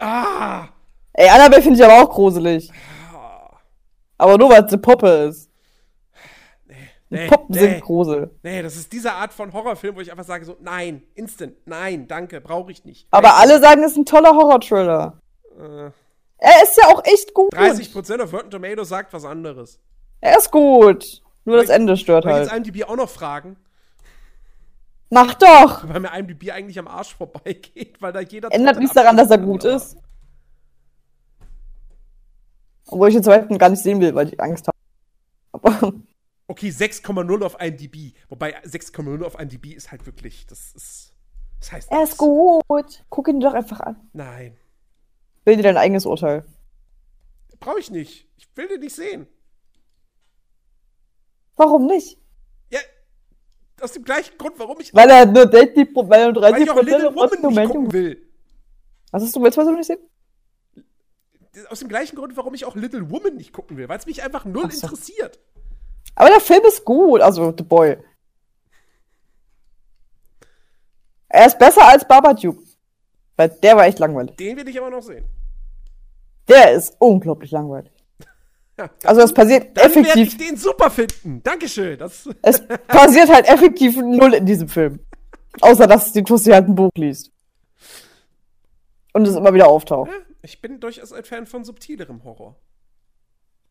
[0.00, 0.66] Ah.
[1.12, 2.70] Ey, Annabelle finde ich aber auch gruselig.
[4.18, 5.48] Aber nur weil es eine Puppe ist.
[7.10, 8.30] Nee, Puppen nee, sind grusel.
[8.42, 12.06] nee, das ist diese Art von Horrorfilm, wo ich einfach sage so, nein, instant, nein,
[12.06, 13.06] danke, brauche ich nicht.
[13.12, 15.18] Aber alle sagen, es ist ein toller Horror-Thriller.
[15.58, 15.90] Äh,
[16.38, 17.52] Er ist ja auch echt gut.
[17.54, 19.80] 30% auf Rotten Tomatoes sagt was anderes.
[20.20, 21.04] Er ist gut.
[21.44, 22.66] Nur das Soll ich- Ende stört Soll ich jetzt halt.
[22.66, 23.56] IMDb auch noch fragen?
[25.10, 25.88] Mach doch!
[25.88, 28.52] Weil mir IMDb eigentlich am Arsch vorbeigeht, weil da jeder.
[28.52, 29.96] Ändert nichts daran, dass er gut ist.
[32.86, 34.76] Obwohl ich den zweiten gar nicht sehen will, weil ich Angst habe.
[35.52, 35.92] Aber
[36.50, 38.14] Okay, 6,0 auf IMDb.
[38.30, 41.12] Wobei 6,0 auf IMDb ist halt wirklich, das ist.
[41.60, 41.90] Das heißt.
[41.92, 43.04] er ist gut.
[43.10, 43.96] Guck ihn doch einfach an.
[44.14, 44.56] Nein.
[45.48, 46.44] Bilde dein eigenes Urteil.
[47.58, 48.28] Brauche ich nicht.
[48.36, 49.26] Ich will den nicht sehen.
[51.56, 52.18] Warum nicht?
[52.68, 52.80] Ja.
[53.80, 54.92] Aus dem gleichen Grund, warum ich.
[54.92, 58.28] Weil er nur Date weil er weil 30 ich auch Little Woman nicht gucken will.
[59.10, 60.00] Was hast du willst, was du nicht sehen?
[61.70, 63.88] Aus dem gleichen Grund, warum ich auch Little Woman nicht gucken will.
[63.88, 64.86] Weil es mich einfach null so.
[64.86, 65.38] interessiert.
[66.14, 67.96] Aber der Film ist gut, also The Boy.
[71.30, 72.62] Er ist besser als Babadook.
[73.34, 74.36] Weil der war echt langweilig.
[74.36, 75.24] Den will ich aber noch sehen.
[76.48, 77.92] Der ist unglaublich langweilig.
[78.78, 81.42] Ja, Also es passiert dann werde ich effektiv, den super finden.
[81.42, 81.98] Dankeschön.
[81.98, 85.00] Das, es passiert halt effektiv null in diesem Film.
[85.60, 87.32] Außer dass die Tussi halt ein Buch liest.
[89.12, 90.10] Und es immer wieder auftaucht.
[90.10, 92.54] Ja, ich bin durchaus ein Fan von subtilerem Horror.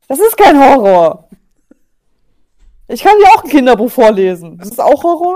[0.09, 1.29] Das ist kein Horror.
[2.89, 4.57] Ich kann dir auch ein Kinderbuch vorlesen.
[4.57, 5.35] Das ist auch Horror.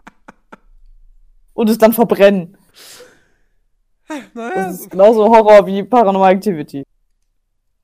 [1.53, 2.57] Und es dann verbrennen.
[4.33, 6.83] Naja, Das ist genauso Horror wie Paranormal Activity.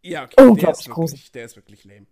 [0.04, 0.34] Ja, okay.
[0.38, 1.12] Der unglaublich ist, groß.
[1.12, 2.08] wirklich, der ist wirklich lame.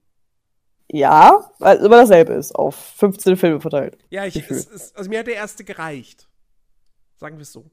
[0.91, 3.98] Ja, weil es immer dasselbe ist, auf 15 Filme verteilt.
[4.10, 6.28] Ja, ich, es, es, also mir hat der erste gereicht.
[7.18, 7.70] Sagen wir es so.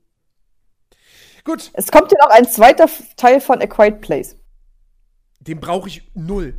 [1.45, 4.37] Gut, Es kommt ja noch ein zweiter Teil von A Quiet Place.
[5.41, 6.55] den brauche ich null.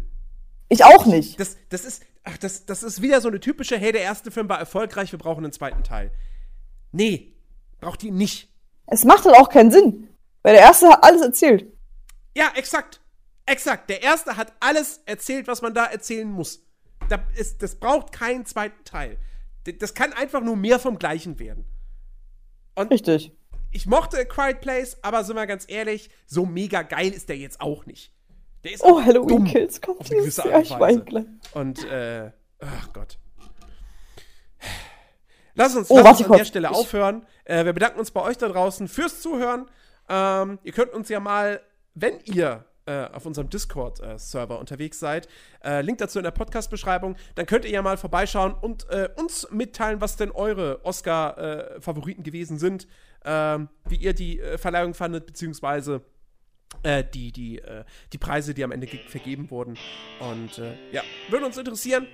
[0.69, 1.39] Ich auch nicht.
[1.39, 4.49] Das, das ist, ach, das, das ist wieder so eine typische, hey, der erste Film
[4.49, 6.11] war erfolgreich, wir brauchen einen zweiten Teil.
[6.91, 7.33] Nee,
[7.79, 8.49] braucht die nicht.
[8.87, 10.09] Es macht halt auch keinen Sinn.
[10.41, 11.71] Weil der erste hat alles erzählt.
[12.35, 12.99] Ja, exakt.
[13.45, 13.89] Exakt.
[13.89, 16.61] Der erste hat alles erzählt, was man da erzählen muss.
[17.09, 19.17] Da ist, das braucht keinen zweiten Teil.
[19.79, 21.65] Das kann einfach nur mehr vom Gleichen werden.
[22.77, 23.31] Richtig.
[23.71, 27.37] Ich mochte A Quiet Place, aber sind wir ganz ehrlich, so mega geil ist der
[27.37, 28.13] jetzt auch nicht.
[28.63, 30.43] Der ist Oh, Halloween dumm Kills kommt auf eine gewisse.
[30.53, 31.25] Art Ich und Weise.
[31.53, 33.17] Und, äh, ach Gott.
[35.55, 37.25] Lass uns, Oh, lass uns an der Stelle Ich- aufhören.
[37.45, 39.69] Äh, wir bedanken uns bei euch da draußen fürs Zuhören.
[40.09, 41.61] Ähm, ihr könnt uns ja mal,
[41.93, 45.27] wenn ihr äh, auf unserem Discord-Server unterwegs seid,
[45.63, 49.47] äh, Link dazu in der Podcast-Beschreibung, dann könnt ihr ja mal vorbeischauen und äh, uns
[49.51, 52.87] mitteilen, was denn eure Oscar-Favoriten gewesen sind,
[53.25, 56.01] ähm, wie ihr die Verleihung fandet, beziehungsweise
[57.13, 57.61] die, die,
[58.11, 59.77] die Preise, die am Ende ge- vergeben wurden.
[60.19, 60.57] Und
[60.91, 62.07] ja, würde uns interessieren.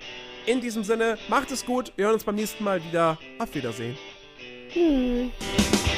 [0.44, 1.94] In diesem Sinne, macht es gut.
[1.96, 3.16] Wir hören uns beim nächsten Mal wieder.
[3.38, 3.96] Auf Wiedersehen.
[4.70, 5.89] Tschüss.